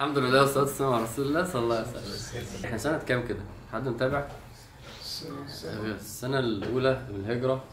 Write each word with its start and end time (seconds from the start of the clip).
الحمد 0.00 0.18
لله 0.18 0.40
والصلاة 0.40 0.64
والسلام 0.64 0.92
على 0.92 1.04
رسول 1.04 1.26
الله 1.26 1.44
صلى 1.44 1.62
الله 1.62 1.76
عليه 1.76 1.86
وسلم. 1.86 2.64
إحنا 2.64 2.78
سنة 2.78 2.98
كام 2.98 3.26
كده؟ 3.26 3.38
حد 3.72 3.88
متابع؟ 3.88 4.24
السنة 6.00 6.38
الأولى 6.38 7.06
من 7.10 7.24
الهجرة. 7.24 7.64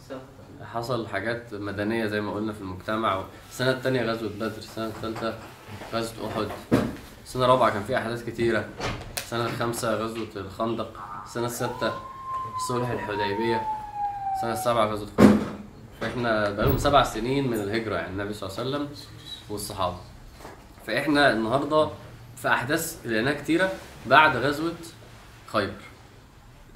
حصل 0.74 1.08
حاجات 1.08 1.54
مدنية 1.54 2.05
زي 2.05 2.21
ما 2.21 2.34
قلنا 2.34 2.54
في 2.54 2.62
المجتمع 2.62 3.24
السنة 3.50 3.71
التانية 3.71 4.02
غزوة 4.02 4.29
بدر 4.29 4.58
السنة 4.58 4.88
التالتة 4.88 5.34
غزوة 5.94 6.28
أحد. 6.28 6.48
السنة 7.26 7.46
الرابعة 7.46 7.70
كان 7.70 7.84
فيها 7.84 7.98
أحداث 7.98 8.25
كتيرة. 8.25 8.66
السنة 9.18 9.46
الخامسة 9.46 9.94
غزوة 9.94 10.28
الخندق. 10.36 10.91
السنة 11.25 11.46
الستة 11.46 11.94
صلح 12.70 12.89
الحديبية. 12.89 13.62
السنة 14.36 14.54
السابعة 14.54 14.86
غزوة 14.86 15.09
خيبر 15.20 15.38
فإحنا 16.02 16.50
بقالهم 16.50 16.78
سبع 16.78 17.04
سنين 17.04 17.48
من 17.48 17.57
الهجرة 17.57 17.96
يعني 17.96 18.12
النبي 18.12 18.34
صلى 18.34 18.50
الله 18.50 18.59
عليه 18.59 18.70
وسلم 18.70 18.89
والصحابة. 19.50 19.98
فإحنا 20.88 21.32
النهارده 21.32 21.89
في 22.41 22.47
أحداث 22.47 22.97
لقيناها 23.05 23.33
كتيرة 23.33 23.71
بعد 24.05 24.37
غزوة 24.37 24.73
خيبر. 25.54 25.73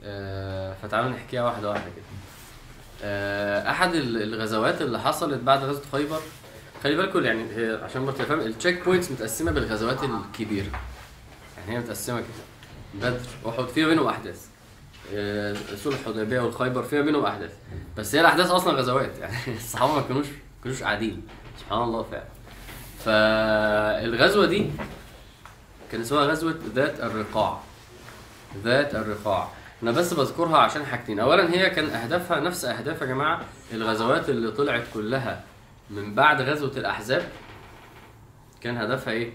آه، 0.03 0.75
فتعالوا 0.83 1.09
نحكيها 1.09 1.43
واحدة 1.43 1.69
واحدة 1.69 1.83
كده. 1.95 2.05
آه، 3.03 3.71
أحد 3.71 3.95
ال- 3.95 4.21
الغزوات 4.23 4.81
اللي 4.81 4.99
حصلت 4.99 5.39
بعد 5.41 5.63
غزوة 5.63 5.83
خيبر 5.91 6.19
خلي 6.83 6.95
بالكم 6.95 7.23
يعني 7.25 7.43
عشان 7.83 8.05
برضه 8.05 8.17
تفهم 8.17 8.39
ال 8.39 8.83
checkpoints 8.85 9.11
متقسمة 9.11 9.51
بالغزوات 9.51 10.03
الكبيرة. 10.03 10.67
يعني 11.57 11.75
هي 11.75 11.79
متقسمة 11.79 12.17
كده. 12.19 13.01
بدر 13.09 13.19
أحد 13.49 13.67
فيها 13.67 13.87
بينهم 13.87 14.07
أحداث. 14.07 14.45
آه، 15.13 15.55
صلح 15.83 15.97
الحديبية 16.07 16.39
والخيبر 16.39 16.83
فيها 16.83 17.01
بينهم 17.01 17.25
أحداث. 17.25 17.51
بس 17.97 18.15
هي 18.15 18.21
الأحداث 18.21 18.51
أصلا 18.51 18.73
غزوات. 18.73 19.17
يعني 19.19 19.35
الصحابة 19.57 19.93
ما 19.95 20.01
كانوش 20.01 20.27
ما 20.27 20.33
كانوش 20.63 20.83
قاعدين. 20.83 21.21
سبحان 21.59 21.81
الله 21.83 22.03
فعلا. 22.03 22.23
فالغزوة 23.05 24.45
دي 24.45 24.69
كان 25.91 26.01
اسمها 26.01 26.21
غزوة 26.25 26.55
ذات 26.75 26.99
الرقاع. 26.99 27.59
ذات 28.63 28.95
الرقاع. 28.95 29.47
أنا 29.83 29.91
بس 29.91 30.13
بذكرها 30.13 30.57
عشان 30.57 30.85
حاجتين. 30.85 31.19
اولا 31.19 31.53
هي 31.53 31.69
كان 31.69 31.89
أهدافها 31.89 32.39
نفس 32.39 32.65
أهداف 32.65 33.01
يا 33.01 33.05
جماعة 33.05 33.41
الغزوات 33.73 34.29
اللي 34.29 34.51
طلعت 34.51 34.83
كلها 34.93 35.43
من 35.89 36.15
بعد 36.15 36.41
غزوة 36.41 36.71
الأحزاب. 36.77 37.23
كان 38.61 38.77
هدفها 38.77 39.13
إيه؟ 39.13 39.31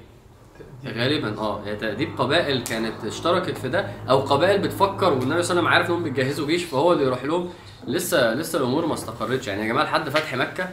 غالبا 0.86 1.38
آه 1.38 1.62
هي 1.64 1.76
تأديب 1.76 2.18
قبائل 2.20 2.64
كانت 2.64 3.04
اشتركت 3.04 3.58
في 3.58 3.68
ده 3.68 3.86
أو 4.10 4.20
قبائل 4.20 4.58
بتفكر 4.58 5.12
والنبي 5.12 5.18
صلى 5.18 5.28
الله 5.28 5.34
عليه 5.34 5.38
وسلم 5.40 5.68
عارف 5.68 5.86
انهم 5.86 6.02
بيجهزوا 6.02 6.46
جيش 6.46 6.64
فهو 6.64 6.92
اللي 6.92 7.04
يروح 7.04 7.24
لهم. 7.24 7.52
لسه 7.86 8.34
لسه 8.34 8.58
الأمور 8.58 8.86
ما 8.86 8.94
استقرتش. 8.94 9.46
يعني 9.46 9.62
يا 9.62 9.66
جماعة 9.66 9.84
لحد 9.84 10.08
فتح 10.08 10.34
مكة 10.34 10.68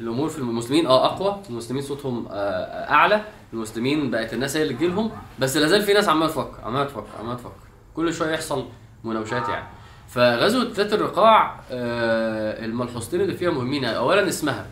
الأمور 0.00 0.28
في 0.28 0.38
المسلمين 0.38 0.86
آه 0.86 1.06
أقوى 1.06 1.42
المسلمين 1.50 1.82
صوتهم 1.82 2.26
آه 2.30 2.90
أعلى 2.90 3.24
المسلمين 3.52 4.10
بقت 4.10 4.34
الناس 4.34 4.56
هي 4.56 4.62
اللي 4.62 4.74
تجيلهم. 4.74 5.10
بس 5.38 5.56
لا 5.56 5.66
زال 5.66 5.82
في 5.82 5.92
ناس 5.92 6.08
عمالة 6.08 6.26
تفكر 6.32 6.60
عمالة 6.64 6.84
تفكر 6.84 7.06
عمالة 7.20 7.34
تفكر. 7.36 7.52
كل 7.96 8.14
شوية 8.14 8.30
يحصل 8.34 8.64
مناوشات 9.04 9.48
يعني. 9.48 9.66
فغزوة 10.08 10.70
ذات 10.74 10.92
الرقاع 10.92 11.60
آه 11.70 12.64
الملحوظتين 12.64 13.20
اللي 13.20 13.34
فيها 13.36 13.50
مهمين 13.50 13.84
اولا 13.84 14.28
اسمها. 14.28 14.66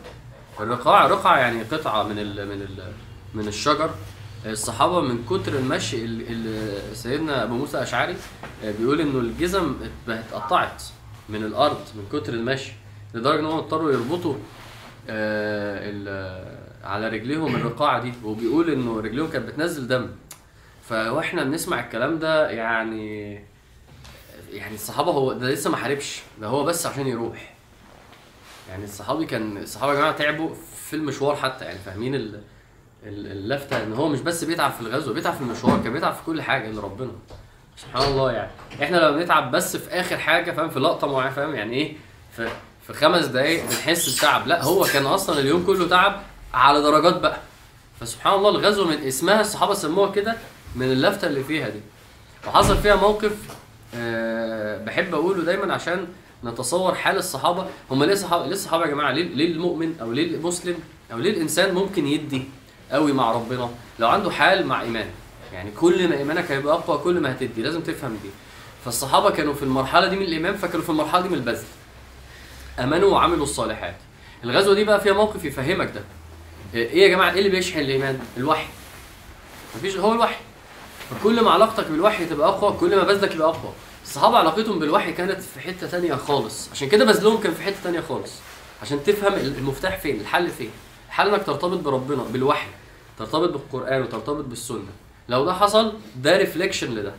الرقاع 0.59 1.07
رقعة 1.07 1.37
يعني 1.37 1.63
قطعة 1.63 2.03
من 2.03 2.19
ال 2.19 2.47
من 2.47 2.61
ال 2.61 2.91
من 3.33 3.47
الشجر. 3.47 3.89
الصحابة 4.45 5.01
من 5.01 5.23
كتر 5.29 5.53
المشي 5.55 6.05
ال- 6.05 6.25
ال- 6.29 6.95
سيدنا 6.97 7.43
أبو 7.43 7.53
موسى 7.55 7.77
الأشعري 7.77 8.15
آه، 8.65 8.71
بيقول 8.79 9.01
إنه 9.01 9.19
الجزم 9.19 9.75
ات- 9.83 10.09
اتقطعت 10.09 10.83
من 11.29 11.43
الأرض 11.43 11.77
من 11.95 12.19
كتر 12.19 12.33
المشي 12.33 12.71
لدرجة 13.13 13.39
إن 13.39 13.45
هم 13.45 13.57
اضطروا 13.57 13.91
يربطوا 13.91 14.33
آه، 14.33 14.37
على 16.83 17.07
رجليهم 17.09 17.55
الرقاعة 17.55 18.01
دي 18.01 18.13
وبيقول 18.23 18.69
إنه 18.69 18.99
رجليهم 18.99 19.29
كانت 19.29 19.45
بتنزل 19.47 19.87
دم. 19.87 20.07
فاحنا 20.89 21.43
بنسمع 21.43 21.79
الكلام 21.79 22.19
ده 22.19 22.49
يعني 22.49 23.33
يعني 24.51 24.75
الصحابة 24.75 25.11
هو 25.11 25.33
ده 25.33 25.49
لسه 25.49 25.69
ما 25.69 25.77
حاربش 25.77 26.21
ده 26.41 26.47
هو 26.47 26.63
بس 26.63 26.85
عشان 26.85 27.07
يروح. 27.07 27.53
يعني 28.69 28.83
الصحابي 28.83 29.25
كان 29.25 29.57
الصحابة 29.57 29.93
يا 29.93 29.97
جماعة 29.97 30.11
تعبوا 30.11 30.49
في 30.87 30.95
المشوار 30.95 31.35
حتى 31.35 31.65
يعني 31.65 31.79
فاهمين 31.79 32.15
ال- 32.15 32.41
ال- 33.03 33.31
اللفتة 33.31 33.83
إن 33.83 33.93
هو 33.93 34.07
مش 34.07 34.19
بس 34.21 34.43
بيتعب 34.43 34.71
في 34.71 34.81
الغزو 34.81 35.13
بيتعب 35.13 35.33
في 35.33 35.41
المشوار 35.41 35.83
كان 35.83 35.93
بيتعب 35.93 36.13
في 36.13 36.23
كل 36.25 36.41
حاجة 36.41 36.69
الا 36.69 36.81
ربنا. 36.81 37.11
سبحان 37.77 38.03
الله 38.11 38.31
يعني. 38.31 38.51
إحنا 38.83 38.97
لما 38.97 39.11
بنتعب 39.11 39.51
بس 39.51 39.77
في 39.77 39.89
آخر 39.99 40.17
حاجة 40.17 40.51
فاهم 40.51 40.69
في 40.69 40.79
لقطة 40.79 41.07
معينة 41.11 41.31
فاهم 41.31 41.55
يعني 41.55 41.73
إيه 41.73 41.93
في 42.35 42.49
في 42.87 42.93
خمس 42.93 43.25
دقايق 43.25 43.63
بنحس 43.65 44.17
بتعب. 44.17 44.47
لا 44.47 44.63
هو 44.63 44.83
كان 44.83 45.05
أصلا 45.05 45.39
اليوم 45.39 45.65
كله 45.65 45.87
تعب 45.87 46.21
على 46.53 46.81
درجات 46.81 47.19
بقى. 47.19 47.37
فسبحان 48.01 48.33
الله 48.33 48.49
الغزوة 48.49 48.87
من 48.87 49.03
اسمها 49.03 49.41
الصحابة 49.41 49.73
سموها 49.73 50.11
كده 50.11 50.35
من 50.75 50.91
اللفتة 50.91 51.27
اللي 51.27 51.43
فيها 51.43 51.69
دي. 51.69 51.79
وحصل 52.47 52.77
فيها 52.77 52.95
موقف 52.95 53.31
آه، 53.95 54.77
بحب 54.85 55.13
أقوله 55.15 55.43
دايما 55.43 55.73
عشان 55.73 56.07
نتصور 56.43 56.95
حال 56.95 57.17
الصحابة. 57.17 57.67
هم 57.91 58.03
ليه 58.03 58.15
صحابة 58.15 58.45
ليه 58.45 58.53
الصحابة 58.53 58.83
يا 58.85 58.89
جماعة؟ 58.89 59.11
ليه 59.11 59.23
ليه 59.35 59.51
المؤمن 59.51 59.95
أو 60.01 60.11
ليه 60.11 60.35
المسلم 60.35 60.75
أو 61.13 61.17
ليه 61.17 61.29
الإنسان 61.31 61.73
ممكن 61.73 62.07
يدي 62.07 62.43
قوي 62.91 63.13
مع 63.13 63.31
ربنا؟ 63.31 63.69
لو 63.99 64.07
عنده 64.07 64.31
حال 64.31 64.67
مع 64.67 64.81
إيمان. 64.81 65.07
يعني 65.53 65.71
كل 65.71 66.07
ما 66.09 66.17
إيمانك 66.17 66.51
هيبقى 66.51 66.73
أقوى 66.73 66.97
كل 66.97 67.19
ما 67.19 67.31
هتدي. 67.31 67.61
لازم 67.61 67.81
تفهم 67.81 68.17
دي. 68.23 68.29
فالصحابة 68.85 69.29
كانوا 69.29 69.53
في 69.53 69.63
المرحلة 69.63 70.07
دي 70.07 70.15
من 70.15 70.21
الإيمان 70.25 70.55
فكانوا 70.55 70.81
في 70.83 70.89
المرحلة 70.89 71.21
دي 71.21 71.29
من 71.29 71.35
البذل. 71.35 71.63
آمنوا 72.79 73.11
وعملوا 73.11 73.43
الصالحات. 73.43 73.95
الغزوة 74.43 74.73
دي 74.73 74.83
بقى 74.83 75.01
فيها 75.01 75.13
موقف 75.13 75.45
يفهمك 75.45 75.91
ده. 75.95 76.01
إيه 76.73 77.01
يا 77.01 77.07
جماعة؟ 77.07 77.31
إيه 77.33 77.39
اللي 77.39 77.49
بيشحن 77.49 77.79
الإيمان؟ 77.79 78.19
الوحي. 78.37 78.67
مفيش 79.75 79.97
هو 79.97 80.13
الوحي. 80.13 80.35
فكل 81.09 81.41
ما 81.41 81.51
علاقتك 81.51 81.87
بالوحي 81.87 82.25
تبقى 82.25 82.47
أقوى 82.49 82.77
كل 82.79 82.95
ما 82.95 83.03
بذلك 83.03 83.35
يبقى 83.35 83.47
أقوى. 83.49 83.73
الصحابة 84.03 84.37
علاقتهم 84.37 84.79
بالوحي 84.79 85.13
كانت 85.13 85.41
في 85.41 85.59
حتة 85.59 85.87
تانية 85.87 86.15
خالص. 86.15 86.69
عشان 86.71 86.89
كده 86.89 87.05
بذلهم 87.05 87.37
كان 87.41 87.53
في 87.53 87.63
حتة 87.63 87.77
تانية 87.83 88.01
خالص. 88.01 88.31
عشان 88.81 89.03
تفهم 89.03 89.33
المفتاح 89.33 89.97
فين 89.99 90.19
الحل 90.21 90.49
فين. 90.49 90.69
الحل 91.07 91.29
إنك 91.29 91.43
ترتبط 91.45 91.77
بربنا 91.79 92.23
بالوحي. 92.23 92.67
ترتبط 93.19 93.49
بالقرآن 93.49 94.01
وترتبط 94.01 94.45
بالسنة. 94.45 94.91
لو 95.29 95.45
ده 95.45 95.53
حصل 95.53 95.93
ده 96.15 96.37
ريفليكشن 96.37 96.95
لده. 96.95 97.13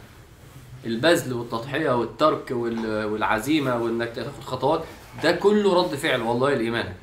البذل 0.87 1.33
والتضحية 1.33 1.91
والترك 1.91 2.51
وال- 2.51 3.05
والعزيمة 3.05 3.77
وإنك 3.83 4.13
تاخد 4.15 4.45
خطوات 4.47 4.85
ده 5.23 5.33
كله 5.33 5.83
رد 5.83 5.95
فعل 5.95 6.21
والله 6.23 6.55
لإيمانك. 6.55 6.97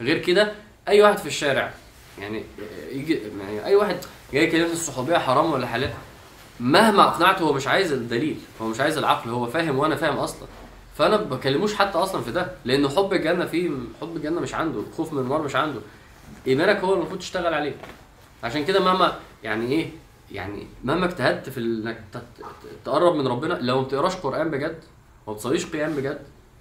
غير 0.00 0.18
كده 0.18 0.52
أي 0.88 1.02
واحد 1.02 1.18
في 1.18 1.26
الشارع 1.26 1.72
يعني 2.18 2.44
يجي 2.92 3.18
يعني 3.38 3.64
أي 3.64 3.74
واحد 3.76 3.96
جاي 4.32 4.44
يكلمني 4.44 4.72
الصحوبية 4.72 5.18
حرام 5.18 5.52
ولا 5.52 5.66
حلال 5.66 5.90
مهما 6.60 7.02
أقنعته 7.02 7.42
هو 7.42 7.52
مش 7.52 7.66
عايز 7.66 7.92
الدليل 7.92 8.38
هو 8.62 8.66
مش 8.68 8.80
عايز 8.80 8.98
العقل 8.98 9.30
هو 9.30 9.46
فاهم 9.46 9.78
وأنا 9.78 9.96
فاهم 9.96 10.16
أصلا. 10.16 10.48
فأنا 10.98 11.16
ما 11.16 11.22
بكلموش 11.22 11.74
حتى 11.74 11.98
أصلا 11.98 12.22
في 12.22 12.32
ده 12.32 12.52
لأن 12.64 12.88
حب 12.88 13.12
الجنة 13.12 13.46
فيه 13.46 13.70
حب 14.00 14.16
الجنة 14.16 14.40
مش 14.40 14.54
عنده 14.54 14.82
خوف 14.96 15.12
من 15.12 15.18
النار 15.18 15.42
مش 15.42 15.56
عنده. 15.56 15.80
إيمانك 16.46 16.76
هو 16.80 16.94
المفروض 16.94 17.18
تشتغل 17.20 17.54
عليه. 17.54 17.74
عشان 18.44 18.64
كده 18.64 18.80
مهما 18.80 19.18
يعني 19.44 19.72
إيه 19.72 19.90
يعني 20.32 20.66
مهما 20.84 21.06
اجتهدت 21.06 21.48
في 21.48 21.60
إنك 21.60 22.00
تقرب 22.84 23.14
من 23.14 23.26
ربنا 23.28 23.54
لو 23.54 23.76
ما 23.80 23.82
بتقراش 23.86 24.16
قرآن 24.16 24.50
بجد 24.50 24.78
ما 25.26 25.32
بتصليش 25.32 25.66
قيام 25.66 25.92
بجد 25.94 26.18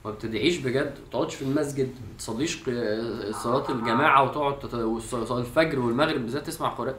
ما 0.09 0.15
بتدعيش 0.15 0.57
بجد 0.57 0.85
ما 0.99 1.05
بتقعدش 1.09 1.35
في 1.35 1.41
المسجد 1.41 1.85
ما 1.87 2.13
بتصليش 2.15 2.57
ق- 2.63 3.31
صلاة 3.31 3.71
الجماعة 3.71 4.23
وتقعد 4.23 4.73
وص- 4.75 5.31
الفجر 5.31 5.79
والمغرب 5.79 6.21
بالذات 6.21 6.47
تسمع 6.47 6.69
قران 6.69 6.95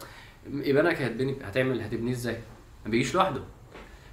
ايمانك 0.65 1.03
هتبني 1.03 1.37
هتعمل 1.45 1.81
هتبنيه 1.81 2.13
إزاي؟ 2.13 2.39
ما 2.85 2.91
بيجيش 2.91 3.15
لوحده. 3.15 3.41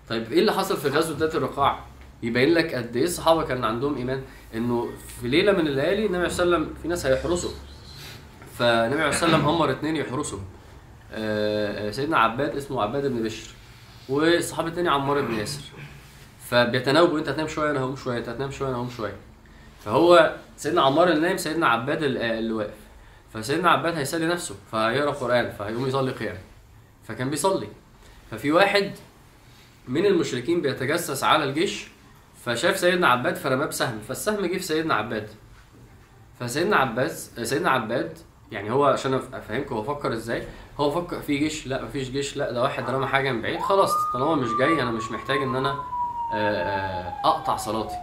طيب 0.10 0.32
إيه 0.32 0.40
اللي 0.40 0.54
حصل 0.54 0.78
في 0.78 0.88
غزوة 0.88 1.18
ذات 1.18 1.36
الرقاع؟ 1.36 1.80
يبين 2.24 2.54
لك 2.54 2.76
قد 2.76 2.96
إيه 2.96 3.04
الصحابة 3.04 3.44
كان 3.44 3.64
عندهم 3.64 3.98
إيمان 3.98 4.22
إنه 4.56 4.90
في 5.22 5.28
ليلة 5.28 5.52
من 5.52 5.68
الليالي 5.68 6.06
النبي 6.06 6.30
صلى 6.30 6.44
الله 6.44 6.56
عليه 6.56 6.66
وسلم 6.66 6.76
في 6.82 6.88
ناس 6.88 7.06
هيحرسوا. 7.06 7.52
فالنبي 8.60 9.02
عليه 9.02 9.10
الصلاه 9.10 9.32
والسلام 9.34 9.56
أمر 9.56 9.72
اتنين 9.72 9.96
يحرسوا. 9.96 10.40
آه، 11.12 11.88
آه، 11.88 11.92
سيدنا 11.92 12.18
عباد 12.18 12.56
اسمه 12.58 12.82
عباد 12.84 13.06
بن 13.08 13.24
بشر 13.24 13.50
والصحابي 14.10 14.70
التاني 14.70 14.90
عمار 14.90 15.22
بن 15.22 15.34
ياسر. 15.34 15.62
فبيتناوبوا 16.50 17.20
انت 17.20 17.30
هتنام 17.30 17.48
شوية 17.48 17.72
أنا 17.72 17.80
هقوم 17.80 17.96
شوية 17.96 18.18
انت 18.18 18.30
هتنام 18.30 18.52
شوية 18.52 18.70
أنا 18.70 18.78
هقوم 18.78 18.90
شوية. 18.90 19.16
فهو 19.86 20.36
سيدنا 20.58 20.82
عمار 20.82 21.08
اللي 21.10 21.22
نايم 21.22 21.38
سيدنا 21.38 21.68
عباد 21.68 22.04
ال- 22.04 22.18
اللي 22.18 22.54
واقف. 22.54 22.74
فسيدنا 23.34 23.70
عباد 23.72 23.96
هيسلي 23.96 24.28
نفسه 24.28 24.56
فهيقرأ 24.72 25.12
قرآن 25.12 25.52
فهيقوم 25.60 25.88
يصلي 25.88 26.12
قيام 26.12 26.38
فكان 27.08 27.30
بيصلي. 27.30 27.68
ففي 28.32 28.52
واحد 28.52 28.92
من 29.88 30.06
المشركين 30.06 30.62
بيتجسس 30.62 31.24
على 31.24 31.44
الجيش 31.44 31.88
فشاف 32.46 32.78
سيدنا 32.80 33.08
عباد 33.08 33.36
فرماه 33.36 33.66
بسهم 33.66 34.00
فالسهم 34.08 34.46
جه 34.46 34.58
في 34.58 34.64
سيدنا 34.64 34.94
عباد. 34.94 35.28
فسيدنا 36.40 36.76
عباس 36.76 37.32
سيدنا 37.44 37.70
عباد 37.70 38.18
يعني 38.52 38.72
هو 38.72 38.86
عشان 38.86 39.14
أفهمكم 39.34 39.76
هو 39.76 39.84
فكر 39.84 40.14
إزاي؟ 40.14 40.44
هو 40.80 40.92
فكر 40.92 41.20
في 41.22 41.38
جيش 41.38 41.68
لا 41.68 41.86
مفيش 41.86 42.10
جيش 42.10 42.38
لا 42.38 42.52
ده 42.52 42.62
واحد 42.62 42.90
رمى 42.90 43.08
حاجة 43.08 43.32
من 43.32 43.42
بعيد 43.42 43.60
خلاص 43.60 43.92
طالما 44.14 44.36
مش 44.36 44.50
جاي 44.60 44.82
أنا 44.82 44.92
مش 44.92 45.12
محتاج 45.12 45.38
إن 45.38 45.56
أنا 45.56 45.76
أقطع 47.26 47.58
صلاتي. 47.58 47.96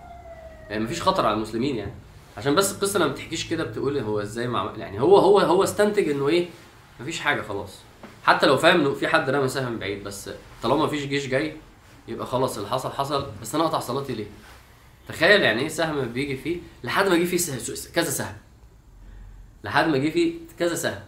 يعني 0.71 0.85
مفيش 0.85 1.03
خطر 1.03 1.27
على 1.27 1.35
المسلمين 1.35 1.77
يعني. 1.77 1.95
عشان 2.37 2.55
بس 2.55 2.73
القصة 2.73 2.99
لما 2.99 3.09
بتحكيش 3.09 3.49
كده 3.51 3.65
بتقول 3.65 3.99
هو 3.99 4.21
إزاي 4.21 4.49
مع 4.49 4.73
يعني 4.77 5.01
هو 5.01 5.17
هو 5.17 5.39
هو 5.39 5.65
استنتج 5.65 6.09
إنه 6.09 6.29
إيه 6.29 6.49
مفيش 7.01 7.21
حاجة 7.21 7.43
خلاص. 7.43 7.79
حتى 8.25 8.47
لو 8.47 8.57
فاهم 8.57 8.81
إنه 8.81 8.95
في 8.95 9.09
حد 9.09 9.31
رمى 9.31 9.49
سهم 9.49 9.79
بعيد 9.79 10.05
بس 10.05 10.31
طالما 10.63 10.85
مفيش 10.85 11.07
جيش 11.07 11.27
جاي 11.27 11.57
يبقى 12.09 12.27
خلاص 12.27 12.57
اللي 12.57 12.69
حصل 12.69 12.91
حصل. 12.93 13.27
بس 13.43 13.55
أنا 13.55 13.65
أقطع 13.65 13.79
صلاتي 13.79 14.15
ليه؟ 14.15 14.27
تخيل 15.09 15.43
يعني 15.43 15.63
إيه 15.63 15.69
سهم 15.69 16.01
بيجي 16.13 16.37
فيه 16.37 16.59
لحد 16.85 17.09
ما 17.09 17.15
يجي 17.15 17.39
فيه 17.39 17.59
كذا 17.95 18.11
سهم. 18.11 18.37
لحد 19.65 19.87
ما 19.89 19.97
يجي 19.97 20.11
فيه 20.11 20.35
كذا 20.59 20.75
سهم. 20.75 21.01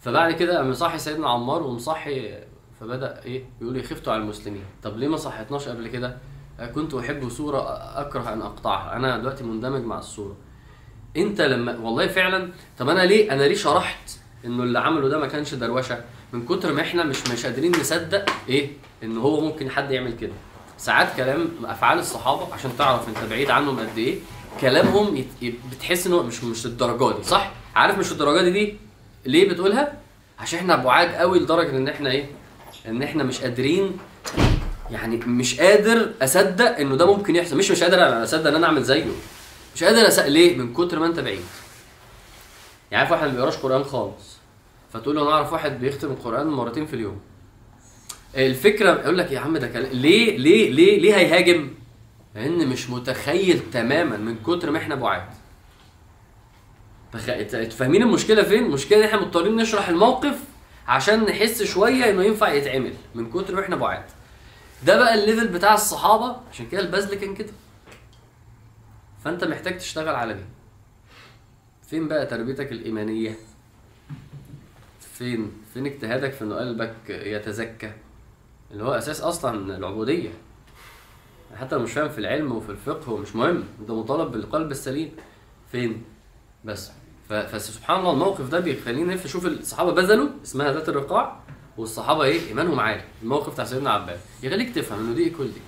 فبعد 0.00 0.32
كده 0.32 0.56
قام 0.56 0.70
مصحي 0.70 0.98
سيدنا 0.98 1.28
عمار 1.30 1.62
ومصحي 1.62 2.38
فبدأ 2.80 3.22
إيه؟ 3.24 3.44
يقول 3.60 3.74
لي 3.74 3.82
خفتوا 3.82 4.12
على 4.12 4.22
المسلمين. 4.22 4.64
طب 4.82 4.96
ليه 4.96 5.08
ما 5.08 5.16
صحتناش 5.16 5.68
قبل 5.68 5.88
كده؟ 5.88 6.16
كنت 6.74 6.94
أحب 6.94 7.28
صورة 7.28 7.58
أكره 8.00 8.32
أن 8.32 8.42
أقطعها. 8.42 8.96
أنا 8.96 9.18
دلوقتي 9.18 9.44
مندمج 9.44 9.84
مع 9.84 9.98
الصورة. 9.98 10.36
أنت 11.16 11.40
لما 11.40 11.76
والله 11.78 12.06
فعلا 12.06 12.50
طب 12.78 12.88
أنا 12.88 13.00
ليه 13.02 13.32
أنا 13.32 13.42
ليه 13.42 13.54
شرحت 13.54 14.10
إنه 14.44 14.62
اللي 14.62 14.78
عمله 14.78 15.08
ده 15.08 15.18
ما 15.18 15.26
كانش 15.26 15.54
دروشة؟ 15.54 16.04
من 16.32 16.46
كتر 16.46 16.72
ما 16.72 16.80
إحنا 16.82 17.04
مش 17.04 17.28
مش 17.32 17.46
قادرين 17.46 17.72
نصدق 17.80 18.30
إيه؟ 18.48 18.70
ان 19.02 19.16
هو 19.18 19.40
ممكن 19.40 19.70
حد 19.70 19.90
يعمل 19.90 20.16
كده. 20.16 20.32
ساعات 20.78 21.16
كلام 21.16 21.48
أفعال 21.64 21.98
الصحابة 21.98 22.54
عشان 22.54 22.70
تعرف 22.78 23.08
أنت 23.08 23.30
بعيد 23.30 23.50
عنهم 23.50 23.80
قد 23.80 23.98
إيه 23.98 24.18
كلامهم. 24.60 25.16
يت- 25.42 25.54
بتحس 25.72 26.06
ان 26.06 26.12
هو 26.12 26.22
مش 26.22 26.44
مش 26.44 26.66
الدرجة 26.66 27.16
دي 27.16 27.22
صح؟ 27.24 27.52
عارف 27.76 27.98
مش 27.98 28.12
الدرجة 28.12 28.42
دي 28.42 28.50
دي؟ 28.50 28.76
ليه 29.26 29.50
بتقولها؟ 29.50 29.92
عشان 30.38 30.58
إحنا 30.58 30.76
بعاد 30.76 31.14
قوي 31.14 31.38
لدرجة 31.38 31.76
إن 31.76 31.88
إحنا 31.88 32.10
إيه؟ 32.10 32.26
إن 32.88 33.02
إحنا 33.02 33.24
مش 33.24 33.40
قادرين 33.40 33.96
يعني 34.90 35.16
مش 35.16 35.60
قادر 35.60 36.10
أصدق 36.22 36.78
إنه 36.78 36.96
ده 36.96 37.06
ممكن 37.16 37.36
يحصل. 37.36 37.56
مش 37.58 37.70
مش 37.70 37.82
قادر 37.82 38.24
أصدق 38.24 38.48
إن 38.50 38.54
أنا 38.56 38.66
أعمل 38.66 38.82
زيه. 38.82 39.04
مش 39.76 39.84
قادر 39.84 40.08
أصدق 40.08 40.26
ليه؟ 40.26 40.56
من 40.56 40.74
كتر 40.74 40.98
ما 40.98 41.06
أنت 41.06 41.20
بعيد. 41.20 41.40
يعني 42.90 43.00
عارف 43.00 43.12
واحد 43.12 43.28
ما 43.28 43.34
بيقراش 43.34 43.56
قرآن 43.56 43.84
خالص 43.84 44.36
فتقول 44.92 45.16
له 45.16 45.22
أنا 45.22 45.30
أعرف 45.30 45.52
واحد 45.52 45.80
بيختم 45.80 46.08
القرآن 46.10 46.46
مرتين 46.46 46.86
في 46.86 46.94
اليوم. 46.94 47.20
الفكرة 48.36 48.90
يقول 49.00 49.18
لك 49.18 49.32
يا 49.32 49.38
عم 49.40 49.56
ده 49.56 49.66
كلام 49.68 49.92
ليه 49.92 50.36
ليه 50.38 50.70
ليه 50.70 51.00
ليه 51.00 51.16
هيهاجم؟ 51.16 51.70
لأن 52.34 52.68
مش 52.68 52.90
متخيل 52.90 53.60
تماما 53.72 54.16
من 54.16 54.36
كتر 54.46 54.70
ما 54.70 54.78
إحنا 54.78 54.94
بعاد. 54.94 55.24
فاهمين 57.70 58.02
المشكلة 58.02 58.42
فين؟ 58.42 58.64
المشكلة 58.64 58.98
إن 58.98 59.04
إحنا 59.04 59.20
مضطرين 59.20 59.56
نشرح 59.56 59.88
الموقف 59.88 60.38
عشان 60.88 61.24
نحس 61.24 61.62
شوية 61.62 62.10
إنه 62.10 62.22
ينفع 62.24 62.52
يتعمل 62.52 62.94
من 63.14 63.30
كتر 63.30 63.54
ما 63.54 63.60
إحنا 63.60 63.76
بعاد. 63.76 64.04
ده 64.86 64.98
بقى 64.98 65.14
الليفل 65.14 65.48
بتاع 65.48 65.74
الصحابة 65.74 66.36
عشان 66.52 66.68
كده 66.68 66.80
البذل 66.80 67.14
كان 67.14 67.34
كده. 67.34 67.52
فأنت 69.24 69.44
محتاج 69.44 69.78
تشتغل 69.78 70.14
على 70.14 70.34
دي 70.34 70.44
فين 71.88 72.08
بقى 72.08 72.26
تربيتك 72.26 72.72
الإيمانية؟ 72.72 73.36
فين؟ 75.00 75.52
فين 75.74 75.86
اجتهادك 75.86 76.32
في 76.32 76.44
ان 76.44 76.52
قلبك 76.52 76.94
يتزكى؟ 77.08 77.92
اللي 78.70 78.84
هو 78.84 78.92
أساس 78.94 79.20
أصلا 79.20 79.76
العبودية. 79.76 80.30
حتى 81.60 81.74
لو 81.76 81.82
مش 81.82 81.92
فاهم 81.92 82.08
في 82.08 82.18
العلم 82.18 82.52
وفي 82.52 82.70
الفقه 82.70 83.12
ومش 83.12 83.36
مهم 83.36 83.64
أنت 83.80 83.90
مطالب 83.90 84.32
بالقلب 84.32 84.70
السليم. 84.70 85.12
فين؟ 85.72 86.04
بس. 86.64 86.90
فسبحان 87.28 88.00
الله 88.00 88.12
الموقف 88.12 88.48
ده 88.48 88.60
بيخلينا 88.60 89.12
نلف 89.12 89.24
نشوف 89.24 89.46
الصحابة 89.46 89.92
بذلوا 89.92 90.28
اسمها 90.44 90.72
ذات 90.72 90.88
الرقاع 90.88 91.36
والصحابة 91.76 92.24
إيه؟ 92.24 92.48
إيمانهم 92.48 92.80
عالي. 92.80 93.02
الموقف 93.22 93.52
بتاع 93.52 93.64
سيدنا 93.64 93.90
عباس. 93.90 94.18
يخليك 94.42 94.74
تفهم 94.74 94.98
إنه 95.06 95.14
دي 95.14 95.30
كل 95.30 95.44
دي. 95.44 95.60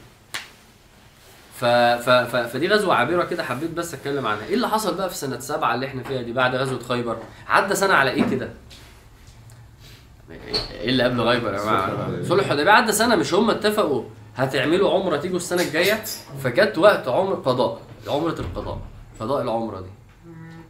ف... 1.54 1.64
ف... 1.64 2.10
ف... 2.10 2.36
فدي 2.36 2.68
غزوة 2.68 2.94
عابرة 2.94 3.24
كده 3.24 3.42
حبيت 3.44 3.70
بس 3.70 3.94
أتكلم 3.94 4.26
عنها. 4.26 4.46
إيه 4.46 4.54
اللي 4.54 4.68
حصل 4.68 4.94
بقى 4.94 5.10
في 5.10 5.16
سنة 5.16 5.38
سبعة 5.38 5.74
اللي 5.74 5.86
إحنا 5.86 6.02
فيها 6.02 6.22
دي 6.22 6.32
بعد 6.32 6.54
غزوة 6.54 6.82
خيبر؟ 6.88 7.16
عدى 7.48 7.74
سنة 7.74 7.94
على 7.94 8.10
إيه 8.10 8.30
كده؟ 8.30 8.48
إيه 10.30 10.88
اللي 10.88 11.02
قبل 11.02 11.16
خيبر 11.28 11.54
يا 11.54 11.58
جماعة؟ 11.58 12.22
صلح 12.22 12.44
الحديبيه 12.44 12.70
عدى 12.70 12.92
سنة 12.92 13.16
مش 13.16 13.34
هم 13.34 13.50
اتفقوا 13.50 14.04
هتعملوا 14.36 14.90
عمرة 14.90 15.16
تيجوا 15.16 15.36
السنة 15.36 15.62
الجاية؟ 15.62 16.04
فجت 16.44 16.78
وقت 16.78 17.08
عمر 17.08 17.34
قضاء 17.34 17.80
عمرة 18.08 18.40
القضاء 18.40 18.78
قضاء 19.20 19.42
العمرة 19.42 19.80
دي. 19.80 19.90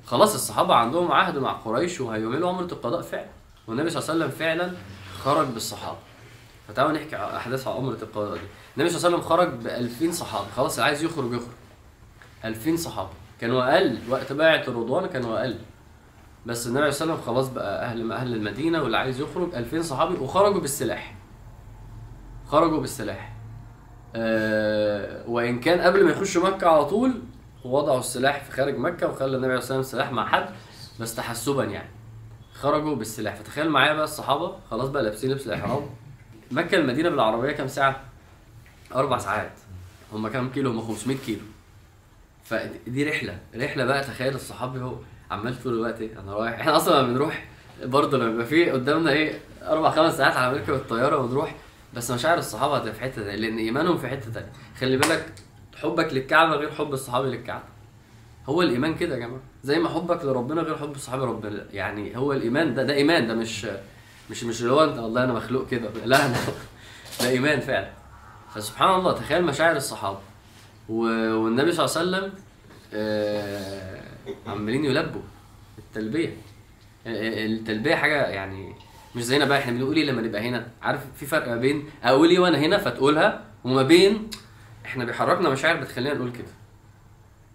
خلاص 0.07 0.35
الصحابة 0.35 0.75
عندهم 0.75 1.13
عهد 1.13 1.39
مع 1.39 1.53
قريش 1.53 2.01
وهيعملوا 2.01 2.49
عمره 2.49 2.65
القضاء 2.73 3.03
فعلا. 3.03 3.29
والنبي 3.67 3.91
صلى 3.91 4.03
الله 4.03 4.11
عليه 4.11 4.25
وسلم 4.25 4.39
فعلا 4.39 4.73
خرج 5.25 5.47
بالصحابة. 5.47 5.99
فتعالوا 6.69 6.93
نحكي 6.93 7.17
أحداث 7.17 7.69
عمره 7.69 7.93
القضاء 8.03 8.35
دي. 8.35 8.41
النبي 8.77 8.91
صلى 8.91 8.97
الله 8.99 9.09
عليه 9.09 9.17
وسلم 9.19 9.29
خرج 9.29 9.49
ب 9.49 9.67
2000 9.67 10.13
صحابي 10.13 10.47
خلاص 10.57 10.73
اللي 10.75 10.85
عايز 10.85 11.03
يخرج 11.05 11.33
يخرج. 11.33 11.53
2000 12.45 12.77
صحابي 12.77 13.09
كانوا 13.41 13.75
أقل. 13.75 13.99
وقت 14.11 14.33
بيعه 14.33 14.63
الرضوان 14.69 15.07
كانوا 15.07 15.39
أقل. 15.39 15.59
بس 16.47 16.67
النبي 16.67 16.91
صلى 16.91 17.05
الله 17.05 17.15
عليه 17.15 17.25
وسلم 17.25 17.35
خلاص 17.35 17.49
بقى 17.49 17.85
أهل 17.85 18.13
أهل 18.13 18.35
المدينة 18.35 18.83
واللي 18.83 18.97
عايز 18.97 19.21
يخرج 19.21 19.55
2000 19.55 19.83
صحابي 19.83 20.15
وخرجوا 20.15 20.61
بالسلاح. 20.61 21.17
خرجوا 22.47 22.81
بالسلاح. 22.81 23.33
آه 24.17 25.25
وإن 25.29 25.61
كان 25.61 25.81
قبل 25.81 26.05
ما 26.05 26.11
يخشوا 26.11 26.49
مكة 26.51 26.69
على 26.69 26.85
طول 26.85 27.23
وضعوا 27.71 27.99
السلاح 28.01 28.45
في 28.45 28.53
خارج 28.53 28.79
مكة 28.79 29.09
وخلى 29.09 29.37
النبي 29.37 29.47
عليه 29.47 29.59
الصلاة 29.59 29.79
والسلام 29.79 30.01
السلاح 30.03 30.13
مع 30.13 30.29
حد 30.29 30.49
بس 31.01 31.15
تحسبا 31.15 31.65
يعني. 31.65 31.89
خرجوا 32.55 32.95
بالسلاح. 32.97 33.35
فتخيل 33.35 33.71
معايا 33.71 33.93
بقى 33.95 34.05
الصحابة 34.05 34.57
خلاص 34.71 34.89
بقى 34.89 35.03
لابسين 35.03 35.31
لبس 35.31 35.47
الإحرام. 35.47 35.87
مكة 36.51 36.75
المدينة 36.77 37.09
بالعربية 37.09 37.53
كام 37.53 37.69
ساعة؟ 37.69 38.01
أربع 38.95 39.19
ساعات. 39.19 39.53
هم 40.13 40.29
كام 40.29 40.51
كيلو؟ 40.51 40.71
هم 40.71 40.81
500 40.81 41.17
كيلو. 41.19 41.41
فدي 42.45 43.05
رحلة. 43.11 43.39
رحلة 43.57 43.85
بقى 43.85 44.05
تخيل 44.05 44.35
الصحابي 44.35 44.81
هو 44.81 44.95
عمال 45.31 45.63
طول 45.63 45.75
الوقت 45.75 46.01
إيه؟ 46.01 46.21
أنا 46.21 46.35
رايح. 46.35 46.61
إحنا 46.61 46.77
أصلا 46.77 47.03
لما 47.03 47.13
بنروح 47.13 47.45
برضه 47.85 48.19
لما 48.19 48.45
في 48.45 48.71
قدامنا 48.71 49.11
إيه؟ 49.13 49.39
أربع 49.63 49.91
خمس 49.91 50.17
ساعات 50.17 50.37
على 50.37 50.53
ما 50.53 50.59
نركب 50.59 50.75
الطيارة 50.75 51.17
ونروح. 51.17 51.55
بس 51.95 52.11
مشاعر 52.11 52.39
الصحابة 52.39 52.77
هتبقى 52.77 52.93
في 52.95 53.01
حتة 53.01 53.23
تانية 53.23 53.37
لأن 53.37 53.59
إيمانهم 53.59 53.99
في 53.99 54.09
حتة 54.09 54.31
تانية. 54.33 54.53
خلي 54.81 54.97
بالك 54.97 55.33
حبك 55.83 56.13
للكعبة 56.13 56.55
غير 56.57 56.71
حب 56.71 56.93
الصحابي 56.93 57.29
للكعبة. 57.29 57.65
هو 58.47 58.63
الإيمان 58.63 58.95
كده 58.95 59.15
يا 59.15 59.21
جماعة. 59.21 59.41
زي 59.65 59.79
ما 59.79 59.89
حبك 59.89 60.25
لربنا 60.25 60.63
غير 60.63 60.77
حب 60.79 60.95
الصحابة 60.95 61.25
ربنا 61.25 61.67
يعني 61.73 62.17
هو 62.17 62.33
الإيمان 62.33 62.75
ده 62.75 62.83
ده 62.83 62.95
إيمان 62.95 63.27
ده 63.27 63.35
مش 63.35 63.67
مش 64.31 64.45
مش 64.45 64.61
اللي 64.63 64.73
هو 64.73 64.85
أنت 64.85 64.99
والله 64.99 65.25
أنا 65.25 65.33
مخلوق 65.33 65.69
كده. 65.69 65.91
لا 66.05 66.29
لا 66.29 66.37
ده 67.21 67.29
إيمان 67.29 67.61
فعلا. 67.61 67.91
فسبحان 68.55 68.95
الله 68.99 69.13
تخيل 69.13 69.45
مشاعر 69.45 69.77
الصحابة. 69.77 70.19
والنبي 70.89 71.73
صلى 71.73 71.85
الله 71.87 71.97
عليه 72.17 72.27
وسلم 72.27 72.33
آه، 72.95 74.01
عمالين 74.47 74.85
يلبوا 74.85 75.21
التلبية. 75.79 76.37
آه، 77.07 77.47
التلبية 77.47 77.95
حاجة 77.95 78.27
يعني 78.27 78.75
مش 79.17 79.23
زينا 79.25 79.45
بقى 79.45 79.59
إحنا 79.59 79.73
بنقول 79.73 79.97
إيه 79.97 80.05
لما 80.05 80.23
نبقى 80.23 80.49
هنا؟ 80.49 80.67
عارف 80.83 81.01
في 81.17 81.27
فرق 81.27 81.49
ما 81.49 81.57
بين 81.57 81.85
أقول 82.05 82.31
إيه 82.31 82.39
وأنا 82.39 82.59
هنا 82.59 82.79
فتقولها 82.79 83.45
وما 83.65 83.83
بين 83.83 84.31
إحنا 84.87 85.05
بيحركنا 85.05 85.49
مشاعر 85.49 85.77
بتخلينا 85.77 86.15
نقول 86.15 86.33
كده. 86.33 86.47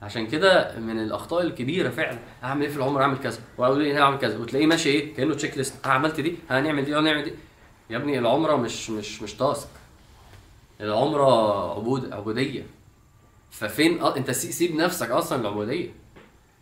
عشان 0.01 0.27
كده 0.27 0.79
من 0.79 0.99
الأخطاء 0.99 1.41
الكبيرة 1.41 1.89
فعلا 1.89 2.19
أعمل 2.43 2.61
إيه 2.61 2.69
في 2.69 2.77
العمر؟ 2.77 3.01
أعمل 3.01 3.17
كذا. 3.17 3.39
وأقول 3.57 3.81
إيه؟ 3.81 4.01
أعمل 4.01 4.17
كذا. 4.17 4.37
وتلاقيه 4.37 4.65
ماشي 4.67 4.89
إيه؟ 4.89 5.13
كأنه 5.15 5.33
checklist 5.35 5.85
آه 5.85 5.89
عملت 5.89 6.19
دي؟ 6.19 6.35
هنعمل 6.49 6.85
دي؟ 6.85 6.95
هنعمل 6.95 7.23
دي. 7.23 7.33
يا 7.89 7.97
ابني 7.97 8.19
العمره 8.19 8.55
مش 8.55 8.89
مش 8.89 9.21
مش 9.21 9.33
task 9.33 9.67
العمره 10.81 11.71
عبود 11.77 12.13
عبودية. 12.13 12.63
ففين؟ 13.51 14.03
أ... 14.03 14.17
أنت 14.17 14.31
سي- 14.31 14.51
سيب 14.51 14.75
نفسك 14.75 15.09
أصلا 15.09 15.41
العبوديه 15.41 15.89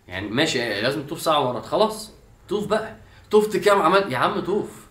يعني 0.07 0.27
ماشي 0.29 0.81
لازم 0.81 1.03
تطوف 1.03 1.21
ساعة 1.21 1.47
ورا. 1.49 1.61
خلاص. 1.61 2.11
طوف 2.49 2.67
بقى. 2.67 2.95
طفت 3.31 3.57
كام 3.57 3.81
عمل؟ 3.81 4.11
يا 4.13 4.17
عم 4.17 4.39
طوف. 4.39 4.87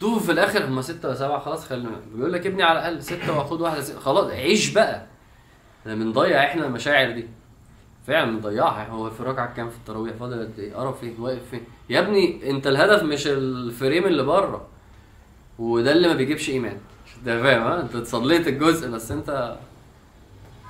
طوف 0.00 0.26
في 0.26 0.32
الآخر. 0.32 0.64
هم 0.64 0.82
ستة 0.82 1.08
ولا 1.08 1.16
سبعة 1.18 1.38
خلاص 1.38 1.64
خلينا. 1.66 2.00
بيقول 2.14 2.32
لك 2.32 2.46
ابني 2.46 2.62
على 2.62 2.78
الأقل 2.78 3.02
ستة 3.02 3.38
واخد 3.38 3.60
واحدة 3.60 3.80
ستة. 3.80 4.00
خلاص. 4.00 4.30
عيش 4.30 4.70
بقى. 4.72 5.06
إحنا 5.82 5.94
بنضيع 5.94 6.44
إحنا 6.44 6.66
المشاعر 6.66 7.10
دي. 7.10 7.26
فعلا 8.06 8.30
بنضيعها. 8.30 8.88
هو 8.88 9.10
في 9.10 9.22
ركعة 9.22 9.54
كام 9.54 9.70
في 9.70 9.76
التراويح؟ 9.76 10.14
فاضل 10.16 10.38
قد 10.40 10.58
إيه؟ 10.58 10.74
قرف 10.74 11.00
فين؟ 11.00 11.16
واقف 11.18 11.48
فين؟ 11.50 11.60
يا 11.90 12.00
ابني 12.00 12.50
انت 12.50 12.66
الهدف 12.66 13.02
مش 13.02 13.26
ال 13.26 13.39
frame 13.39 14.06
اللي 14.06 14.22
بره. 14.22 14.66
وده 15.58 15.92
اللي 15.92 16.08
ما 16.08 16.14
بيجيبش 16.14 16.50
إيمان. 16.50 16.78
ده 17.24 17.42
فاهم؟ 17.42 17.62
انت 17.62 17.96
صليت 18.06 18.48
الجزء 18.48 18.90
بس 18.90 19.10
انت 19.12 19.56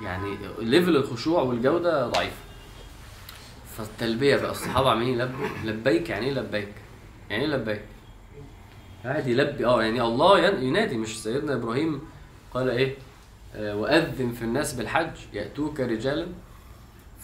يعني 0.01 0.37
level 0.59 0.95
الخشوع 0.95 1.41
والجودة 1.41 2.07
ضعيفه 2.07 2.35
فالتلبية 3.77 4.35
بقى 4.35 4.51
الصحابة 4.51 4.89
عمالين 4.91 5.13
يلبوا 5.19 5.47
لبيك؟ 5.65 6.09
يعني 6.09 6.25
إيه 6.25 6.33
لبيك؟ 6.33 6.73
يعني 7.29 7.43
إيه 7.43 7.49
لبيك؟ 7.49 7.81
قاعد 9.05 9.27
يلبي. 9.27 9.65
آه 9.65 9.83
يعني 9.83 10.01
الله 10.01 10.39
ين- 10.39 10.63
ينادي. 10.63 10.97
مش 10.97 11.23
سيدنا 11.23 11.53
إبراهيم 11.53 12.01
قال 12.53 12.69
إيه؟ 12.69 12.95
آه 13.55 13.75
وأذن 13.75 14.31
في 14.31 14.41
الناس 14.41 14.73
بالحج 14.73 15.11
يأتوك 15.33 15.79
رجالا 15.79 16.27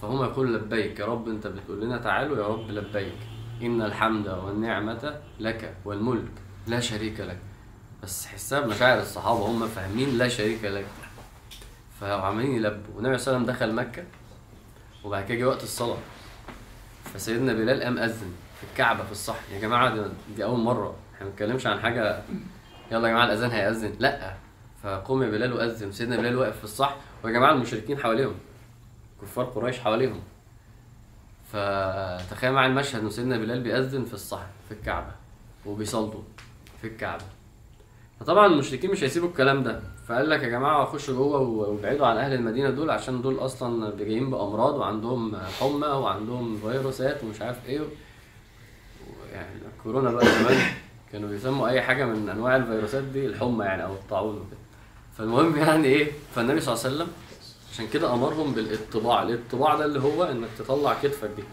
فهم 0.01 0.23
يقول 0.23 0.53
لبيك 0.55 0.99
يا 0.99 1.05
رب 1.05 1.27
أنت 1.27 1.47
بتقول 1.47 1.81
لنا 1.81 1.97
تعالوا 1.97 2.37
يا 2.37 2.47
رب 2.47 2.71
لبيك. 2.71 3.17
إن 3.61 3.81
الحمد 3.81 4.27
والنعمة 4.27 5.19
لك 5.39 5.75
والملك 5.85 6.31
لا 6.67 6.79
شريك 6.79 7.19
لك. 7.19 7.37
بس 8.03 8.25
حساب 8.27 8.67
مشاعر 8.67 8.99
الصحابة 8.99 9.39
هم 9.39 9.67
فاهمين 9.67 10.17
لا 10.17 10.27
شريك 10.27 10.65
لك. 10.65 10.85
فعمالين 12.01 12.55
يلبوا. 12.55 12.95
والنبي 12.95 13.17
صلى 13.17 13.37
الله 13.37 13.51
عليه 13.51 13.57
وسلم 13.57 13.71
دخل 13.75 13.89
مكة 13.89 14.03
وبعد 15.03 15.25
كده 15.25 15.37
جه 15.37 15.47
وقت 15.47 15.63
الصلاة. 15.63 15.97
فسيدنا 17.13 17.53
بلال 17.53 17.83
قام 17.83 17.97
أذن 17.97 18.31
في 18.59 18.63
الكعبة 18.71 19.03
في 19.03 19.11
الصحن 19.11 19.53
يا 19.53 19.59
جماعة 19.59 19.93
دي, 19.95 20.01
دي 20.35 20.43
أول 20.43 20.59
مرة. 20.59 20.95
إحنا 21.15 21.25
ما 21.25 21.29
بنتكلمش 21.29 21.67
عن 21.67 21.79
حاجة 21.79 22.21
يلا 22.91 23.07
يا 23.07 23.13
جماعة 23.13 23.25
الأذان 23.25 23.51
هيأذن. 23.51 23.95
لأ. 23.99 24.33
فقوم 24.83 25.23
يا 25.23 25.29
بلال 25.29 25.53
وأذن. 25.53 25.91
سيدنا 25.91 26.17
بلال 26.17 26.37
واقف 26.37 26.57
في 26.57 26.63
الصح. 26.63 26.95
ويا 27.23 27.33
جماعة 27.33 27.51
المشركين 27.51 27.97
حواليهم 27.97 28.33
كفار 29.21 29.45
قريش 29.45 29.79
حواليهم. 29.79 30.19
فتخيل 31.51 32.51
معايا 32.51 32.69
المشهد 32.69 33.03
ان 33.03 33.09
سيدنا 33.09 33.37
بلال 33.37 33.61
بيأذن 33.61 34.05
في 34.05 34.13
الصح 34.13 34.41
في 34.69 34.73
الكعبة 34.73 35.11
وبيصلوا 35.65 36.21
في 36.81 36.87
الكعبة. 36.87 37.23
فطبعا 38.19 38.45
المشركين 38.47 38.91
مش 38.91 39.03
هيسيبوا 39.03 39.29
الكلام 39.29 39.63
ده. 39.63 39.81
فقال 40.07 40.29
لك 40.29 40.43
يا 40.43 40.49
جماعة 40.49 40.85
خشوا 40.85 41.13
جوه 41.15 41.41
وابعدوا 41.41 42.07
عن 42.07 42.17
أهل 42.17 42.33
المدينة 42.33 42.69
دول 42.69 42.89
عشان 42.89 43.21
دول 43.21 43.39
أصلا 43.39 43.95
جايين 43.97 44.29
بأمراض 44.29 44.75
وعندهم 44.75 45.35
حمى 45.59 45.87
وعندهم 45.87 46.57
فيروسات 46.57 47.23
ومش 47.23 47.41
عارف 47.41 47.65
إيه 47.65 47.81
يعني 49.33 49.59
كورونا 49.83 50.11
بقى 50.11 50.25
زمان 50.25 50.57
كانوا 51.11 51.29
بيسموا 51.29 51.67
أي 51.67 51.81
حاجة 51.81 52.05
من 52.05 52.29
أنواع 52.29 52.55
الفيروسات 52.55 53.03
دي 53.03 53.25
الحمى 53.25 53.65
يعني 53.65 53.83
أو 53.83 53.93
الطاعون 53.93 54.35
وكده. 54.35 54.58
فالمهم 55.19 55.57
يعني 55.57 55.87
إيه 55.87 56.11
فالنبي 56.35 56.61
صلى 56.61 56.73
الله 56.73 56.85
عليه 56.85 56.95
وسلم 56.95 57.07
عشان 57.73 57.87
كده 57.87 58.13
أمرهم 58.13 58.53
بالاطباع 58.53 59.23
الاطباع 59.23 59.75
ده 59.75 59.85
اللي 59.85 59.99
هو 59.99 60.23
إنك 60.23 60.49
تطلع 60.59 60.95
كتفك 61.03 61.29
دي 61.37 61.43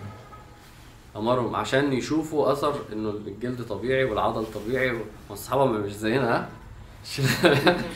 أمرهم 1.16 1.56
عشان 1.56 1.92
يشوفوا 1.92 2.52
أثر 2.52 2.74
إنه 2.92 3.10
الجلد 3.10 3.66
طبيعي 3.68 4.04
والعضل 4.04 4.46
طبيعي 4.54 4.98
والصحابة 5.30 5.64
مش 5.64 5.92
زينا 5.92 6.36
ها 6.36 6.48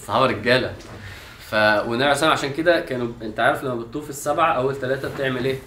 الصحابه 0.00 0.26
رجالة 0.26 0.74
ف 1.40 1.54
والنبي 1.54 2.04
عليه 2.04 2.26
عشان 2.26 2.52
كده 2.52 2.80
كانوا 2.80 3.08
أنت 3.22 3.40
عارف 3.40 3.64
لما 3.64 3.74
بتطوف 3.74 4.10
السبعة 4.10 4.52
أول 4.52 4.74
ثلاثة 4.74 5.14
بتعمل 5.14 5.44
إيه؟ 5.44 5.58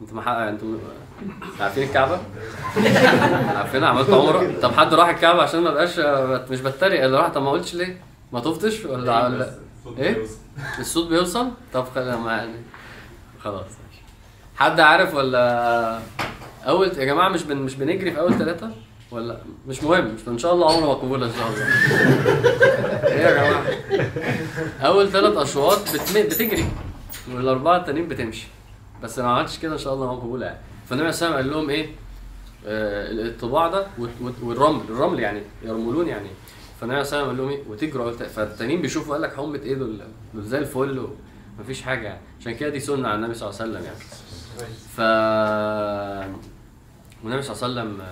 أنتوا 0.00 0.16
محقق 0.16 0.36
أنتوا 0.36 0.78
عارفين 1.60 1.88
الكعبة؟ 1.88 2.20
عارفينها 3.58 3.88
عملت 3.88 4.10
عمرة؟ 4.10 4.60
طب 4.62 4.72
حد 4.72 4.94
راح 4.94 5.08
الكعبة 5.08 5.42
عشان 5.42 5.60
ما 5.60 5.70
بقاش 5.70 5.98
مش 6.50 6.60
بتريق 6.60 7.04
اللي 7.04 7.16
راح 7.16 7.28
طب 7.28 7.42
ما 7.42 7.50
قلتش 7.50 7.74
ليه؟ 7.74 8.11
ما 8.32 8.40
طفتش؟ 8.40 8.84
ولا 8.84 9.26
ولا 9.26 9.50
إيه؟ 9.98 10.26
الصوت 10.78 11.08
بيوصل؟ 11.08 11.50
طب 11.72 11.86
يعني 11.96 12.54
خلاص 13.40 13.64
ماشي. 13.64 14.02
حد 14.56 14.80
عارف 14.80 15.14
ولا 15.14 15.98
اول 16.66 16.86
يا 16.86 17.04
جماعة 17.04 17.28
مش 17.28 17.42
بن... 17.42 17.56
مش 17.56 17.74
بنجري 17.74 18.10
في 18.10 18.20
أول 18.20 18.34
ثلاثة 18.38 18.70
ولا 19.10 19.38
مش 19.68 19.82
مهم 19.82 20.14
مش 20.14 20.28
إن 20.28 20.38
شاء 20.38 20.54
الله 20.54 20.72
عمره 20.76 20.86
مقبوله 20.86 21.26
إن 21.26 21.32
شاء 21.32 21.48
الله. 21.48 21.66
إيه 23.06 23.20
يا 23.20 23.30
جماعة؟ 23.34 23.64
أول 24.80 25.08
ثلاث 25.10 25.36
أشواط 25.36 25.78
بتم... 25.78 26.22
بتجري 26.22 26.64
والأربعة 27.34 27.76
التانيين 27.76 28.08
بتمشي. 28.08 28.46
بس 29.02 29.18
ما 29.18 29.30
عملتش 29.30 29.58
كده 29.58 29.72
إن 29.72 29.78
شاء 29.78 29.94
الله 29.94 30.12
مقبوله 30.12 30.46
يعني. 30.46 30.58
فالنبي 30.88 31.04
عليه 31.06 31.14
الصلاه 31.14 31.36
قال 31.36 31.50
لهم 31.50 31.70
إيه؟ 31.70 31.86
آه 32.66 33.10
الطباع 33.10 33.68
ده 33.68 33.86
والرمل 34.42 34.80
الرمل 34.88 35.20
يعني 35.20 35.42
يرملون 35.62 36.08
يعني. 36.08 36.28
فالنبي 36.82 36.94
عليه 36.96 37.02
الصلاه 37.02 37.22
والسلام 37.22 37.36
قال 37.36 37.48
لهم 37.48 37.48
إيه 37.48 37.68
وتجروا 37.68 38.12
فالتانيين 38.12 38.82
بيشوفوا 38.82 39.12
قال 39.12 39.22
لك 39.22 39.36
حمة 39.36 39.58
إيه 39.58 39.74
دول؟ 39.74 40.02
دول 40.34 40.42
زي 40.42 40.58
الفل 40.58 41.08
ومفيش 41.58 41.82
حاجة. 41.82 42.02
يعني 42.06 42.20
عشان 42.40 42.54
كده 42.54 42.68
دي 42.68 42.80
سنة 42.80 43.08
على 43.08 43.16
النبي 43.16 43.34
صلى 43.34 43.50
الله 43.50 43.60
عليه 43.60 43.70
وسلم 43.72 43.84
يعني. 43.84 43.98
ف 44.96 45.00
والنبي 47.24 47.42
صلى 47.42 47.56
الله 47.56 47.80
عليه 47.80 47.90
وسلم 47.90 48.06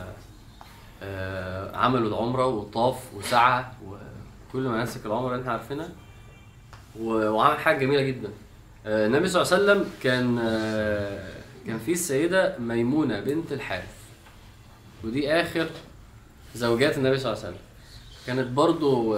آه 1.03 1.77
عملوا 1.77 2.09
العمرة 2.09 2.47
وطاف 2.47 3.15
وسعى 3.15 3.65
وكل 3.87 4.61
مناسك 4.69 5.07
العمرة 5.07 5.31
اللي 5.31 5.41
إحنا 5.41 5.53
عارفينها. 5.53 5.89
وعمل 7.00 7.59
حاجة 7.59 7.79
جميلة 7.79 8.03
جدا. 8.03 8.29
آه 8.87 9.07
النبي 9.07 9.29
صلى 9.29 9.43
الله 9.43 9.55
عليه 9.55 9.65
وسلم 9.65 9.91
كان 10.03 10.39
آه 10.39 11.33
كان 11.67 11.79
في 11.79 11.93
السيدة 11.93 12.59
ميمونة 12.59 13.21
بنت 13.21 13.53
الحارث. 13.53 13.95
ودي 15.05 15.33
آخر 15.33 15.67
زوجات 16.55 16.99
النبي 16.99 17.19
صلى 17.19 17.33
الله 17.33 17.45
عليه 17.45 17.55
وسلم. 17.55 17.70
كانت 18.31 18.51
برضو 18.51 19.17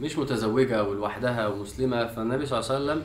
مش 0.00 0.18
متزوجة 0.18 0.84
ولوحدها 0.84 1.46
ومسلمة 1.46 2.06
فالنبي 2.06 2.46
صلى 2.46 2.58
الله 2.58 2.70
عليه 2.70 2.84
وسلم 2.84 3.02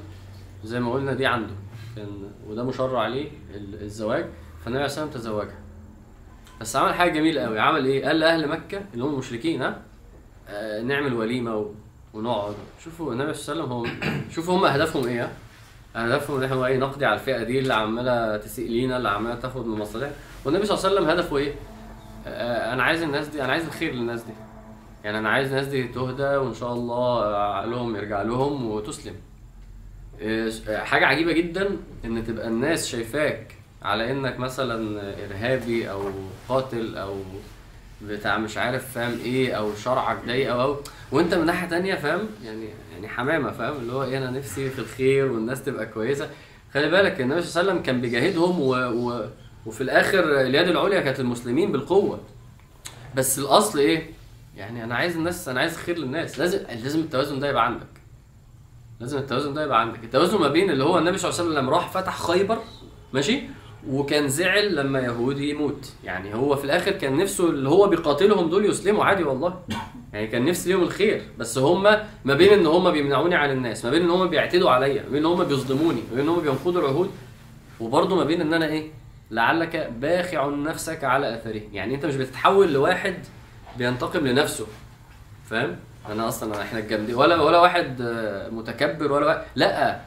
زي 0.63 0.79
ما 0.79 0.93
قلنا 0.93 1.13
دي 1.13 1.25
عنده. 1.25 1.53
كان 1.95 2.07
وده 2.47 2.63
مشرع 2.63 2.99
عليه 2.99 3.31
الزواج 3.55 4.25
فالنبي 4.63 4.79
عليه 4.79 4.85
الصلاة 4.85 5.05
والسلام 5.05 5.09
تزوجها. 5.09 5.59
بس 6.61 6.75
عمل 6.75 6.93
حاجة 6.93 7.11
جميلة 7.11 7.41
قوي. 7.41 7.59
عمل 7.59 7.85
إيه؟ 7.85 8.05
قال 8.07 8.19
لأهل 8.19 8.47
مكة 8.47 8.81
اللي 8.93 9.03
هم 9.03 9.13
المشركين 9.13 9.61
ها 9.61 9.81
آه 10.49 10.81
نعمل 10.81 11.13
وليمة. 11.13 11.71
ونقعد. 12.13 12.55
شوفوا 12.83 13.13
النبي 13.13 13.33
صلى 13.33 13.53
الله 13.53 13.65
عليه 13.65 13.85
وسلم 13.85 14.01
هم 14.07 14.21
شوفوا 14.35 14.57
هم 14.57 14.65
أهدافهم 14.65 15.07
إيه 15.07 15.31
أهدافهم 15.95 16.37
إن 16.37 16.43
إحنا 16.43 16.65
إيه 16.65 16.77
نقضي 16.77 17.05
على 17.05 17.15
الفئة 17.15 17.43
دي 17.43 17.59
اللي 17.59 17.73
عمالة 17.73 18.37
تسيء 18.37 18.69
لينا 18.69 18.97
اللي 18.97 19.09
عمالة 19.09 19.35
تاخد 19.35 19.65
من 19.65 19.79
مصالحنا. 19.79 20.13
والنبي 20.45 20.65
صلى 20.65 20.77
الله 20.77 20.89
عليه 20.89 20.95
وسلم 20.95 21.09
هدفه 21.09 21.37
إيه؟ 21.37 21.55
آه 22.25 22.73
أنا 22.73 22.83
عايز 22.83 23.01
الناس 23.01 23.27
دي 23.27 23.43
أنا 23.43 23.51
عايز 23.51 23.65
الخير 23.65 23.93
للناس 23.93 24.21
دي. 24.23 24.33
يعني 25.03 25.19
أنا 25.19 25.29
عايز 25.29 25.47
الناس 25.47 25.67
دي 25.67 25.83
تهدى 25.87 26.23
وإن 26.35 26.53
شاء 26.53 26.73
الله 26.73 27.25
عقلهم 27.35 27.95
يرجع 27.95 28.21
لهم 28.21 28.65
وتسلم. 28.71 29.15
حاجة 30.69 31.05
عجيبة 31.05 31.31
جدا 31.31 31.69
إن 32.05 32.23
تبقى 32.27 32.47
الناس 32.47 32.87
شايفاك 32.87 33.55
على 33.81 34.11
إنك 34.11 34.39
مثلا 34.39 35.01
إرهابي 35.25 35.91
أو 35.91 36.09
قاتل 36.49 36.97
أو 36.97 37.15
بتاع 38.01 38.37
مش 38.37 38.57
عارف 38.57 38.91
فاهم 38.91 39.19
إيه؟ 39.25 39.53
أو 39.53 39.75
شرعك 39.75 40.17
ضيق 40.25 40.51
أو 40.53 40.61
أو 40.61 40.77
وأنت 41.11 41.33
من 41.33 41.45
ناحية 41.45 41.67
تانية 41.69 41.95
فاهم؟ 41.95 42.27
يعني 42.43 42.65
يعني 42.93 43.07
حمامة 43.07 43.51
فاهم؟ 43.51 43.75
اللي 43.75 43.93
هو 43.93 44.03
إيه 44.03 44.17
أنا 44.17 44.31
نفسي 44.31 44.69
في 44.69 44.79
الخير 44.79 45.31
والناس 45.31 45.63
تبقى 45.63 45.85
كويسة. 45.85 46.29
خلي 46.73 46.89
بالك 46.89 47.21
النبي 47.21 47.41
صلى 47.41 47.61
الله 47.61 47.71
عليه 47.71 47.71
وسلم 47.71 47.85
كان 47.85 48.01
بيجاهدهم 48.01 48.59
و... 48.61 48.73
و... 48.75 49.25
وفي 49.65 49.81
الآخر 49.81 50.41
اليد 50.41 50.67
العليا 50.67 51.01
كانت 51.01 51.19
المسلمين 51.19 51.71
بالقوة. 51.71 52.19
بس 53.15 53.39
الأصل 53.39 53.79
إيه؟ 53.79 54.09
يعني 54.57 54.83
أنا 54.83 54.95
عايز 54.95 55.15
الناس 55.17 55.49
أنا 55.49 55.59
عايز 55.59 55.73
الخير 55.73 55.97
للناس. 55.97 56.39
لازم 56.39 56.59
لازم 56.83 56.99
التوازن 56.99 57.39
ده 57.39 57.49
يبقى 57.49 57.65
عندك. 57.65 57.87
لازم 58.99 59.17
التوازن 59.17 59.53
ده 59.53 59.63
يبقى 59.63 59.81
عندك. 59.81 60.03
التوازن 60.03 60.37
ما 60.39 60.47
بين 60.47 60.69
اللي 60.69 60.83
هو 60.83 60.97
النبي 60.97 61.17
صلى 61.17 61.29
الله 61.29 61.41
عليه 61.41 61.51
وسلم 61.51 61.69
راح 61.69 61.89
فتح 61.91 62.21
خيبر 62.21 62.57
ماشي؟ 63.13 63.41
وكان 63.89 64.27
زعل 64.27 64.75
لما 64.75 64.99
يهودي 64.99 65.49
يموت. 65.49 65.91
يعني 66.03 66.35
هو 66.35 66.55
في 66.55 66.65
الآخر 66.65 66.91
كان 66.91 67.17
نفسه 67.17 67.49
اللي 67.49 67.69
هو 67.69 67.87
بيقاتلهم 67.87 68.49
دول 68.49 68.65
يسلموا 68.65 69.05
عادي 69.05 69.23
والله. 69.23 69.59
يعني 70.13 70.27
كان 70.27 70.45
نفسي 70.45 70.69
ليهم 70.69 70.83
الخير. 70.83 71.21
بس 71.39 71.57
هم 71.57 71.83
ما 72.25 72.33
بين 72.33 72.53
إن 72.53 72.65
هم 72.65 72.91
بيمنعوني 72.91 73.35
عن 73.35 73.51
الناس 73.51 73.85
ما 73.85 73.91
بين 73.91 74.01
إن 74.01 74.09
هم 74.09 74.27
بيعتدوا 74.27 74.69
عليا 74.69 75.03
ما 75.03 75.09
بين 75.09 75.17
إن 75.19 75.25
هم 75.25 75.43
بيظلموني 75.43 76.01
ما 76.09 76.15
بين 76.15 76.19
إن 76.23 76.29
هم 76.29 76.39
بينقضوا 76.41 76.81
العهود 76.81 77.09
وبرضه 77.79 78.15
ما 78.15 78.23
بين 78.23 78.41
إن 78.41 78.53
أنا 78.53 78.65
إيه؟ 78.67 78.91
لعلك 79.31 79.75
باخع 79.99 80.49
نفسك 80.49 81.03
على 81.03 81.35
أثره. 81.35 81.61
يعني 81.73 81.95
أنت 81.95 82.05
مش 82.05 82.15
بتتحول 82.15 82.73
لواحد 82.73 83.15
بينتقم 83.77 84.27
لنفسه. 84.27 84.65
فاهم؟ 85.49 85.75
أنا 86.09 86.27
أصلا 86.27 86.61
إحنا 86.61 86.79
الجامدين 86.79 87.15
ولا 87.15 87.41
ولا 87.41 87.59
واحد 87.59 88.01
متكبر 88.51 89.11
ولا 89.11 89.25
واحد 89.25 89.41
لأ. 89.55 89.99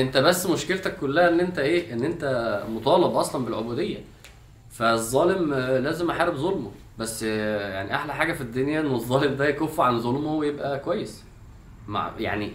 أنت 0.00 0.16
بس 0.18 0.46
مشكلتك 0.46 0.96
كلها 0.96 1.28
إن 1.28 1.40
أنت 1.40 1.58
إيه؟ 1.58 1.92
إن 1.92 2.04
أنت 2.04 2.24
مطالب 2.68 3.14
أصلا 3.14 3.44
بالعبودية. 3.44 3.98
فالظالم 4.70 5.54
لازم 5.54 6.10
أحارب 6.10 6.34
ظلمه. 6.34 6.70
بس 6.98 7.22
يعني 7.22 7.94
أحلى 7.94 8.14
حاجة 8.14 8.32
في 8.32 8.40
الدنيا 8.40 8.80
إن 8.80 8.94
الظالم 8.94 9.34
ده 9.36 9.48
يكف 9.48 9.80
عن 9.80 9.98
ظلمه 9.98 10.32
ويبقى 10.34 10.78
كويس. 10.78 11.24
مع 11.88 12.10
يعني 12.18 12.52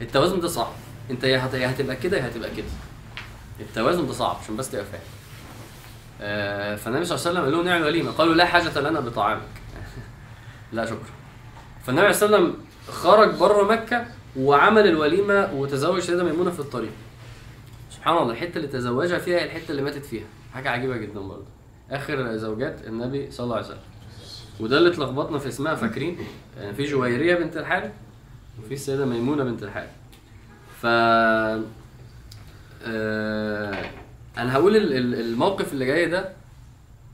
التوازن 0.00 0.40
ده 0.40 0.48
صعب. 0.48 0.72
أنت 1.10 1.24
يا 1.24 1.46
هتبقى 1.46 1.96
كده 1.96 2.18
يا 2.18 2.28
هتبقى 2.28 2.50
كده. 2.56 2.66
التوازن 3.60 4.06
ده 4.06 4.12
صعب 4.12 4.36
عشان 4.42 4.56
بس 4.56 4.70
تبقى 4.70 4.84
فاهم. 4.84 5.00
آه 6.20 6.76
فالنبي 6.76 7.04
صلى 7.04 7.16
الله 7.16 7.28
عليه 7.28 7.38
وسلم 7.40 7.44
قال 7.44 7.52
لهم 7.52 7.64
نعم 7.64 7.86
وليمة. 7.86 8.10
قالوا 8.10 8.34
لا 8.34 8.44
حاجة 8.44 8.80
لنا 8.80 9.00
بطعامك. 9.00 9.42
لا 10.72 10.86
شكرا 10.86 10.98
فالنبي 11.84 12.00
عليه 12.02 12.10
الصلاه 12.10 12.40
والسلام 12.40 12.56
خرج 12.88 13.34
بره 13.34 13.62
مكة 13.72 14.06
وعمل 14.36 14.86
الوليمة 14.86 15.52
وتزوج 15.54 16.00
سيدة 16.00 16.24
ميمونة 16.24 16.50
في 16.50 16.60
الطريق. 16.60 16.92
سبحان 17.90 18.16
الله 18.16 18.32
الحتة 18.32 18.56
اللي 18.56 18.68
تزوجها 18.68 19.18
فيها 19.18 19.44
الحتة 19.44 19.70
اللي 19.70 19.82
ماتت 19.82 20.04
فيها. 20.04 20.24
حاجة 20.54 20.70
عجيبة 20.70 20.96
جدا 20.96 21.20
برضه. 21.20 21.44
آخر 21.90 22.36
زوجات 22.36 22.86
النبي 22.86 23.30
صلى 23.30 23.44
الله 23.44 23.56
عليه 23.56 23.66
وسلم. 23.66 23.78
وده 24.60 24.78
اللي 24.78 24.88
اتلخبطنا 24.88 25.38
في 25.38 25.48
اسمها 25.48 25.74
فاكرين؟ 25.74 26.18
يعني 26.56 26.74
في 26.74 26.84
جويرية 26.84 27.34
بنت 27.34 27.56
الحارث 27.56 27.90
وفي 28.58 28.74
السيده 28.74 29.06
ميمونة 29.06 29.44
بنت 29.44 29.62
الحارث. 29.62 29.90
ف 30.82 30.86
آه 32.82 33.90
أنا 34.38 34.52
هقول 34.54 34.76
الموقف 35.14 35.72
اللي 35.72 35.84
جاي 35.86 36.06
ده 36.06 36.32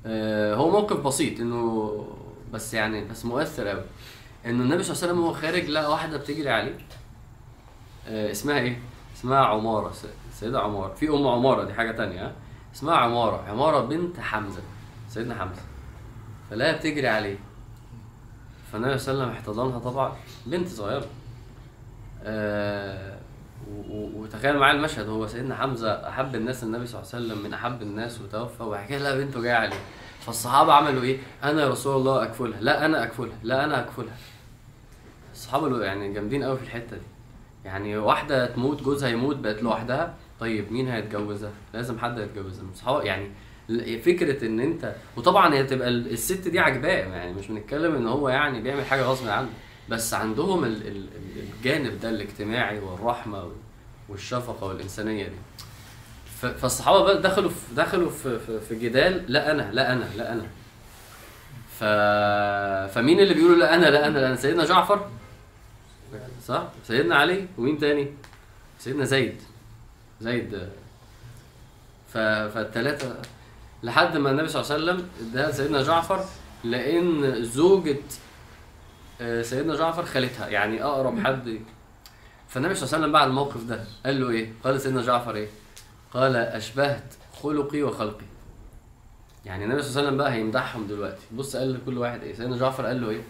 آه 0.07 0.54
هو 0.54 0.71
موقف 0.71 0.97
بسيط 0.97 1.40
إنه 1.40 2.07
بس 2.52 2.75
يعني 2.75 3.04
بس 3.04 3.25
مؤثر 3.25 3.69
قوي 3.69 3.83
إنه 4.47 4.62
النبي 4.62 4.83
صلى 4.83 4.92
الله 4.95 5.02
عليه 5.02 5.12
وسلم 5.12 5.25
وهو 5.25 5.33
خارج 5.35 5.64
لقى 5.71 5.90
واحدة 5.90 6.16
بتجري 6.16 6.50
عليه. 6.50 6.78
آه 8.09 8.31
اسمها 8.31 8.59
إيه؟ 8.59 8.78
اسمها 9.16 9.38
عمارة 9.38 9.92
سيدة 10.33 10.61
عمارة. 10.61 10.95
في 10.95 11.09
أم 11.09 11.26
عمارة 11.26 11.64
دي 11.64 11.75
حاجة 11.75 11.90
تانية 11.92 12.33
اسمها 12.75 12.95
عمارة 12.95 13.45
عمارة 13.49 13.81
بنت 13.81 14.21
حمزة 14.21 14.62
سيدنا 15.09 15.35
حمزة. 15.35 15.62
فلاقيها 16.50 16.76
بتجري 16.76 17.09
عليه. 17.09 17.37
فالنبي 18.73 18.99
صلى 18.99 19.12
الله 19.14 19.25
عليه 19.25 19.33
وسلم 19.35 19.42
احتضنها 19.62 19.78
طبعا 19.78 20.12
بنت 20.47 20.69
صغيرة. 20.69 21.07
آه 22.25 23.12
وتخيل 23.90 24.57
معايا 24.59 24.76
المشهد 24.76 25.09
هو 25.09 25.26
سيدنا 25.26 25.54
حمزة 25.54 26.09
أحب 26.09 26.35
الناس 26.35 26.62
النبي 26.64 26.87
صلى 26.87 27.00
الله 27.00 27.11
عليه 27.14 27.25
وسلم 27.26 27.45
من 27.45 27.54
أحب 27.54 27.83
الناس 27.83 28.21
وتوفى 28.21 28.85
كده 28.88 28.99
لقى 28.99 29.19
بنته 29.25 29.42
جاية 29.42 29.54
عليه 29.54 29.76
فالصحابة 30.21 30.73
عملوا 30.73 31.02
إيه؟ 31.02 31.19
أنا 31.45 31.62
يا 31.62 31.69
رسول 31.69 31.97
الله 31.97 32.23
أكفلها، 32.23 32.61
لا 32.61 32.85
أنا 32.87 33.04
أكفلها، 33.04 33.37
لا 33.42 33.64
أنا 33.64 33.81
أكفلها. 33.81 34.16
الصحابة 35.33 35.85
يعني 35.85 36.12
جامدين 36.14 36.42
قوي 36.45 36.57
في 36.57 36.62
الحتة 36.62 36.97
دي. 36.97 37.02
يعني 37.64 37.97
واحدة 37.97 38.47
تموت 38.47 38.83
جوزها 38.83 39.09
يموت 39.09 39.37
بقت 39.37 39.62
لوحدها 39.62 40.14
طيب 40.40 40.73
مين 40.73 40.88
هيتجوزها؟ 40.88 41.50
لازم 41.75 41.99
حد 41.99 42.19
يتجوزها 42.19 42.64
الصحابة 42.73 43.02
يعني 43.02 43.31
فكرة 44.02 44.47
إن 44.47 44.61
أنت 44.61 44.95
وطبعا 45.16 45.54
هي 45.54 45.64
تبقى 45.64 45.88
ال- 45.88 46.12
الست 46.12 46.49
دي 46.49 46.59
عجباه 46.61 46.90
يعني 46.92 47.33
مش 47.33 47.47
بنتكلم 47.49 47.95
إن 47.95 48.07
هو 48.07 48.28
يعني 48.28 48.61
بيعمل 48.62 48.85
حاجة 48.85 49.02
غصب 49.02 49.28
عنه 49.28 49.49
بس 49.92 50.14
عندهم 50.14 50.64
ال- 50.64 50.87
ال- 50.87 50.96
ال- 50.96 51.49
الجانب 51.58 52.00
ده 52.00 52.11
الاجتماعي 52.11 52.78
والرحمة 52.78 53.44
وال- 53.44 53.52
والشفقة 54.08 54.66
والإنسانية 54.66 55.25
دي. 55.28 55.34
فالصحابة 56.61 57.02
بقى 57.04 57.22
دخلوا 57.22 57.50
في 57.50 57.75
دخلوا 57.76 58.11
في, 58.11 58.38
في, 58.38 58.61
في 58.61 58.75
جدال 58.78 59.25
لا 59.32 59.50
أنا 59.50 59.70
لا 59.72 59.92
أنا 59.92 60.04
لا 60.16 60.32
أنا. 60.32 60.46
ف... 61.78 61.84
فمين 62.94 63.20
اللي 63.20 63.34
بيقولوا 63.34 63.56
لا 63.56 63.75
أنا 63.75 63.87
لا 63.87 64.06
أنا؟ 64.06 64.18
لا 64.18 64.26
أنا. 64.26 64.37
سيدنا 64.37 64.64
جعفر 64.64 65.08
صح؟ 66.46 66.62
سيدنا 66.87 67.16
علي 67.16 67.46
ومين 67.58 67.78
تاني؟ 67.78 68.08
سيدنا 68.78 69.04
زيد. 69.04 69.42
زيد. 70.20 70.68
ف... 72.12 72.18
فالتلاتة 72.18 73.14
لحد 73.82 74.16
ما 74.16 74.30
النبي 74.30 74.49
صلى 74.49 74.62
الله 74.62 74.72
عليه 74.75 74.84
وسلم 74.84 75.08
اداها 75.30 75.50
سيدنا 75.52 75.82
جعفر 75.82 76.25
لأن 76.64 77.44
زوجة 77.44 77.96
سيدنا 79.43 79.76
جعفر 79.76 80.05
خالتها 80.05 80.49
يعني 80.49 80.85
أقرب 80.85 81.26
حد. 81.26 81.61
فالنبي 82.49 82.75
صلى 82.75 82.85
الله 82.85 82.95
عليه 82.95 83.05
وسلم 83.05 83.12
بعد 83.12 83.29
الموقف 83.29 83.64
ده 83.64 83.85
قال 84.07 84.21
له 84.21 84.31
إيه؟ 84.31 84.52
قال 84.64 84.81
سيدنا 84.81 85.02
جعفر 85.02 85.35
إيه؟ 85.35 85.49
قال 86.12 86.37
أشبهت 86.37 87.14
خلقي 87.43 87.83
وخلقي. 87.83 88.25
يعني 89.45 89.64
النبي 89.64 89.83
صلى 89.83 89.88
الله 89.91 90.00
عليه 90.00 90.09
وسلم 90.09 90.19
بقى 90.19 90.33
هيمدحهم 90.33 90.87
دلوقتي. 90.87 91.23
بص 91.33 91.57
قال 91.57 91.75
لكل 91.75 91.99
واحد 91.99 92.23
إيه؟ 92.23 92.35
سيدنا 92.35 92.57
جعفر 92.57 92.87
قال 92.87 93.00
له 93.00 93.11
إيه؟ 93.11 93.23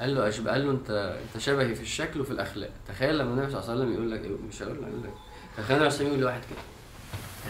قال 0.00 0.14
له 0.14 0.28
أشبه 0.28 0.50
قال 0.50 0.66
له 0.66 0.70
أنت 0.70 0.90
أنت 1.34 1.42
شبهي 1.42 1.74
في 1.74 1.82
الشكل 1.82 2.20
وفي 2.20 2.30
الأخلاق. 2.30 2.70
تخيل 2.88 3.18
لما 3.18 3.30
النبي 3.30 3.50
صلى 3.52 3.60
الله 3.60 3.70
عليه 3.70 3.80
وسلم 3.80 3.92
يقول 3.92 4.10
لك 4.10 4.24
إيه؟ 4.24 4.36
مش 4.48 4.62
هقول 4.62 4.76
لك 4.82 5.12
تخيل 5.56 5.76
النبي 5.76 5.76
صلى 5.76 5.76
الله 5.76 5.76
عليه 5.76 5.86
وسلم 5.86 6.06
يقول 6.06 6.20
لواحد 6.20 6.40
كده. 6.40 6.58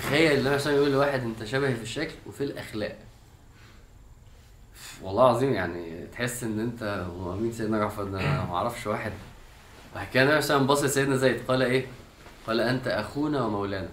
تخيل 0.03 0.39
النبي 0.39 0.41
صلى 0.43 0.47
الله 0.49 0.51
عليه 0.51 0.61
وسلم 0.61 0.77
يقول 0.77 0.93
لواحد 0.93 1.21
أنت 1.21 1.45
شبهي 1.45 1.75
في 1.75 1.83
الشكل 1.83 2.15
وفي 2.27 2.45
الأخلاق. 2.45 2.99
والله 5.03 5.23
العظيم 5.31 5.53
يعني 5.53 6.07
تحس 6.13 6.45
إن 6.45 6.61
أنت 6.61 7.07
مين 7.41 7.53
سيدنا 7.53 7.79
جعفر 7.79 8.05
ده 8.05 8.21
أنا 8.21 8.45
ما 8.45 8.55
أعرفش 8.57 8.87
واحد. 8.87 9.13
كده 10.13 10.23
النبي 10.23 10.43
عليه 10.43 10.67
بص 10.67 10.83
لسيدنا 10.85 11.17
زيد 11.17 11.41
قال 11.49 11.63
إيه؟ 11.63 11.87
قال 12.47 12.61
أنت 12.61 12.89
أخونا 12.89 13.43
ومولانا. 13.45 13.89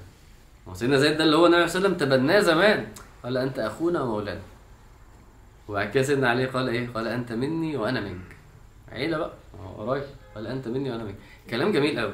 هو 0.67 0.73
سيدنا 0.73 0.97
زيد 0.97 1.17
ده 1.17 1.23
اللي 1.23 1.35
هو 1.35 1.45
النبي 1.45 1.67
صلى 1.67 1.77
الله 1.77 1.87
عليه 1.89 1.97
وسلم 1.97 2.09
تبناه 2.09 2.39
زمان. 2.39 2.87
قال 3.23 3.37
أنت 3.37 3.59
أخونا 3.59 4.01
ومولانا. 4.01 4.41
وبعد 5.67 5.89
كده 5.89 6.03
سيدنا 6.03 6.29
علي 6.29 6.45
قال 6.45 6.69
إيه؟ 6.69 6.89
قال 6.89 7.07
أنت 7.07 7.31
مني 7.31 7.77
وأنا 7.77 8.01
منك. 8.01 8.35
عيلة 8.91 9.17
بقى. 9.17 9.31
هو 9.63 9.89
قريب. 9.91 10.03
قال 10.35 10.47
أنت 10.47 10.67
مني 10.67 10.91
وأنا 10.91 11.03
منك. 11.03 11.15
كلام 11.49 11.71
جميل 11.71 11.99
قوي 11.99 12.13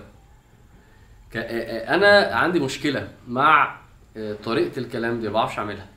أنا 1.36 2.36
عندي 2.36 2.60
مشكلة 2.60 3.08
مع 3.28 3.80
آه، 4.18 4.36
طريقة 4.46 4.80
الكلام 4.80 5.20
دي 5.20 5.28
ما 5.28 5.34
بعرفش 5.34 5.60
أعملها. 5.60 5.88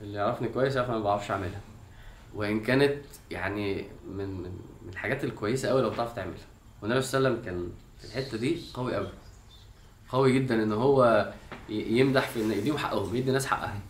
اللي 0.00 0.18
يعرفني 0.18 0.48
كويس 0.48 0.76
يعرف 0.76 0.88
أنا 0.88 0.98
ما 0.98 1.04
بعرفش 1.04 1.30
أعملها. 1.30 1.60
وإن 2.36 2.60
كانت 2.60 2.94
يعني 3.30 3.84
من 4.10 4.28
من 4.28 4.50
من 4.82 4.88
الحاجات 4.92 5.24
الكويسة 5.24 5.68
قوي 5.68 5.82
لو 5.82 5.90
بتعرف 5.90 6.12
تعملها. 6.12 6.36
والنبي 6.82 7.00
صلى 7.02 7.18
الله 7.18 7.28
عليه 7.30 7.38
وسلم 7.40 7.44
كان 7.50 7.70
في 7.98 8.04
الحتة 8.04 8.38
دي 8.38 8.58
قوي 8.74 8.94
قوي 8.96 9.08
قوي 10.08 10.32
جدا 10.38 10.62
إن 10.62 10.72
هو 10.72 11.32
يمدح 11.68 12.28
في 12.28 12.42
إن 12.42 12.52
يديهم 12.52 12.78
حقهم 12.78 13.16
يدي 13.16 13.28
الناس 13.28 13.46
حقها. 13.46 13.80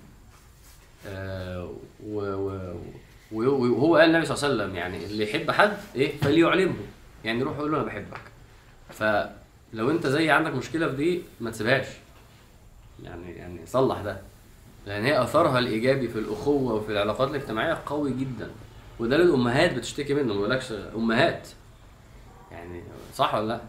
آه، 1.06 1.70
و- 2.06 2.74
و- 3.32 3.72
وهو 3.72 3.96
قال 3.96 4.08
النبي 4.10 4.26
صلى 4.26 4.36
الله 4.36 4.44
عليه 4.48 4.64
وسلم 4.64 4.76
يعني 4.76 5.04
اللي 5.06 5.24
يحب 5.30 5.50
حد 5.50 5.76
إيه؟ 5.96 6.16
فليعلمه. 6.18 6.74
يعني 7.24 7.42
روح 7.42 7.56
قول 7.58 7.72
له 7.72 7.76
أنا 7.78 7.86
بحبك. 7.86 8.20
فلو 8.90 9.90
أنت 9.90 10.06
زي 10.06 10.30
عندك 10.30 10.54
مشكلة 10.54 10.88
في 10.88 10.96
دي 10.96 11.22
ما 11.40 11.50
تسيبهاش. 11.50 11.86
يعني 13.02 13.32
يعني 13.32 13.66
صلح 13.66 14.00
ده. 14.02 14.20
لأن 14.86 15.04
هي 15.04 15.22
اثرها 15.22 15.58
الإيجابي 15.58 16.08
في 16.08 16.18
الأخوة 16.18 16.74
وفي 16.74 16.92
العلاقات 16.92 17.30
الاجتماعية 17.30 17.78
قوي 17.86 18.10
جدا. 18.12 18.50
وده 19.00 19.16
اللي 19.16 19.26
الأمهات 19.26 19.74
بتشتكي 19.74 20.14
منه 20.14 20.34
ما 20.34 20.40
بقولكش 20.40 20.72
أمهات. 20.96 21.48
يعني 22.50 22.82
صح 23.14 23.34
ولا 23.34 23.46
لأ؟ 23.46 23.60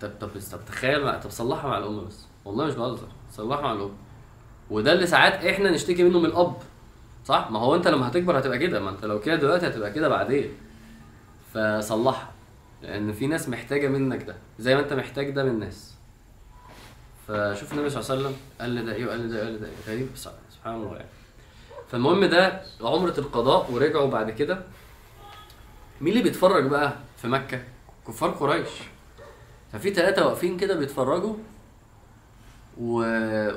طب 0.00 0.10
طب 0.20 0.28
طب 0.52 0.64
تخيل 0.66 1.04
مع- 1.04 1.18
طب 1.18 1.30
صلحها 1.30 1.70
مع 1.70 1.78
الأم 1.78 2.04
بس. 2.06 2.26
والله 2.44 2.64
مش 2.66 2.74
بهزر. 2.74 3.08
صلحها 3.32 3.62
مع 3.62 3.72
الأم. 3.72 3.90
وده 4.70 4.92
اللي 4.92 5.06
ساعات 5.06 5.32
إحنا 5.44 5.70
نشتكي 5.70 6.04
منه 6.04 6.18
من 6.18 6.26
الأب. 6.26 6.56
صح؟ 7.24 7.50
ما 7.50 7.58
هو 7.58 7.74
أنت 7.74 7.88
لما 7.88 8.08
هتكبر 8.08 8.38
هتبقى 8.38 8.58
كده. 8.58 8.80
ما 8.80 8.90
أنت 8.90 9.04
لو 9.04 9.20
كده 9.20 9.34
دلوقتي 9.36 9.66
هتبقى 9.66 9.92
كده 9.92 10.08
بعدين. 10.08 10.48
فصلحها. 11.54 12.32
لأن 12.82 13.12
في 13.12 13.26
ناس 13.26 13.48
محتاجة 13.48 13.88
منك 13.88 14.22
ده. 14.22 14.36
زي 14.58 14.74
ما 14.74 14.80
أنت 14.80 14.92
محتاج 14.92 15.30
ده 15.30 15.44
من 15.44 15.50
الناس. 15.50 15.93
فشوف 17.28 17.72
النبي 17.72 17.90
صلى 17.90 18.00
الله 18.00 18.10
عليه 18.10 18.20
وسلم 18.20 18.36
قال 18.60 18.70
لي 18.70 18.82
ده 18.82 18.94
إيه 18.94 19.06
وقال 19.06 19.20
لي 19.20 19.28
ده 19.28 19.36
إيه، 19.36 19.42
وقال 19.42 19.52
لي 19.52 19.58
ده 19.58 19.66
إيه؟ 19.66 19.94
غريب 19.94 20.08
سبحان 20.14 20.74
الله 20.74 20.96
يعني. 20.96 21.08
فالمهم 21.88 22.24
ده 22.24 22.60
عمرة 22.80 23.14
القضاء 23.18 23.70
ورجعوا 23.72 24.10
بعد 24.10 24.30
كده. 24.30 24.62
مين 26.00 26.12
اللي 26.12 26.22
بيتفرج 26.22 26.66
بقى 26.66 26.92
في 27.16 27.28
مكة؟ 27.28 27.62
كفار 28.08 28.30
قريش. 28.30 28.68
ففي 29.72 29.94
ثلاثة 29.94 30.26
واقفين 30.26 30.56
كده 30.56 30.74
بيتفرجوا 30.76 31.34
و... 32.80 32.96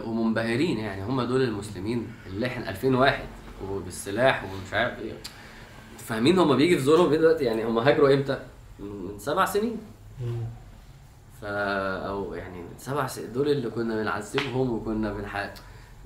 ومنبهرين 0.09 0.77
يعني 0.77 1.03
هم 1.03 1.21
دول 1.21 1.41
المسلمين 1.41 2.07
اللي 2.27 2.47
إحنا 2.47 2.69
2000 2.69 2.95
واحد 2.97 3.25
وبالسلاح 3.69 4.43
ومش 4.43 4.73
عارف 4.73 4.99
إيه. 4.99 5.13
فاهمين 5.97 6.39
هم 6.39 6.57
بيجي 6.57 6.77
في 6.77 6.83
زورهم 6.83 7.11
إيه 7.11 7.17
دلوقتي؟ 7.19 7.43
يعني 7.45 7.65
هم 7.65 7.77
هاجروا 7.77 8.13
إمتى؟ 8.13 8.39
من 8.79 9.19
سبع 9.19 9.45
سنين. 9.45 9.77
فا 11.41 11.97
أو 12.07 12.33
يعني 12.33 12.65
سبع 12.77 13.07
دول 13.33 13.49
اللي 13.49 13.69
كنا 13.69 13.95
بنعذبهم 13.95 14.73
وكنا 14.73 15.13
بنح 15.13 15.53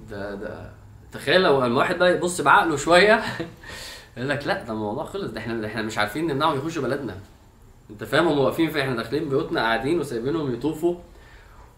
ده 0.09 0.35
ده 0.35 0.71
تخيل 1.11 1.41
لو 1.41 1.65
الواحد 1.65 1.97
بقى 1.97 2.11
يبص 2.15 2.41
بعقله 2.41 2.75
شوية 2.77 3.23
يقول 4.17 4.29
لك 4.29 4.47
لا 4.47 4.63
ده 4.63 4.73
الموضوع 4.73 5.05
خلص 5.05 5.31
ده 5.31 5.39
إحنا 5.39 5.67
إحنا 5.67 5.81
مش 5.81 5.97
عارفين 5.97 6.27
نمنعهم 6.27 6.57
يخشوا 6.57 6.83
بلدنا. 6.83 7.15
أنت 7.89 8.03
فاهم؟ 8.03 8.27
هم 8.27 8.39
واقفين 8.39 8.69
في 8.69 8.81
إحنا 8.81 8.95
داخلين 8.95 9.29
بيوتنا 9.29 9.61
قاعدين 9.61 9.99
وسايبينهم 9.99 10.53
يطوفوا. 10.53 10.95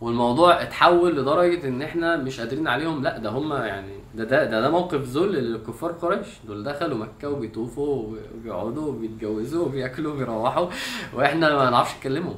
والموضوع 0.01 0.61
اتحول 0.61 1.17
لدرجة 1.17 1.67
إن 1.67 1.81
إحنا 1.81 2.17
مش 2.17 2.39
قادرين 2.39 2.67
عليهم. 2.67 3.03
لا 3.03 3.17
ده 3.17 3.29
هم 3.29 3.53
يعني 3.53 3.93
ده 4.15 4.23
ده 4.23 4.43
ده, 4.43 4.61
ده 4.61 4.69
موقف 4.69 5.01
ذل 5.01 5.31
للكفار 5.31 5.91
قريش. 5.91 6.27
دول 6.47 6.63
دخلوا 6.63 6.97
مكة 6.97 7.29
وبيطوفوا 7.29 8.15
وبيقعدوا 8.33 8.87
وبيتجوزوا 8.87 9.65
وبياكلوا 9.65 10.13
وبيروحوا. 10.13 10.67
وإحنا 11.13 11.55
ما 11.55 11.69
نعرفش 11.69 11.97
نكلمهم. 11.97 12.35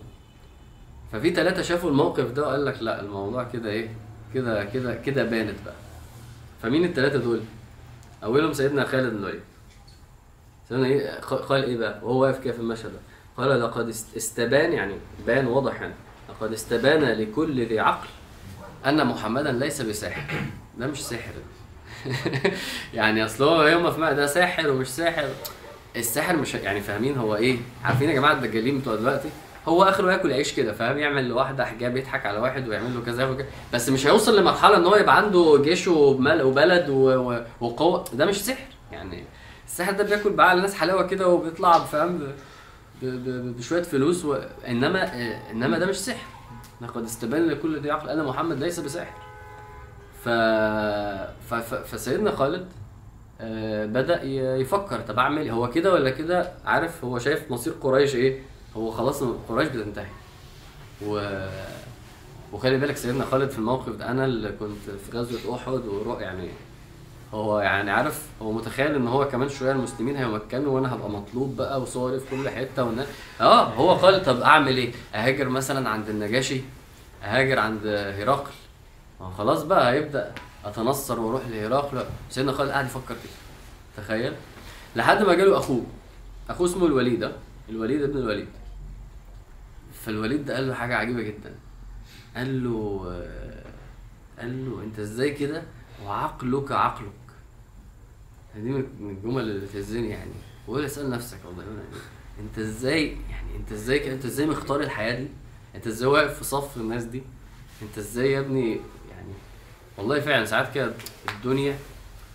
ففي 1.11 1.35
ثلاثة 1.35 1.61
شافوا 1.61 1.89
الموقف 1.89 2.31
ده 2.31 2.41
وقال 2.41 2.65
لك 2.65 2.77
لا 2.81 3.01
الموضوع 3.01 3.43
كده 3.43 3.69
إيه 3.69 3.89
كده 4.33 4.65
كده 4.65 4.95
كده 4.95 5.23
بانت 5.23 5.55
بقى. 5.65 5.73
فمين 6.63 6.85
الثلاثة 6.85 7.17
دول؟ 7.17 7.41
أولهم 8.23 8.53
سيدنا 8.53 8.85
خالد 8.85 9.09
بن 9.13 9.17
الوليد. 9.17 9.41
سيدنا 10.69 10.85
إيه 10.87 11.19
قال 11.19 11.63
إيه 11.63 11.77
بقى؟ 11.77 11.99
وهو 12.03 12.21
واقف 12.21 12.39
كده 12.43 12.53
في 12.53 12.59
المشهد 12.59 12.91
ده. 12.91 12.99
قال 13.37 13.61
لقد 13.61 13.87
است- 13.87 14.15
استبان 14.17 14.73
يعني 14.73 14.93
بان 15.27 15.47
واضح 15.47 15.81
يعني. 15.81 15.93
لقد 16.29 16.53
استبان 16.53 17.01
لكل 17.03 17.65
ذي 17.65 17.79
عقل 17.79 18.07
أن 18.85 19.07
محمدا 19.07 19.51
ليس 19.51 19.81
بساحر. 19.81 20.33
ده 20.77 20.87
مش 20.87 21.05
ساحر. 21.05 21.33
يعني 22.93 23.25
أصل 23.25 23.43
هو 23.43 23.63
يوم 23.67 23.91
في 23.91 23.99
ده 23.99 24.25
ساحر 24.27 24.69
ومش 24.69 24.87
ساحر. 24.87 25.27
الساحر 25.95 26.35
مش 26.35 26.53
يعني 26.55 26.81
فاهمين 26.81 27.17
هو 27.17 27.35
إيه؟ 27.35 27.57
عارفين 27.83 28.09
يا 28.09 28.13
جماعة 28.13 28.33
الدجالين 28.33 28.79
بتوع 28.79 28.95
دلوقتي؟ 28.95 29.29
هو 29.67 29.83
آخره 29.83 30.11
ياكل 30.11 30.33
عيش 30.33 30.53
كده 30.53 30.73
فاهم؟ 30.73 30.97
يعمل 30.97 31.27
لواحده 31.29 31.65
حجاب 31.65 31.97
يضحك 31.97 32.25
على 32.25 32.37
واحد 32.39 32.67
ويعمل 32.67 32.95
له 32.95 33.01
كذا 33.01 33.25
وكذا. 33.29 33.47
بس 33.73 33.89
مش 33.89 34.07
هيوصل 34.07 34.39
لمرحلة 34.39 34.77
إن 34.77 34.85
هو 34.85 34.95
يبقى 34.95 35.17
عنده 35.17 35.61
جيش 35.63 35.87
وبلد 35.87 36.89
وقوة. 37.61 38.05
ده 38.13 38.25
مش 38.25 38.45
سحر. 38.45 38.65
يعني 38.91 39.23
السحر 39.67 39.91
ده 39.91 40.03
بياكل 40.03 40.29
بعقل 40.33 40.57
الناس 40.57 40.73
حلاوة 40.73 41.07
كده 41.07 41.27
وبيطلع 41.27 41.79
فاهم؟ 41.79 42.19
بشوية 43.01 43.81
فلوس 43.83 44.25
و... 44.25 44.35
إنما 44.67 45.03
آه، 45.03 45.51
إنما 45.51 45.79
ده 45.79 45.85
مش 45.85 45.95
سحر. 45.99 46.25
لقد 46.81 47.03
استبان 47.03 47.47
لكل 47.47 47.79
ذي 47.79 47.91
عقل. 47.91 48.09
ان 48.09 48.23
محمد 48.25 48.59
ليس 48.59 48.79
بساحر 48.79 49.13
ف... 50.23 50.29
ف... 51.49 51.53
ف... 51.53 51.73
فسيدنا 51.73 52.31
خالد 52.31 52.67
آه، 53.41 53.85
بدأ 53.85 54.23
ي- 54.23 54.61
يفكر 54.61 54.99
طب 55.01 55.19
أعمل 55.19 55.41
إيه؟ 55.41 55.51
هو 55.51 55.69
كده 55.69 55.93
ولا 55.93 56.09
كده؟ 56.09 56.51
عارف 56.65 57.03
هو 57.05 57.19
شايف 57.19 57.51
مصير 57.51 57.73
قريش 57.81 58.15
إيه؟ 58.15 58.39
هو 58.77 58.91
خلاص 58.91 59.23
قريش 59.49 59.67
بتنتهي 59.67 60.05
و 61.05 61.39
وخلي 62.53 62.77
بالك 62.77 62.97
سيدنا 62.97 63.25
خالد 63.25 63.49
في 63.49 63.57
الموقف 63.57 63.89
ده 63.89 64.11
أنا 64.11 64.25
اللي 64.25 64.51
كنت 64.51 64.89
في 65.11 65.17
غزوة 65.17 65.55
أحد 65.55 65.71
ورؤ 65.73 66.19
يعني 66.21 66.49
هو 67.33 67.59
يعني 67.59 67.91
عارف 67.91 68.21
هو 68.41 68.51
متخيل 68.51 68.95
إن 68.95 69.07
هو 69.07 69.27
كمان 69.27 69.49
شوية 69.49 69.71
المسلمين 69.71 70.15
هيمكنوا 70.15 70.71
وأنا 70.75 70.93
هبقى 70.95 71.09
مطلوب 71.09 71.55
بقى 71.57 71.81
وصوري 71.81 72.19
في 72.19 72.25
كل 72.35 72.49
حتة 72.49 72.83
والناس 72.83 73.07
آه 73.41 73.63
هو 73.63 73.93
قال 73.93 74.23
طب 74.25 74.41
أعمل 74.41 74.77
إيه؟ 74.77 74.91
أهاجر 75.15 75.49
مثلا 75.49 75.89
عند 75.89 76.09
النجاشي 76.09 76.61
أهاجر 77.23 77.59
عند 77.59 77.87
هرقل 77.87 78.51
ما 79.21 79.29
خلاص 79.37 79.63
بقى 79.63 79.91
هيبدأ 79.93 80.31
أتنصر 80.65 81.19
وأروح 81.19 81.41
لهرقل 81.51 82.05
سيدنا 82.29 82.51
خالد 82.51 82.69
قاعد 82.71 82.85
يفكر 82.85 83.13
كده 83.13 83.33
تخيل 84.05 84.33
لحد 84.95 85.23
ما 85.23 85.33
جاله 85.33 85.57
أخوه 85.57 85.83
أخوه 86.49 86.67
اسمه 86.67 86.85
الوليد؟ 86.85 87.31
الوليد 87.69 88.01
ابن 88.03 88.17
الوليد 88.17 88.47
فالوليد 90.05 90.51
قال 90.51 90.67
له 90.67 90.73
حاجة 90.73 90.95
عجيبة 90.97 91.21
جدا. 91.21 91.55
قال 92.35 92.63
له 92.63 93.05
آه، 93.09 93.65
قال 94.39 94.65
له 94.69 94.83
أنت 94.83 94.99
إزاي 94.99 95.31
كده 95.31 95.63
وعقلك 96.05 96.71
عقلك؟ 96.71 97.11
دي 98.55 98.69
من 98.69 99.09
الجمل 99.09 99.41
اللي 99.41 99.67
تهزني 99.67 100.09
يعني. 100.09 100.31
ولا 100.67 100.85
اسال 100.85 101.09
نفسك 101.09 101.37
والله 101.45 101.63
يعني 101.63 101.79
أنت 102.39 102.59
إزاي 102.59 103.07
يعني 103.29 103.55
أنت 103.55 103.71
إزاي 103.71 103.99
كده؟ 103.99 104.13
أنت 104.13 104.25
إزاي 104.25 104.45
مختار 104.45 104.79
الحياة 104.81 105.19
دي؟ 105.19 105.27
أنت 105.75 105.87
إزاي 105.87 106.07
واقف 106.09 106.37
في 106.37 106.43
صف 106.43 106.77
الناس 106.77 107.03
دي؟ 107.03 107.23
أنت 107.81 107.97
إزاي 107.97 108.31
يا 108.31 108.39
ابني؟ 108.39 108.69
يعني 109.11 109.33
والله 109.97 110.19
فعلا 110.19 110.45
ساعات 110.45 110.73
كده 110.73 110.93
الدنيا 111.35 111.77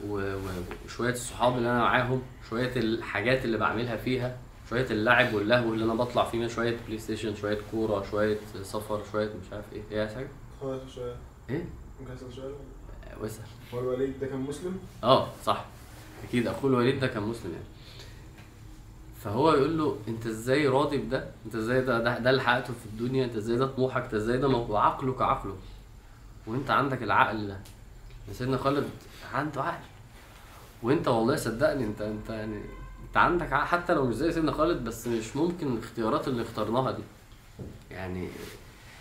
وشوية 0.06 1.12
الصحاب 1.12 1.56
اللي 1.56 1.70
أنا 1.70 1.78
معاهم 1.78 2.22
شوية 2.50 2.72
الحاجات 2.76 3.44
اللي 3.44 3.59
بعملها 3.59 3.96
فيها 3.96 4.37
شوية 4.70 4.87
اللعب 4.90 5.35
واللهو 5.35 5.74
اللي 5.74 5.85
أنا 5.85 5.94
بطلع 5.94 6.24
فيه 6.24 6.46
شوية 6.46 6.76
PlayStation 6.87 7.35
شوية 7.35 7.59
كورة 7.70 8.04
شوية 8.11 8.38
سفر 8.62 9.00
شوية 9.12 9.26
مش 9.26 9.52
عارف 9.52 9.64
إيه. 9.72 9.83
إيه 9.90 10.06
حاجة 10.09 10.28
شوية. 10.94 11.16
إيه؟ 11.50 11.64
ممكن 12.00 12.12
اسال 12.12 12.33
سؤال 12.33 12.52
وسع 13.20 13.42
هو 13.74 13.80
الوليد 13.80 14.20
ده 14.20 14.26
كان 14.26 14.40
مسلم؟ 14.40 14.78
آه 15.04 15.28
صح. 15.44 15.64
أكيد 16.28 16.46
أخوه 16.46 16.70
الوليد 16.70 17.00
ده 17.00 17.06
كان 17.06 17.22
مسلم 17.22 17.52
يعني. 17.52 17.64
فهو 19.20 19.52
يقول 19.52 19.78
له 19.78 19.98
أنت 20.09 20.26
إزاي 20.26 20.68
راضي 20.68 20.98
بده؟ 20.98 21.30
أنت 21.46 21.54
إزاي 21.54 21.80
ده 21.80 21.98
ده, 21.98 22.18
ده 22.18 22.30
اللي 22.30 22.42
حققته 22.42 22.72
في 22.72 22.87
الدنيا؟ 22.87 23.24
أنت 23.24 23.37
إزاي 23.37 23.56
ده 23.56 23.66
طموحك؟ 23.66 24.02
أنت 24.02 24.14
إزاي 24.14 24.38
ده 24.38 24.48
وعقلك 24.48 25.22
عقله 25.22 25.56
وأنت 26.46 26.70
عندك 26.70 27.02
العقل 27.02 27.48
ده 27.48 27.61
سيدنا 28.33 28.56
خالد؟ 28.56 28.88
عنده 29.35 29.62
عقل. 29.62 29.85
وأنت 30.83 31.09
والله 31.09 31.37
صدقني 31.37 31.85
أنت 31.85 32.00
أنت 32.02 32.30
يعني 32.30 32.62
انت 33.11 33.16
عندك 33.16 33.55
حتى 33.55 33.94
لو 33.94 34.07
مش 34.07 34.14
زي 34.14 34.33
سيدنا 34.33 34.53
خالد 34.53 34.85
بس 34.85 35.07
مش 35.07 35.37
ممكن 35.37 35.73
الاختيارات 35.73 36.29
اللي 36.29 36.42
اخترناها 36.42 36.90
دي. 36.90 37.03
يعني 37.90 38.29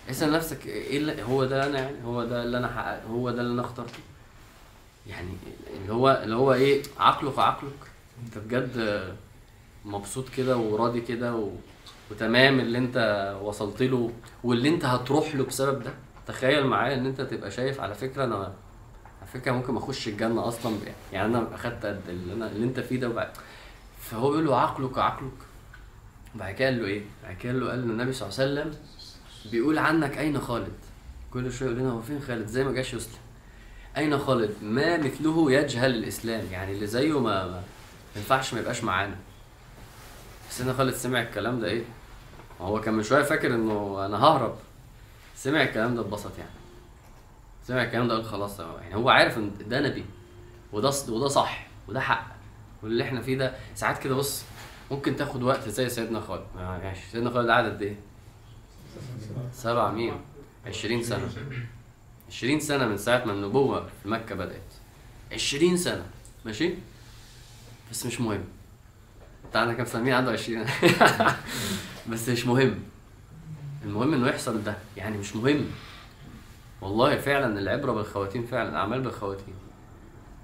اسأل 0.10 0.32
نفسك 0.32 0.66
إيه 0.66 0.98
اللي 0.98 1.24
هو 1.24 1.46
ده 1.46 1.66
أنا 1.68 1.80
يعني 1.80 2.06
هو 2.06 2.24
ده 2.24 2.44
اللي 2.44 2.58
أنا 2.58 3.02
هو 3.12 3.32
ده 3.32 3.42
اللي 3.42 3.54
أنا 3.54 3.62
اخترته؟ 3.62 4.00
يعني 5.08 5.30
اللي 5.82 5.94
هو 5.94 6.22
اللي 6.24 6.36
هو 6.36 6.54
إيه 6.54 6.84
عقلك 7.00 7.40
عقلك. 7.40 7.72
أنت 8.26 8.38
بجد 8.38 9.04
مبسوط 9.86 10.30
كده 10.30 10.58
وراضي 10.58 11.02
كده 11.02 11.36
و... 11.36 11.52
وتمام 12.12 12.60
اللي 12.60 12.78
أنت 12.78 13.36
وصلت 13.44 13.82
له 13.84 14.12
واللي 14.44 14.70
أنت 14.70 14.86
هتروح 14.86 15.36
له 15.36 15.44
بسبب 15.46 15.84
ده؟ 15.84 15.92
تخيل 16.28 16.68
معايا 16.68 16.96
إن 16.96 17.06
أنت 17.06 17.22
تبقى 17.22 17.52
شايف 17.52 17.82
على 17.82 17.96
فكرة 17.96 18.24
أنا 18.24 18.36
على 19.22 19.28
فكرة 19.34 19.52
ممكن 19.52 19.74
ما 19.74 19.80
اخش 19.80 20.08
الجنة 20.08 20.48
أصلا 20.48 20.76
يعني 21.14 21.28
أنا 21.38 21.48
أخدت 21.56 21.86
قد 21.86 22.02
اللي 22.10 22.34
أنا 22.34 22.48
اللي 22.52 22.66
أنت 22.66 22.80
فيه 22.80 23.00
ده 23.00 23.10
وبعد 23.10 23.30
فهو 24.12 24.30
بيقول 24.30 24.46
له 24.46 24.56
عقلك 24.60 24.98
عقلك 24.98 25.32
وبعد 26.36 26.54
كده 26.56 26.68
قال 26.68 26.80
له 26.82 26.86
إيه؟ 26.88 27.02
بعد 27.24 27.38
كده 27.38 27.52
قال 27.52 27.62
له 27.62 27.70
قال 27.70 27.88
له 27.88 27.94
النبي 27.94 28.14
صلى 28.14 28.30
الله 28.30 28.40
عليه 28.40 28.52
وسلم 28.72 28.82
بيقول 29.52 29.78
عنك 29.78 30.18
أين 30.18 30.40
خالد؟ 30.42 30.74
كل 31.34 31.52
شوية 31.54 31.70
يقول 31.70 31.80
لنا 31.82 31.92
هو 31.92 32.02
فين 32.02 32.22
خالد؟ 32.22 32.48
زي 32.48 32.64
ما 32.64 32.72
جاش 32.72 32.94
يسلم 32.94 33.20
أين 33.98 34.18
خالد؟ 34.20 34.56
ما 34.64 34.98
مثله 34.98 35.52
يجهل 35.52 35.92
الإسلام 35.96 36.46
يعني 36.52 36.72
اللي 36.72 36.88
زيه 36.88 37.20
ما 37.20 37.48
ما 37.48 37.62
ينفعش 38.16 38.54
ما 38.54 38.60
يبقاش 38.60 38.84
معانا 38.84 39.16
سيدنا 40.50 40.74
خالد 40.74 40.94
سمع 40.94 41.22
الكلام 41.22 41.60
ده 41.60 41.68
إيه؟ 41.68 41.84
هو 42.62 42.82
كان 42.82 42.94
من 42.94 43.04
شوية 43.04 43.24
فاكر 43.24 43.56
إنه 43.56 44.06
أنا 44.06 44.18
ههرب 44.18 44.56
سمع 45.36 45.62
الكلام 45.64 45.96
ده 45.96 46.02
اتبسط 46.02 46.38
يعني 46.38 46.52
سمع 47.68 47.84
الكلام 47.84 48.08
ده 48.08 48.14
قال 48.16 48.26
خلاص 48.26 48.60
يعني 48.60 48.96
هو 48.96 49.10
عارف 49.10 49.38
إن 49.38 49.52
ده 49.68 49.80
نبي 49.80 50.06
وده 50.74 50.92
وده 51.10 51.28
صح 51.28 51.68
وده 51.88 52.00
حق 52.00 52.39
واللي 52.84 53.04
إحنا 53.04 53.22
فيه 53.22 53.38
ده 53.38 53.54
ساعات 53.76 53.98
كده 54.04 54.16
بص 54.16 54.44
ممكن 54.92 55.16
تاخد 55.16 55.44
وقت 55.44 55.70
زي 55.70 55.90
سيدنا 55.90 56.20
خالد. 56.20 56.46
ماشي. 56.56 57.02
سيدنا 57.12 57.30
خالد 57.30 57.50
قعد 57.50 57.66
قد 57.66 57.82
إيه؟ 57.82 57.96
سبع 59.54 59.92
مين؟ 59.92 60.14
20 60.66 61.04
سنة. 61.04 61.30
20 62.30 62.60
سنة 62.60 62.88
من 62.88 62.98
ساعة 62.98 63.26
ما 63.26 63.32
النبوة 63.34 63.88
في 64.04 64.10
مكة 64.10 64.36
بدأت. 64.36 64.74
20 65.34 65.78
سنة. 65.78 66.06
ماشي؟ 66.46 66.74
بس 67.92 68.06
مش 68.06 68.22
مهم. 68.22 68.44
انت 69.46 69.56
عندك 69.56 69.78
كام؟ 69.86 70.04
مين 70.04 70.14
عنده 70.14 70.32
20 70.32 70.66
بس 72.10 72.30
مش 72.30 72.46
مهم. 72.46 72.80
المهم 73.86 74.14
إنه 74.14 74.28
يحصل 74.28 74.64
ده. 74.64 74.78
يعني 74.98 75.18
مش 75.18 75.36
مهم. 75.36 75.66
والله 76.82 77.18
فعلا 77.18 77.60
العبرة 77.60 77.92
بالخواتيم 77.92 78.46
فعلا 78.46 78.70
الأعمال 78.70 79.02
بالخواتيم. 79.02 79.54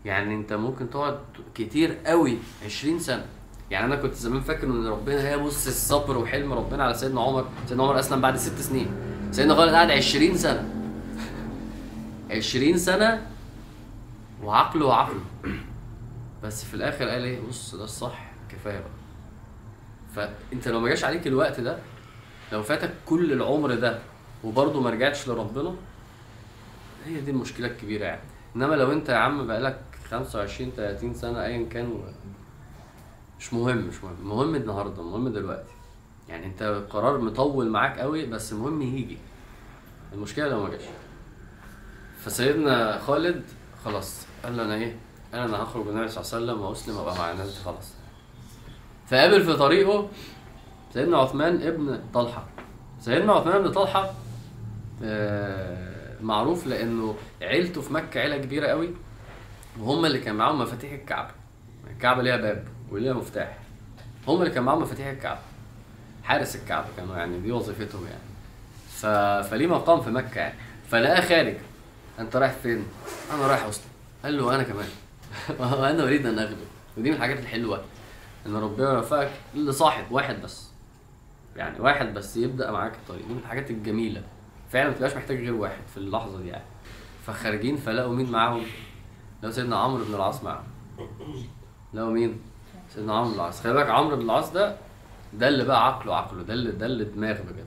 يعني 0.05 0.35
انت 0.35 0.53
ممكن 0.53 0.89
تقعد 0.89 1.19
كتير 1.55 1.97
قوي 2.05 2.37
20 2.65 2.99
سنة. 2.99 3.25
يعني 3.71 3.85
أنا 3.85 3.95
كنت 3.95 4.13
زمان 4.13 4.41
فاكر 4.41 4.67
إن 4.67 4.87
ربنا 4.87 5.27
هي 5.29 5.37
بص 5.37 5.67
الصبر 5.67 6.17
وحلم 6.17 6.53
ربنا 6.53 6.83
على 6.83 6.93
سيدنا 6.93 7.21
عمر. 7.21 7.47
سيدنا 7.67 7.83
عمر 7.83 7.99
أسلم 7.99 8.21
بعد 8.21 8.35
ست 8.37 8.59
سنين. 8.61 8.87
سيدنا 9.31 9.55
خالد 9.55 9.73
قعد 9.73 9.91
20 9.91 10.37
سنة. 10.37 10.69
20 12.31 12.77
سنة 12.77 13.27
وعقله 14.43 14.85
وعقله. 14.85 15.21
بس 16.43 16.65
في 16.65 16.73
الآخر 16.73 17.07
قال 17.09 17.23
إيه؟ 17.23 17.39
بص 17.49 17.75
ده 17.75 17.83
الصح. 17.83 18.31
كفاية 18.49 18.79
بقى. 18.79 18.89
فأنت 20.51 20.67
لو 20.67 20.79
ما 20.79 20.89
جاش 20.89 21.03
عليك 21.03 21.27
الوقت 21.27 21.59
ده 21.59 21.77
لو 22.51 22.63
فاتك 22.63 22.93
كل 23.05 23.33
العمر 23.33 23.75
ده 23.75 23.99
وبرضه 24.43 24.81
ما 24.81 24.89
رجعتش 24.89 25.27
لربنا 25.27 25.75
هي 27.05 27.21
دي 27.21 27.31
المشكلة 27.31 27.67
الكبيرة 27.67 28.05
يعني. 28.05 28.21
إنما 28.55 28.75
لو 28.75 28.91
أنت 28.91 29.09
يا 29.09 29.15
عم 29.15 29.47
بقالك 29.47 29.81
25 30.09 30.71
30 30.71 31.13
سنة 31.13 31.45
ايا 31.45 31.65
كان. 31.69 31.99
مش 33.39 33.53
مهم 33.53 33.77
مش 33.77 34.03
مهم. 34.03 34.15
المهم 34.21 34.55
النهارده 34.55 35.01
المهم 35.01 35.29
دلوقتي. 35.29 35.71
يعني 36.29 36.45
أنت 36.45 36.83
قرار 36.89 37.17
مطول 37.21 37.69
معاك 37.69 37.99
قوي 37.99 38.25
بس 38.25 38.53
المهم 38.53 38.81
يجي. 38.81 39.17
المشكلة 40.13 40.47
لو 40.47 40.63
ما 40.63 40.69
جاش. 40.69 40.81
فسيدنا 42.19 42.99
خالد 42.99 43.43
خلاص 43.85 44.25
قال 44.43 44.59
أنا 44.59 44.75
إيه؟ 44.75 44.95
قال 45.33 45.41
أنا 45.41 45.63
هخرج 45.63 45.87
النبي 45.87 46.07
صلى 46.07 46.21
الله 46.23 46.33
عليه 46.35 46.45
وسلم 46.45 46.61
وأسلم 46.65 46.97
وأبقى 46.97 47.15
مع 47.17 47.31
الناس 47.31 47.59
خلاص. 47.63 47.93
فقابل 49.07 49.43
في 49.43 49.53
طريقه 49.53 50.09
سيدنا 50.93 51.17
عثمان 51.17 51.61
ابن 51.61 51.99
طلحة. 52.13 52.45
سيدنا 52.99 53.33
عثمان 53.33 53.61
بن 53.63 53.71
طلحة 53.71 54.13
آه، 55.03 56.21
معروف 56.21 56.67
لأنه 56.67 57.15
عيلته 57.41 57.81
في 57.81 57.93
مكة 57.93 58.19
عيلة 58.19 58.37
كبيرة 58.37 58.67
قوي 58.67 58.89
وهم 59.79 60.05
اللي 60.05 60.19
كان 60.19 60.35
معاهم 60.35 60.61
مفاتيح 60.61 60.91
الكعبة. 60.91 61.31
الكعبة 61.91 62.21
ليها 62.21 62.37
باب 62.37 62.67
وليها 62.91 63.13
مفتاح. 63.13 63.57
هم 64.27 64.41
اللي 64.41 64.53
كان 64.53 64.63
معاهم 64.63 64.81
مفاتيح 64.81 65.07
الكعبة. 65.07 65.39
حارس 66.23 66.55
الكعبة 66.55 66.87
كانوا 66.97 67.17
يعني 67.17 67.39
دي 67.39 67.51
وظيفتهم 67.51 68.05
يعني. 68.05 68.21
ف... 68.89 69.05
فليه 69.49 69.67
مقام 69.67 70.01
في 70.01 70.09
مكة 70.09 70.39
يعني؟ 70.39 70.55
فلقاه 70.89 71.21
خارج. 71.21 71.55
انت 72.19 72.35
رايح 72.35 72.51
فين؟ 72.51 72.85
أنا 73.33 73.47
رايح 73.47 73.63
اسلم 73.63 73.89
قال 74.23 74.37
له 74.37 74.55
أنا 74.55 74.63
كمان. 74.63 74.89
وأنا 75.59 76.03
أريد 76.03 76.25
أن 76.25 76.39
أغلب. 76.39 76.57
ودي 76.97 77.09
من 77.09 77.15
الحاجات 77.15 77.39
الحلوة. 77.39 77.83
إن 78.45 78.55
ربنا 78.55 78.93
يوفقك 78.93 79.31
لصاحب 79.55 80.11
واحد 80.11 80.41
بس. 80.41 80.69
يعني 81.55 81.79
واحد 81.79 82.13
بس 82.13 82.37
يبدأ 82.37 82.71
معاك 82.71 82.93
الطريق. 82.93 83.27
دي 83.27 83.33
من 83.33 83.39
الحاجات 83.39 83.69
الجميلة. 83.71 84.23
فعلا 84.71 84.89
ما 84.89 84.95
تبقاش 84.95 85.15
محتاج 85.15 85.37
غير 85.37 85.53
واحد 85.53 85.81
في 85.93 85.97
اللحظة 85.97 86.41
دي 86.41 86.47
يعني. 86.47 86.63
فخارجين 87.27 87.77
فلقوا 87.77 88.15
مين 88.15 88.31
معاهم؟ 88.31 88.61
لقوا 89.45 89.55
سيدنا 89.55 89.75
عمرو 89.77 90.03
بن 90.05 90.15
العاص 90.15 90.43
معاهم 90.43 90.63
لقوا 91.93 92.11
مين؟ 92.11 92.39
سيدنا 92.89 93.13
عمرو 93.13 93.29
بن 93.29 93.35
العاص. 93.35 93.61
خلي 93.61 93.73
بالك 93.73 93.89
عمرو 93.89 94.15
بن 94.15 94.21
العاص 94.21 94.51
ده 94.51 94.75
ده 95.33 95.47
اللي 95.47 95.63
بقى 95.63 95.87
عقله 95.87 96.15
عقله 96.15 96.43
ده 96.43 96.53
اللي 96.53 96.71
ده 96.71 96.85
اللي 96.85 97.03
دماغ 97.03 97.33
بجد. 97.41 97.65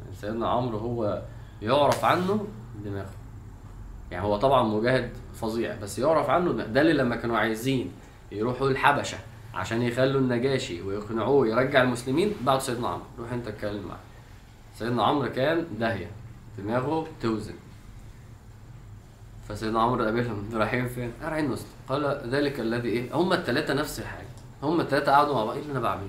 يعني 0.00 0.14
سيدنا 0.20 0.48
عمرو 0.48 0.78
هو 0.78 1.22
يعرف 1.62 2.04
عنه 2.04 2.46
دماغه. 2.84 3.10
يعني 4.10 4.24
هو 4.24 4.36
طبعا 4.36 4.62
مجاهد 4.62 5.10
فظيع 5.34 5.76
بس 5.82 5.98
يعرف 5.98 6.30
عنه 6.30 6.52
دماغ. 6.52 6.66
ده 6.66 6.80
اللي 6.80 6.92
لما 6.92 7.16
كانوا 7.16 7.38
عايزين 7.38 7.92
يروحوا 8.32 8.68
الحبشة 8.68 9.18
عشان 9.54 9.82
يخلوا 9.82 10.20
النجاشي 10.20 10.82
ويقنعوه 10.82 11.46
يرجع 11.48 11.82
المسلمين 11.82 12.32
بعتوا 12.42 12.60
سيدنا 12.60 12.88
عمرو. 12.88 13.04
روح 13.18 13.32
انت 13.32 13.48
اتكلم 13.48 13.86
معاه. 13.86 13.98
سيدنا 14.74 15.04
عمرو 15.04 15.28
كان 15.30 15.66
داهية. 15.78 16.10
دماغه 16.58 17.06
توزن. 17.22 17.54
فسيدنا 19.48 19.80
عمرو 19.82 20.04
قابلهم 20.04 20.48
رايحين 20.52 20.88
فين؟ 20.88 21.12
"آه، 21.22 21.28
رايحين 21.28 21.50
نسلم 21.50 21.66
قال 21.88 22.22
ذلك 22.30 22.60
الذي 22.60 22.88
إيه؟ 22.88 23.14
هم 23.16 23.32
الثلاثه 23.32 23.74
نفس 23.74 24.00
الحاجة 24.00 24.26
هم 24.62 24.80
الثلاثه 24.80 25.12
قعدوا 25.12 25.34
مع 25.34 25.44
بعض 25.44 25.54
إيه 25.56 25.62
اللي 25.62 25.72
أنا 25.72 25.80
بعمله؟ 25.80 26.08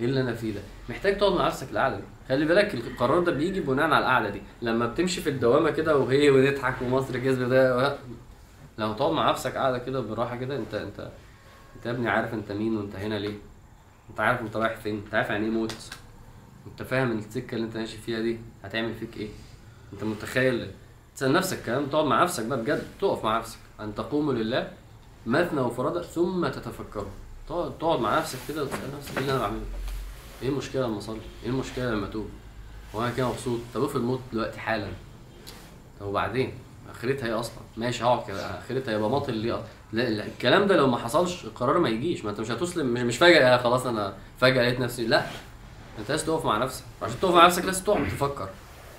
إيه 0.00 0.04
اللي 0.06 0.20
أنا 0.20 0.34
فيه 0.34 0.54
ده؟ 0.54 0.60
محتاج 0.88 1.18
تقعد 1.18 1.32
مع 1.32 1.46
نفسك 1.46 1.70
القعدة 1.70 1.96
دي 1.96 2.02
خلي 2.28 2.44
بالك 2.44 2.74
القرار 2.74 3.20
ده 3.20 3.32
بيجي 3.32 3.60
بناء 3.60 3.84
على 3.86 3.98
القعدة 3.98 4.30
دي 4.30 4.42
لما 4.62 4.86
بتمشي 4.86 5.20
في 5.20 5.30
الدوامة 5.30 5.70
كده 5.70 5.96
وهي 5.96 6.30
ونضحك 6.30 6.82
ومصر 6.82 7.18
كسب 7.18 7.48
ده 7.48 7.76
و... 7.76 7.96
لما 8.78 8.92
تقعد 8.94 9.12
مع 9.12 9.30
نفسك 9.30 9.54
قاعدة 9.56 9.78
كده 9.78 10.00
بالراحه 10.00 10.36
كده 10.36 10.56
أنت 10.56 10.74
أنت 10.74 11.10
أنت 11.76 11.86
يا 11.86 11.90
ابني 11.90 12.08
عارف 12.08 12.34
أنت 12.34 12.52
مين 12.52 12.76
وأنت 12.76 12.96
هنا 12.96 13.14
ليه؟ 13.14 13.34
أنت 14.10 14.20
عارف 14.20 14.40
أنت 14.40 14.56
رايح 14.56 14.76
فين؟ 14.76 15.02
أنت 15.04 15.14
عارف 15.14 15.30
يعني 15.30 15.44
إيه 15.44 15.50
موت؟ 15.50 15.74
أنت 16.66 16.82
فاهم 16.82 17.12
السكة 17.18 17.54
اللي 17.54 17.66
أنت 17.66 17.76
ماشي 17.76 17.98
فيها 17.98 18.20
دي 18.20 18.38
هتعمل 18.64 18.94
فيك 18.94 19.16
إيه؟ 19.16 19.28
أنت 19.92 20.04
متخيل 20.04 20.70
تسأل 21.16 21.32
نفسك 21.32 21.58
الكلام 21.58 21.86
تقعد 21.86 22.04
مع 22.04 22.22
نفسك 22.22 22.44
بقى 22.44 22.58
بجد 22.62 22.82
تقف 23.00 23.24
مع 23.24 23.38
نفسك 23.38 23.58
أن 23.80 23.94
تقوموا 23.94 24.32
لله 24.32 24.70
مثنى 25.26 25.60
وفرادى 25.60 26.02
ثم 26.06 26.48
تتفكروا 26.48 27.10
تقعد 27.48 27.78
تقعد 27.78 28.00
مع 28.00 28.18
نفسك 28.18 28.38
كده 28.48 28.62
وتسأل 28.62 28.78
نفسك 28.98 29.12
إيه 29.12 29.18
اللي 29.18 29.32
أنا 29.32 29.40
بعمله؟ 29.40 29.60
إيه 30.42 30.48
المشكلة 30.48 30.86
لما 30.86 30.98
أصلي؟ 30.98 31.18
إيه 31.44 31.48
المشكلة 31.50 31.84
لما 31.90 32.06
أتوب؟ 32.06 32.28
هو 32.94 33.02
أنا 33.02 33.10
كده 33.16 33.28
مبسوط 33.28 33.60
طب 33.74 33.84
افرض 33.84 34.02
موت 34.02 34.20
دلوقتي 34.32 34.60
حالا 34.60 34.88
طب 36.00 36.06
وبعدين 36.06 36.52
آخرتها 36.90 37.26
إيه 37.26 37.40
أصلا؟ 37.40 37.56
ماشي 37.76 38.04
هقعد 38.04 38.26
كده 38.28 38.58
آخرتها 38.58 38.94
يبقى 38.94 39.10
باطل 39.10 39.34
ليه 39.34 39.54
أصلاً؟ 39.54 39.66
لا 39.92 40.02
لا 40.10 40.26
الكلام 40.26 40.66
ده 40.66 40.76
لو 40.76 40.86
ما 40.86 40.96
حصلش 40.98 41.44
القرار 41.44 41.78
ما 41.78 41.88
يجيش 41.88 42.24
ما 42.24 42.30
أنت 42.30 42.40
مش 42.40 42.50
هتسلم 42.50 42.86
مش, 42.86 43.00
مش 43.00 43.18
فجأة 43.18 43.56
خلاص 43.56 43.86
أنا 43.86 44.14
فجأة 44.40 44.62
لقيت 44.62 44.80
نفسي 44.80 45.06
لا 45.06 45.26
أنت 45.98 46.10
لازم 46.10 46.26
تقف 46.26 46.44
مع 46.44 46.58
نفسك 46.58 46.84
عشان 47.02 47.20
تقف 47.20 47.34
مع 47.34 47.46
نفسك 47.46 47.64
لازم 47.64 47.84
تقعد 47.84 48.08
تفكر 48.08 48.48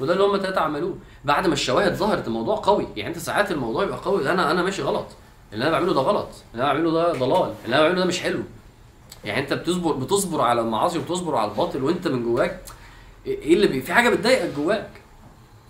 وده 0.04 0.13
اللي 0.13 0.24
هم 0.24 0.36
التلاته 0.36 0.62
عملوه. 0.62 0.96
بعد 1.26 1.48
ما 1.48 1.54
الشواهد 1.54 1.94
ظهرت 1.96 2.28
الموضوع 2.28 2.56
قوي 2.56 2.88
يعني 2.96 3.10
انت 3.10 3.18
ساعات 3.18 3.52
الموضوع 3.52 3.84
يبقى 3.84 3.98
قوي 3.98 4.32
أنا 4.32 4.52
أنا 4.52 4.63
ماشي 4.63 4.82
غلط. 4.82 5.06
اللي 5.54 5.63
أنا 5.63 5.72
بعمله 5.72 5.94
ده 5.94 6.02
غلط 6.02 6.28
اللي 6.54 6.63
أنا 6.63 6.74
بعمله 6.74 6.92
ده 6.92 7.12
ضلال 7.13 7.54
اللي 7.66 7.76
أنا 7.76 7.84
بعمله 7.84 8.00
ده 8.00 8.06
مش 8.06 8.20
حلو. 8.20 8.39
يعني 9.26 9.39
انت 9.42 9.54
بتصبر 9.54 9.92
بتصبر 9.92 10.42
على 10.42 10.62
المعاصي 10.62 10.98
وبتصبر 11.00 11.36
على 11.36 11.52
الباطل 11.52 11.84
وانت 11.84 12.08
من 12.08 12.24
جواك 12.24 12.60
إيه 13.26 13.54
اللي 13.54 13.68
بي... 13.68 13.82
في 13.82 13.94
حاجة 13.94 14.10
بتضايقك 14.10 14.54
جواك. 14.58 14.89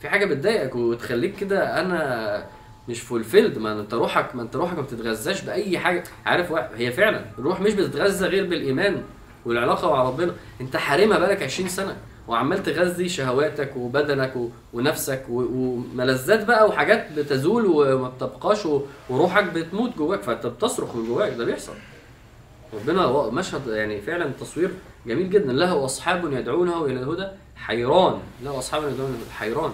في 0.01 0.09
حاجة 0.09 0.25
بتضايقك 0.25 0.75
وتخليك 0.75 1.35
كده 1.35 1.79
أنا 1.81 2.45
مش 2.89 3.01
فولفيلد 3.01 3.57
ما 3.57 3.71
أنت 3.79 3.93
روحك 3.93 4.35
ما 4.35 4.41
أنت 4.41 4.55
روحك 4.55 4.75
ما 4.77 4.81
بتتغذاش 4.81 5.41
بأي 5.41 5.79
حاجة. 5.79 6.03
عارف 6.25 6.51
واحد 6.51 6.69
هي 6.75 6.91
فعلا 6.91 7.25
الروح 7.39 7.61
مش 7.61 7.73
بتتغذى 7.73 8.27
غير 8.27 8.47
بالإيمان 8.47 9.03
والعلاقة 9.45 9.89
مع 9.89 10.03
ربنا. 10.03 10.33
أنت 10.61 10.77
حارمها 10.77 11.19
بقالك 11.19 11.43
20 11.43 11.69
سنة. 11.69 11.95
وعمال 12.27 12.63
تغذي 12.63 13.09
شهواتك 13.09 13.75
وبدنك. 13.75 14.33
ونفسك. 14.73 15.25
وملذات 15.29 16.45
بقى 16.45 16.67
وحاجات 16.67 17.11
بتزول 17.11 17.65
وما 17.65 18.09
بتبقاش. 18.09 18.67
وروحك 19.09 19.43
بتموت 19.43 19.95
جواك 19.97 20.21
فأنت 20.21 20.45
بتصرخ 20.47 20.95
من 20.95 21.05
جواك 21.07 21.33
ده 21.33 21.45
بيحصل 21.45 21.73
ربنا 22.73 23.07
مشهد 23.29 23.67
يعني 23.67 24.01
فعلا 24.01 24.31
تصوير 24.39 24.71
جميل 25.05 25.29
جدا 25.29 25.53
له 25.53 25.85
أصحاب 25.85 26.33
يدعونه 26.33 26.85
إلى 26.85 26.99
الهدى 26.99 27.27
حيران 27.55 28.19
له 28.43 28.59
أصحاب 28.59 28.83
يدعونه 28.83 29.09
الهدى 29.15 29.31
حيران 29.31 29.71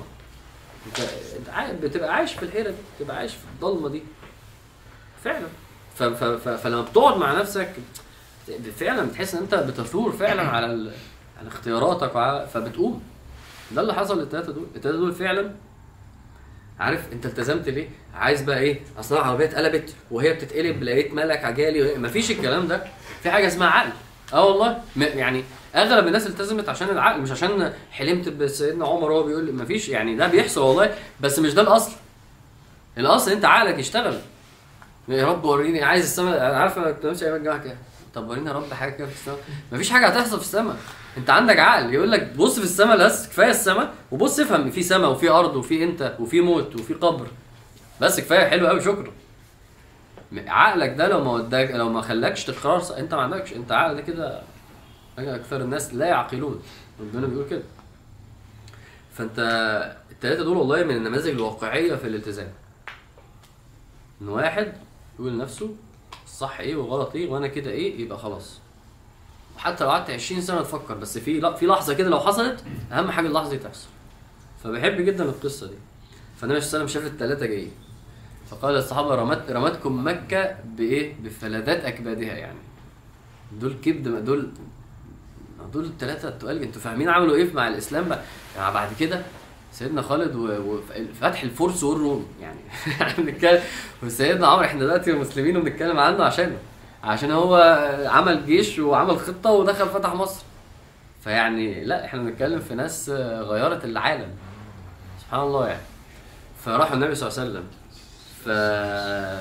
انت 0.88 1.84
بتبقى 1.84 2.16
عايش 2.16 2.34
في 2.34 2.44
الحيرة 2.44 2.70
دي 2.70 2.76
بتبقى 3.00 3.18
عايش 3.18 3.32
في 3.34 3.44
الضلمة 3.56 3.90
دي 3.90 4.04
فعلا. 5.24 5.48
فلما 6.58 6.82
بتقعد 6.82 7.18
مع 7.18 7.40
نفسك 7.40 7.70
فعلا 8.80 9.06
بتحس 9.06 9.36
إن 9.36 9.42
أنت 9.42 9.56
بتثور 9.56 10.12
فعلا 10.12 10.42
على. 10.42 10.92
على 11.40 11.48
اختياراتك 11.48 12.16
وعلى... 12.16 12.48
فبتقوم 12.54 13.04
ده 13.72 13.82
اللي 13.82 13.94
حصل 13.94 14.20
للثلاثه 14.20 14.52
دول. 14.54 14.68
الثلاثه 14.76 14.98
دول 14.98 15.14
فعلا 15.14 15.52
عارف 16.80 17.14
أنت 17.14 17.26
التزمت 17.26 17.70
ليه؟ 17.70 17.90
عايز 18.16 18.42
بقى 18.42 18.60
إيه؟ 18.60 18.80
أصل 19.00 19.18
العربيه 19.18 19.46
اتقلبت 19.46 19.96
وهي 20.12 20.34
بتتقلب 20.34 20.84
لقيت 20.84 21.14
ملك 21.14 21.46
عجالي 21.46 21.98
مفيش 21.98 22.32
الكلام 22.32 22.68
ده. 22.68 22.84
في 23.24 23.32
حاجة 23.32 23.48
اسمها 23.48 23.68
عقل. 23.68 23.90
آه 24.34 24.46
والله. 24.46 24.82
يعني 24.98 25.44
أغلب 25.76 26.08
الناس 26.08 26.28
التزمت 26.28 26.70
عشان 26.70 26.90
العقل 26.90 27.22
مش 27.22 27.32
عشان 27.32 27.74
حلمت 27.92 28.30
بسيدنا 28.30 28.86
عمر 28.88 29.12
وهو 29.12 29.24
بيقول 29.24 29.54
مفيش. 29.56 29.90
يعني 29.90 30.16
ده 30.16 30.28
بيحصل 30.28 30.62
والله 30.62 30.96
بس 31.22 31.40
مش 31.40 31.54
ده 31.54 31.62
الأصل. 31.62 31.92
الأصل 32.98 33.32
أنت 33.32 33.46
عقلك 33.46 33.80
يشتغل. 33.80 34.20
يا 35.08 35.26
رب 35.26 35.44
وريني. 35.46 35.84
عايز 35.84 36.04
السماء 36.06 36.54
عارف 36.56 36.78
أنا 36.78 36.92
كنت 36.92 37.06
ماشي 37.06 37.26
أيام 37.26 37.36
الجامعة 37.36 37.64
كده. 37.64 37.78
طب 38.14 38.30
وريني 38.30 38.48
يا 38.50 38.54
رب 38.54 38.74
حاجة 38.74 38.92
كده 38.92 39.08
في 39.08 39.14
السماء. 39.14 39.40
مفيش 39.72 39.90
حاجة 39.90 40.08
هتحصل 40.08 40.38
في 40.38 40.44
السماء. 40.44 40.78
انت 41.18 41.30
عندك 41.30 41.60
عقل. 41.60 41.94
يقول 41.94 42.12
لك 42.12 42.34
بص 42.36 42.58
في 42.60 42.66
السماء 42.66 42.98
بس 42.98 43.28
كفاية 43.28 43.50
السماء 43.50 43.94
وبص 44.12 44.40
افهم 44.40 44.72
في 44.72 44.84
سماء 44.84 45.12
وفي 45.12 45.30
أرض 45.30 45.56
وفي 45.56 45.84
انت 45.84 46.16
وفي 46.20 46.42
موت 46.42 46.76
وفي 46.76 46.94
قبر. 46.94 47.28
بس 48.02 48.20
كفاية 48.20 48.50
حلو 48.50 48.68
قوي 48.68 48.82
شكرا. 48.82 49.12
عقلك 50.48 50.90
ده 50.98 51.08
لو 51.08 51.24
ما 51.24 51.32
وداك 51.32 51.72
لو 51.72 51.90
ما 51.90 52.02
خلاكش 52.02 52.46
تقرار 52.46 52.80
ص- 52.80 52.92
انت 52.92 53.14
ما 53.14 53.22
عندكش 53.22 53.54
انت 53.54 53.72
عقل 53.72 53.96
ده 53.96 54.02
كده 54.02 54.42
أكثر 55.18 55.62
الناس 55.62 55.94
لا 55.94 56.06
يعقلون. 56.06 56.62
ربنا 57.00 57.28
بيقول 57.28 57.50
كده. 57.50 57.62
فانت 59.14 59.40
الثلاثه 60.12 60.44
دول 60.44 60.58
والله 60.58 60.84
من 60.84 60.96
النماذج 60.96 61.28
الواقعية 61.30 61.96
في 61.96 62.08
الالتزام. 62.08 62.48
إن 64.22 64.30
واحد 64.30 64.74
يقول 65.20 65.32
لنفسه 65.34 65.76
الصح 66.40 66.60
إيه 66.60 66.76
والغلط 66.76 67.16
إيه 67.16 67.30
وأنا 67.30 67.48
كده 67.48 67.72
إيه 67.72 68.02
يبقى 68.02 68.18
خلاص. 68.18 68.60
وحتى 69.56 69.84
لو 69.84 69.90
قعدت 69.90 70.10
20 70.10 70.42
سنة 70.42 70.62
تفكر 70.62 70.94
بس 70.94 71.18
في 71.18 71.40
لا 71.40 71.54
في 71.54 71.66
لحظة 71.66 71.94
كده 71.94 72.10
لو 72.10 72.20
حصلت 72.20 72.64
أهم 72.92 73.12
حاجة 73.12 73.28
اللحظة 73.28 73.50
دي 73.50 73.58
تحصل. 73.58 73.88
فبحب 74.64 75.02
جدا 75.02 75.24
القصة 75.24 75.68
دي. 75.68 75.74
فالنبي 76.38 76.62
صلى 76.62 76.68
الله 76.68 76.80
عليه 76.80 76.84
وسلم 76.84 76.88
شاف 77.04 77.14
الثلاثه 77.14 77.46
جايين. 77.46 77.72
فقال 78.52 78.74
للصحابه 78.74 79.16
رمت 79.16 79.52
رمتكم 79.52 80.08
مكة 80.08 80.56
بإيه؟ 80.78 81.16
بفلذات 81.24 81.86
أكبادها 81.86 82.34
يعني. 82.34 82.60
دول 83.60 83.74
كبد 83.74 84.26
دول 84.26 84.50
دول 85.74 85.86
الثلاثه 85.86 86.28
التقال 86.30 86.62
أنتوا 86.64 86.82
فاهمين 86.82 87.10
عملوا 87.10 87.36
إيه 87.36 87.54
مع 87.54 87.68
الإسلام 87.68 88.10
بقى؟ 88.10 88.24
يعني 88.58 88.74
بعد 88.74 88.90
كده 89.00 89.22
سيدنا 89.74 90.02
خالد 90.02 90.36
وفتح 90.36 91.44
الفرس 91.44 91.84
والروم. 91.84 92.28
يعني 92.42 92.60
بنتكلم 93.18 93.62
وسيدنا 94.04 94.48
عمرو 94.48 94.66
إحنا 94.66 94.80
دلوقتي 94.80 95.14
مسلمين 95.14 95.58
وبنتكلم 95.58 96.00
عنه 96.00 96.24
عشانه. 96.24 96.58
عشان 97.04 97.32
هو 97.32 97.56
عمل 98.06 98.46
جيش 98.46 98.80
وعمل 98.80 99.20
خطة 99.20 99.52
ودخل 99.52 99.90
فتح 99.90 100.14
مصر. 100.14 100.44
فيعني 101.24 101.84
لا 101.86 102.06
إحنا 102.06 102.22
بنتكلم 102.22 102.60
في 102.60 102.76
ناس 102.76 103.10
غيرت 103.50 103.86
العالم. 103.86 104.30
سبحان 105.22 105.42
الله 105.42 105.68
يعني. 105.68 105.82
فراحوا 106.66 106.96
النبي 106.96 107.16
صلى 107.16 107.30
الله 107.30 107.40
عليه 107.40 107.50
وسلم. 107.52 107.64
ف... 108.46 108.50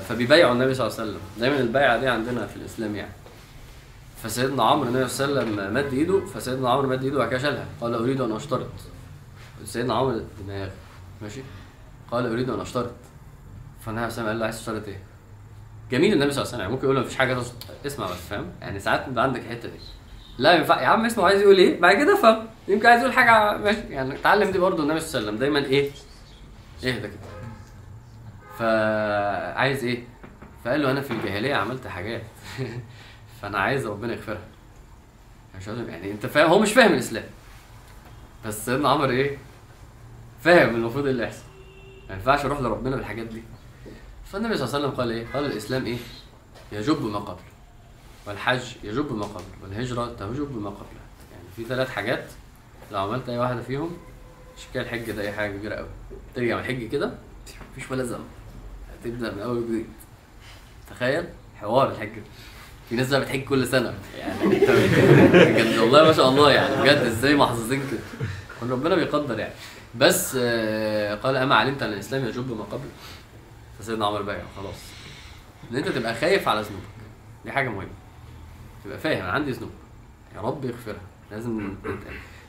فبيبايعوا 0.09 0.53
النبي 0.53 0.73
صلى 0.73 0.87
الله 0.87 0.99
عليه 0.99 1.09
وسلم. 1.09 1.21
دايما 1.39 1.59
البيعه 1.59 1.97
دي 1.99 2.07
عندنا 2.07 2.47
في 2.47 2.55
الإسلام 2.55 2.95
يعني. 2.95 3.11
فسيدنا 4.23 4.63
عمرو 4.63 4.87
النبي 4.87 5.07
صلى 5.07 5.27
الله 5.27 5.41
عليه 5.41 5.51
وسلم 5.51 5.73
مد 5.73 5.93
إيده. 5.93 6.25
فسيدنا 6.25 6.69
عمرو 6.69 6.89
مد 6.89 7.03
إيده 7.03 7.15
وبعد 7.15 7.29
كده 7.29 7.39
شالها. 7.39 7.65
قال 7.81 7.93
أريد 7.93 8.21
أن 8.21 8.31
أشترط. 8.31 8.67
سيدنا 9.65 9.93
عمرو 9.93 10.21
دماغ 10.47 10.69
ماشي؟ 11.21 11.41
قال 12.11 12.25
أريد 12.31 12.49
أن 12.49 12.59
أشترط. 12.59 12.91
فالنبي 13.85 14.09
صلى 14.11 14.17
الله 14.17 14.21
عليه 14.21 14.29
قال 14.29 14.39
له 14.39 14.45
عايز 14.45 14.57
تشترط 14.59 14.87
إيه؟ 14.87 14.99
جميل 15.91 16.13
النبي 16.13 16.31
صلى 16.31 16.41
الله 16.43 16.47
عليه 16.47 16.49
وسلم 16.49 16.59
يعني 16.59 16.71
ممكن 16.71 16.83
يقول 16.83 16.95
له 16.95 17.01
مفيش 17.01 17.15
حاجة 17.17 17.41
تص- 17.41 17.85
اسمع 17.85 18.05
بس 18.05 18.17
فاهم؟ 18.29 18.51
يعني 18.61 18.79
ساعات 18.79 19.07
بيبقى 19.09 19.23
عندك 19.23 19.39
الحتة 19.39 19.69
دي. 19.69 19.79
لا 20.37 20.53
ينفع. 20.53 20.81
يا 20.81 20.87
عم 20.87 21.05
اسمع 21.05 21.25
عايز 21.25 21.41
يقول 21.41 21.57
إيه؟ 21.57 21.79
بعد 21.79 21.95
كده 21.95 22.13
افهم. 22.19 22.47
يمكن 22.67 22.87
عايز 22.87 23.01
يقول 23.01 23.13
حاجة 23.13 23.57
ماشي؟ 23.57 23.79
يعني 23.79 24.15
اتعلم 24.15 24.51
دي 24.51 24.59
برضه 24.59 24.83
النبي 24.83 24.99
صلى 24.99 25.07
الله 25.19 25.31
عليه 25.31 25.37
وسلم 25.37 25.39
دايما 25.53 25.67
إيه؟ 25.69 25.91
اهدى 26.83 27.07
كده. 27.07 27.17
فعايز 28.59 29.83
إيه؟ 29.83 30.03
فقال 30.65 30.81
له 30.81 30.91
أنا 30.91 31.01
في 31.01 31.11
الجاهلية 31.11 31.55
عملت 31.55 31.87
حاجات. 31.87 32.21
فأنا 33.41 33.57
عايز 33.59 33.85
ربنا 33.87 34.13
يغفرها. 34.13 34.41
مش 35.57 35.67
عارف- 35.67 35.87
يعني 35.87 36.11
أنت 36.11 36.25
فاهم؟ 36.25 36.49
هو 36.49 36.59
مش 36.59 36.73
فاهم 36.73 36.93
الإسلام. 36.93 37.23
بس 38.45 38.65
سيدنا 38.65 38.89
عمر 38.89 39.09
إيه؟ 39.09 39.37
فاهم 40.41 40.75
المفروض 40.75 41.05
إيه 41.05 41.11
اللي 41.11 41.23
يحصل. 41.23 41.43
ما 42.09 42.15
ينفعش 42.15 42.45
أروح 42.45 42.61
لربنا 42.61 42.95
بالحاجات 42.95 43.27
دي. 43.27 43.43
فالنبي 44.31 44.57
صلى 44.57 44.65
الله 44.65 44.75
عليه 44.75 44.87
وسلم 44.87 44.99
قال 44.99 45.11
إيه؟ 45.11 45.27
قال 45.33 45.45
الإسلام 45.45 45.85
إيه؟ 45.85 45.97
يجب 46.71 47.05
ما 47.05 47.19
قبل. 47.19 47.41
والحج 48.27 48.61
يجب 48.83 49.15
ما 49.15 49.25
قبل. 49.25 49.43
والهجرة 49.63 50.05
تجب 50.05 50.57
ما 50.61 50.69
قبلها 50.69 51.05
يعني 51.31 51.43
في 51.55 51.63
ثلاث 51.65 51.89
حاجات 51.89 52.25
لو 52.91 52.99
عملت 52.99 53.29
أي 53.29 53.37
واحدة 53.37 53.61
فيهم 53.61 53.97
كده 54.73 54.83
الحج 54.83 55.11
ده 55.11 55.21
أي 55.21 55.31
حاجة 55.31 55.51
كبيرة 55.57 55.75
قوي 55.75 55.87
ترجع 56.35 56.55
من 56.55 56.61
الحج 56.61 56.89
كده 56.89 57.11
مفيش 57.71 57.91
ولا 57.91 58.03
ذنب. 58.03 58.25
هتبدأ 59.03 59.31
من 59.35 59.41
أول 59.41 59.57
وجديد. 59.57 59.85
تخيل 60.89 61.25
حوار 61.55 61.91
الحج. 61.91 62.09
في 62.89 62.95
ناس 62.95 63.09
بقى 63.09 63.21
بتحج 63.21 63.43
كل 63.43 63.67
سنة. 63.67 63.93
يعني 64.17 64.45
بجد 64.45 65.77
والله 65.77 66.03
ما 66.03 66.13
شاء 66.13 66.29
الله 66.29 66.51
يعني. 66.51 66.81
بجد 66.81 66.97
إزاي 66.97 67.35
محظوظين 67.35 67.81
كده. 67.91 68.69
ربنا 68.71 68.95
بيقدر 68.95 69.39
يعني. 69.39 69.53
بس 69.95 70.37
آه، 70.41 71.15
قال 71.15 71.35
أما 71.35 71.55
علمت 71.55 71.83
أن 71.83 71.93
الإسلام 71.93 72.25
يجب 72.25 72.57
ما 72.57 72.63
قبل 72.63 72.87
فسيدنا 73.79 74.05
عمر 74.05 74.21
بايع 74.21 74.43
خلاص. 74.57 74.75
إن 75.71 75.75
أنت 75.75 75.87
تبقى 75.87 76.15
خايف 76.15 76.47
على 76.47 76.61
ذنوبك. 76.61 76.83
دي 77.45 77.51
حاجة 77.51 77.69
مهمة. 77.69 77.89
تبقى 78.85 78.97
فاهم 78.97 79.21
أنا 79.23 79.31
عندي 79.31 79.51
ذنوب. 79.51 79.71
يا 80.35 80.41
رب 80.41 80.65
يغفرها. 80.65 81.01
لازم 81.31 81.75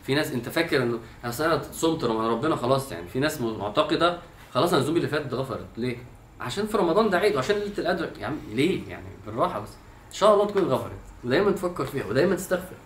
في 0.02 0.14
ناس 0.14 0.32
أنت 0.32 0.48
فاكر 0.48 0.82
إنه 0.82 0.98
أصل 1.24 1.44
أنا 1.44 1.62
صمت 1.72 2.04
ربنا 2.04 2.56
خلاص 2.56 2.92
يعني. 2.92 3.08
في 3.08 3.18
ناس 3.20 3.40
معتقدة 3.40 4.18
خلاص 4.54 4.72
أنا 4.72 4.82
ذنوبي 4.82 4.98
اللي 4.98 5.08
فاتت 5.10 5.26
اتغفرت. 5.26 5.66
ليه؟ 5.76 5.96
عشان 6.40 6.66
في 6.66 6.76
رمضان 6.76 7.10
ده 7.10 7.18
عيد 7.18 7.36
وعشان 7.36 7.56
ليلة 7.56 7.78
القدر. 7.78 8.10
يا 8.20 8.26
عم 8.26 8.36
ليه؟ 8.52 8.88
يعني 8.88 9.06
بالراحة 9.26 9.60
بس. 9.60 9.70
إن 10.08 10.14
شاء 10.14 10.34
الله 10.34 10.46
تكون 10.46 10.64
اتغفرت. 10.64 10.92
ودايما 11.24 11.50
تفكر 11.50 11.84
فيها 11.86 12.06
ودايما 12.06 12.34
تستغفر. 12.34 12.76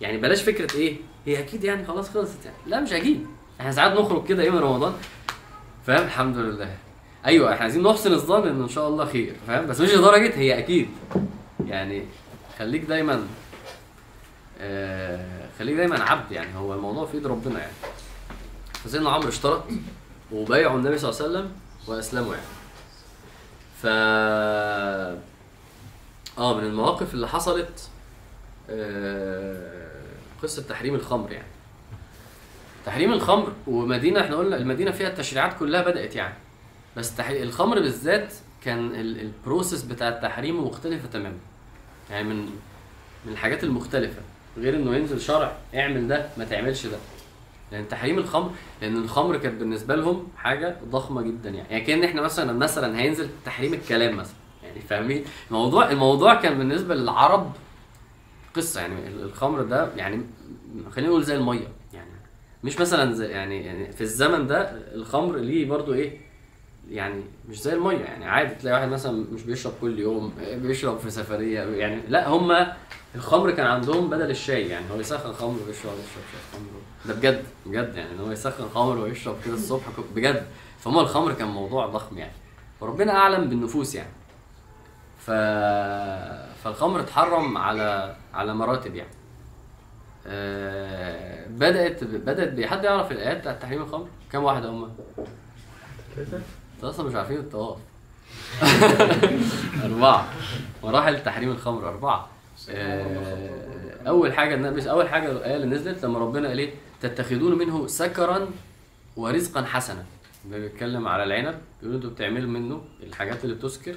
يعني 0.00 0.18
بلاش 0.18 0.42
فكرة 0.42 0.76
إيه؟ 0.76 0.96
هي 1.26 1.38
أكيد 1.38 1.64
يعني 1.64 1.84
خلاص 1.84 2.10
خلصت 2.10 2.44
يعني. 2.44 2.56
لا 2.66 2.80
مش 2.80 2.92
أكيد 2.92 3.26
إحنا 3.60 3.72
ساعات 3.72 3.92
نخرج 3.92 4.26
كده 4.26 4.42
إيه 4.42 4.50
من 4.50 4.58
رمضان 4.58 4.92
فاهم؟ 5.86 6.02
الحمد 6.04 6.36
لله. 6.36 6.76
أيوه 7.26 7.52
إحنا 7.52 7.62
عايزين 7.62 7.82
نحسن 7.82 8.12
الظن 8.12 8.48
ان 8.48 8.62
إن 8.62 8.68
شاء 8.68 8.88
الله 8.88 9.04
خير 9.04 9.36
فاهم؟ 9.46 9.66
بس 9.66 9.80
مش 9.80 9.90
لدرجة 9.90 10.36
هي 10.38 10.58
أكيد. 10.58 10.88
يعني 11.66 12.04
خليك 12.58 12.82
دايما 12.84 13.26
آه 14.60 15.48
خليك 15.58 15.76
دايما 15.76 16.02
عبد 16.04 16.32
يعني 16.32 16.56
هو 16.56 16.74
الموضوع 16.74 17.06
في 17.06 17.14
إيد 17.14 17.26
ربنا 17.26 17.58
يعني. 17.58 17.72
فسيدنا 18.84 19.10
عمرو 19.10 19.28
اشترط 19.28 19.62
وبايعوا 20.32 20.78
النبي 20.78 20.98
صلى 20.98 21.10
الله 21.10 21.20
عليه 21.22 21.30
وسلم 21.30 21.52
واسلموا 21.86 22.34
يعني. 22.34 22.46
ف 23.82 23.86
آه 23.86 25.18
من 26.38 26.64
المواقف 26.64 27.14
اللي 27.14 27.28
حصلت 27.28 27.88
آه، 28.70 29.90
قصة 30.42 30.62
تحريم 30.62 30.94
الخمر 30.94 31.32
يعني. 31.32 31.46
تحريم 32.86 33.12
الخمر 33.12 33.52
ومدينة 33.66 34.20
إحنا 34.20 34.36
قلنا 34.36 34.56
المدينة 34.56 34.90
فيها 34.90 35.08
التشريعات 35.08 35.58
كلها 35.58 35.82
بدأت 35.82 36.16
يعني. 36.16 36.34
بس 36.96 37.16
تحريم 37.16 37.42
الخمر 37.42 37.80
بالذات 37.80 38.34
كان 38.64 38.94
ال- 38.94 39.20
البروسيس 39.20 39.82
بتاع 39.82 40.08
التحريم 40.08 40.64
مختلفة 40.66 41.08
تماما. 41.08 41.36
يعني 42.10 42.28
من 42.28 42.36
من 43.26 43.32
الحاجات 43.32 43.64
المختلفة. 43.64 44.22
غير 44.58 44.76
إنه 44.76 44.96
ينزل 44.96 45.20
شرع 45.20 45.52
اعمل 45.74 46.08
ده 46.08 46.26
ما 46.38 46.44
تعملش 46.44 46.86
ده. 46.86 46.96
لأن 47.72 47.88
تحريم 47.88 48.18
الخمر 48.18 48.50
لأن 48.82 48.96
الخمر 48.96 49.36
كانت 49.36 49.60
بالنسبة 49.60 49.94
لهم 49.96 50.28
حاجة 50.36 50.76
ضخمة 50.90 51.22
جدا 51.22 51.50
يعني. 51.50 51.68
يعني 51.70 51.84
كأن 51.84 52.04
إحنا 52.04 52.22
مثلا 52.22 52.52
مثلا 52.52 52.98
هينزل 53.00 53.28
تحريم 53.44 53.74
الكلام 53.74 54.16
مثلا. 54.16 54.34
يعني 54.64 54.80
فاهمين؟ 54.80 55.24
الموضوع 55.50 55.90
الموضوع 55.90 56.34
كان 56.34 56.58
بالنسبة 56.58 56.94
للعرب 56.94 57.52
قصة 58.56 58.80
يعني. 58.80 59.08
ال- 59.08 59.22
الخمر 59.22 59.62
ده 59.62 59.88
يعني 59.96 60.22
خلينا 60.92 61.08
نقول 61.10 61.24
زي 61.24 61.34
المية. 61.36 61.68
مش 62.64 62.80
مثلا 62.80 63.12
زي 63.12 63.26
يعني 63.26 63.66
يعني 63.66 63.92
في 63.92 64.00
الزمن 64.00 64.46
ده 64.46 64.70
الخمر 64.94 65.36
ليه 65.36 65.66
برضو 65.68 65.94
إيه 65.94 66.18
يعني 66.90 67.22
مش 67.48 67.62
زي 67.62 67.72
المية 67.72 67.98
يعني 67.98 68.24
عادي 68.24 68.54
تلاقي 68.54 68.74
واحد 68.74 68.88
مثلا 68.88 69.24
مش 69.32 69.42
بيشرب 69.42 69.72
كل 69.80 69.98
يوم 69.98 70.32
بيشرب 70.54 70.98
في 70.98 71.10
سفرية 71.10 71.60
يعني 71.60 72.02
لا 72.08 72.28
هم 72.28 72.66
الخمر 73.14 73.50
كان 73.50 73.66
عندهم 73.66 74.10
بدل 74.10 74.30
الشاي 74.30 74.68
يعني 74.68 74.84
هو 74.90 75.00
يسخن 75.00 75.32
خمر 75.32 75.58
ويشرب 75.66 75.92
يشرب 75.92 76.24
شاي 76.32 76.40
خمر 76.52 76.80
ده 77.06 77.14
بجد 77.14 77.44
بجد 77.66 77.94
يعني 77.96 78.20
هو 78.20 78.30
يسخن 78.32 78.68
خمر 78.74 78.98
ويشرب 78.98 79.36
كده 79.44 79.54
الصبح 79.54 79.82
بجد. 80.14 80.46
فهم 80.80 80.98
الخمر 80.98 81.32
كان 81.32 81.48
موضوع 81.48 81.86
ضخم 81.86 82.18
يعني. 82.18 82.32
وربنا 82.80 83.12
أعلم 83.12 83.48
بالنفوس 83.48 83.94
يعني. 83.94 84.10
ف 85.18 85.30
فالخمر 86.64 87.00
اتحرم 87.00 87.58
على 87.58 88.16
على 88.34 88.54
مراتب 88.54 88.94
يعني. 88.94 89.10
آه، 90.26 91.46
بدأت 91.48 92.04
بدأت 92.04 92.66
حد 92.66 92.84
يعرف 92.84 93.12
الآيات 93.12 93.36
بتاعت 93.40 93.62
تحريم 93.62 93.82
الخمر؟ 93.82 94.08
كم 94.32 94.44
واحدة 94.44 94.68
هم؟ 94.70 94.90
أنتوا 96.76 96.88
أصلا 96.90 97.08
مش 97.08 97.14
عارفين 97.14 97.36
الطواف. 97.36 97.78
أربعة. 99.84 100.28
مراحل 100.84 101.22
تحريم 101.22 101.50
الخمر 101.50 101.88
أربعة. 101.88 102.28
آه، 102.70 103.96
أول 104.08 104.32
حاجة 104.32 104.54
النبي 104.54 104.90
أول 104.90 105.08
حاجة 105.08 105.30
الآية 105.30 105.56
اللي 105.56 105.66
نزلت 105.66 106.04
لما 106.04 106.18
ربنا 106.18 106.48
قال 106.48 106.58
إيه؟ 106.58 106.74
تتخذون 107.00 107.58
منه 107.58 107.86
سكرا 107.86 108.48
ورزقا 109.16 109.64
حسنا. 109.64 110.04
بيتكلم 110.44 111.08
على 111.08 111.24
العنب. 111.24 111.58
بيقول 111.82 111.94
أنتوا 111.96 112.10
بتعملوا 112.10 112.50
منه 112.50 112.82
الحاجات 113.02 113.44
اللي 113.44 113.54
بتسكر 113.54 113.94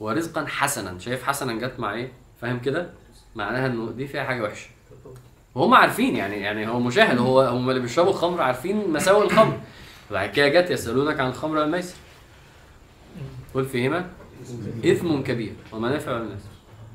ورزقا 0.00 0.46
حسنا. 0.46 0.98
شايف 0.98 1.22
حسنا 1.24 1.52
جت 1.52 1.80
مع 1.80 1.94
إيه؟ 1.94 2.12
فاهم 2.40 2.58
كده؟ 2.60 2.90
معناها 3.36 3.66
إنه 3.66 3.90
دي 3.90 4.06
فيها 4.06 4.24
حاجة 4.24 4.42
وحشة. 4.42 4.68
وهم 5.54 5.74
عارفين 5.74 6.16
يعني 6.16 6.36
يعني 6.36 6.68
هو 6.68 6.80
مشاهد 6.80 7.18
هو 7.18 7.40
هم 7.42 7.70
اللي 7.70 7.80
بيشربوا 7.80 8.10
الخمر 8.10 8.42
عارفين 8.42 8.90
مساوئ 8.90 9.24
الخمر. 9.24 9.60
بعد 10.10 10.30
كده 10.30 10.48
جت 10.48 10.70
يسألونك 10.70 11.20
عن 11.20 11.28
الخمر 11.28 11.58
والميسر. 11.58 11.94
قل 13.54 13.64
فيهما 13.64 14.10
إثم 14.84 15.22
كبير 15.22 15.52
ومنافع 15.72 16.12
للناس 16.12 16.40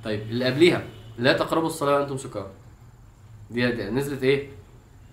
طيب 0.03 0.21
اللي 0.21 0.45
قبليها 0.45 0.83
لا 1.17 1.33
تقربوا 1.33 1.67
الصلاة 1.67 1.99
وأنتم 1.99 2.17
سكارى. 2.17 2.51
دي, 3.51 3.71
دي 3.71 3.83
نزلت 3.89 4.23
إيه؟ 4.23 4.49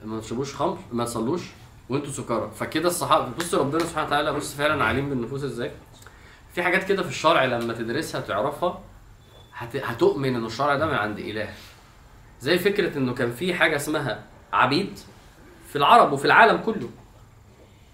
ما 0.05 0.21
تشربوش 0.21 0.55
خمر 0.55 0.79
ما 0.93 1.05
تصلوش 1.05 1.43
وأنتم 1.89 2.11
سكارى. 2.11 2.51
فكده 2.57 2.89
الصحابه 2.89 3.29
بص 3.39 3.55
ربنا 3.55 3.85
سبحانه 3.85 4.07
وتعالى 4.07 4.33
بص 4.33 4.55
فعلا 4.55 4.85
عليم 4.85 5.09
بالنفوس 5.09 5.45
إزاي. 5.45 5.71
في 6.55 6.63
حاجات 6.63 6.85
كده 6.85 7.03
في 7.03 7.09
الشرع 7.09 7.45
لما 7.45 7.73
تدرسها 7.73 8.21
تعرفها 8.21 8.81
هت... 9.55 9.77
هتؤمن 9.77 10.35
إن 10.35 10.47
الشرع 10.47 10.77
ده 10.77 10.87
من 10.87 10.95
عند 10.95 11.19
إله. 11.19 11.49
زي 12.43 12.59
فكرة 12.59 12.99
إنه 12.99 13.15
كان 13.15 13.33
في 13.33 13.55
حاجة 13.55 13.77
اسمها 13.77 14.23
عبيد 14.53 14.99
في 15.69 15.77
العرب 15.77 16.13
وفي 16.13 16.25
العالم 16.25 16.57
كله. 16.57 16.91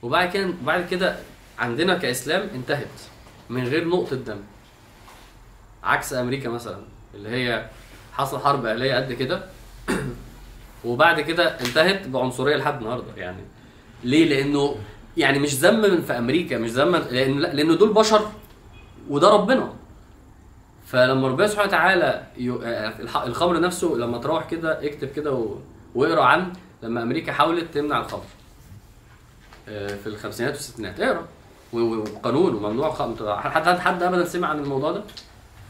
وبعد 0.02 0.30
كده 0.30 0.50
بعد 0.62 0.88
كده 0.90 1.16
عندنا 1.58 1.98
كإسلام 1.98 2.48
انتهت 2.54 3.00
من 3.50 3.64
غير 3.64 3.88
نقطة 3.88 4.16
دم. 4.16 4.40
عكس 5.84 6.12
أمريكا 6.12 6.48
مثلا 6.48 6.78
اللي 7.14 7.28
هي 7.28 7.66
حصل 8.12 8.38
حرب 8.40 8.66
اهليه 8.66 8.94
قد 8.94 9.12
كده. 9.12 9.42
وبعد 10.84 11.20
كده 11.20 11.60
انتهت 11.60 12.06
بعنصرية 12.06 12.56
لحد 12.56 12.78
النهارده. 12.82 13.12
يعني 13.16 13.42
ليه؟ 14.04 14.28
لأنه 14.28 14.76
يعني 15.16 15.38
مش 15.38 15.54
ذم 15.54 16.02
في 16.02 16.12
أمريكا 16.18 16.58
مش 16.58 16.70
ذم 16.70 16.96
لأن 16.96 17.38
لا 17.38 17.54
لأنه 17.54 17.74
دول 17.74 17.92
بشر 17.92 18.30
وده 19.08 19.28
ربنا. 19.30 19.72
فلما 20.90 21.28
ربنا 21.28 21.46
سبحانه 21.46 21.68
وتعالى 21.68 22.22
يو... 22.36 22.62
آه، 22.62 22.88
الح- 23.00 23.22
الخمر 23.22 23.60
نفسه 23.60 23.88
لما 23.94 24.18
تروح 24.18 24.50
كده 24.50 24.86
اكتب 24.86 25.08
كده 25.08 25.32
و... 25.32 25.54
واقرأ 25.94 26.22
عن 26.24 26.52
لما 26.82 27.02
أمريكا 27.02 27.32
حاولت 27.32 27.74
تمنع 27.74 28.00
الخمر. 28.00 28.22
آه، 29.68 29.96
في 29.96 30.06
الخمسينات 30.06 30.54
والستينات. 30.54 31.00
اقرأ. 31.00 31.22
وقانون 31.72 32.54
وممنوع 32.54 32.90
خمر 32.94 33.36
حد 33.36 33.62
حد 33.66 33.78
حد 33.78 34.02
ابدا 34.02 34.24
سمع 34.24 34.48
عن 34.48 34.58
الموضوع 34.58 34.92
ده؟ 34.92 35.02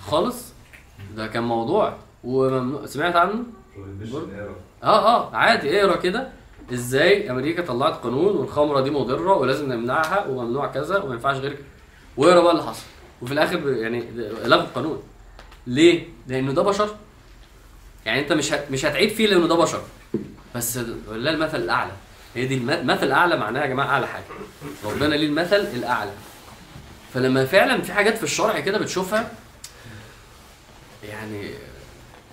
خالص. 0.00 0.52
ده 1.16 1.26
كان 1.26 1.42
موضوع. 1.42 1.94
وممنوع. 2.24 2.86
سمعت 2.86 3.16
عنه؟ 3.16 3.44
آه 4.84 5.06
آه. 5.16 5.36
عادي. 5.36 5.80
اقرأ 5.82 5.96
كده. 5.96 6.28
إزاي 6.72 7.30
أمريكا 7.30 7.62
طلعت 7.62 7.94
قانون 7.94 8.36
والخمرة 8.36 8.80
دي 8.80 8.90
مضرة 8.90 9.36
ولازم 9.36 9.72
نمنعها 9.72 10.26
وممنوع 10.26 10.66
كذا 10.66 10.98
وما 11.02 11.14
ينفعش 11.14 11.36
غير 11.36 11.52
كده 11.52 11.64
واقرأ 12.16 12.40
بقى 12.42 12.52
اللي 12.52 12.62
حصل. 12.62 12.86
وفي 13.22 13.32
الآخر 13.32 13.68
يعني 13.72 14.04
لغوا 14.44 14.62
القانون. 14.62 15.02
ليه؟ 15.68 16.04
لأنه 16.26 16.52
ده 16.52 16.62
بشر. 16.62 16.96
يعني 18.06 18.20
أنت 18.20 18.32
مش. 18.32 18.52
مش 18.52 18.84
هتعيب 18.84 19.10
فيه 19.10 19.26
لأنه 19.26 19.46
ده 19.48 19.54
بشر. 19.54 19.82
بس 20.54 20.78
ولله 21.08 21.30
المثل 21.30 21.56
الأعلى. 21.56 21.92
هي 22.34 22.46
دي 22.46 22.54
الم- 22.54 22.70
المثل 22.70 23.06
الاعلى 23.06 23.36
معناها 23.36 23.62
يا 23.62 23.68
جماعة 23.68 23.86
أعلى 23.86 24.06
حاجة. 24.06 24.24
ربنا 24.84 25.14
ليه 25.14 25.26
المثل 25.26 25.56
الأعلى؟ 25.56 26.12
فلما 27.14 27.44
فعلا 27.46 27.82
في 27.82 27.92
حاجات 27.92 28.16
في 28.16 28.22
الشرع 28.22 28.60
كده 28.60 28.78
بتشوفها 28.78 29.30
يعني 31.04 31.50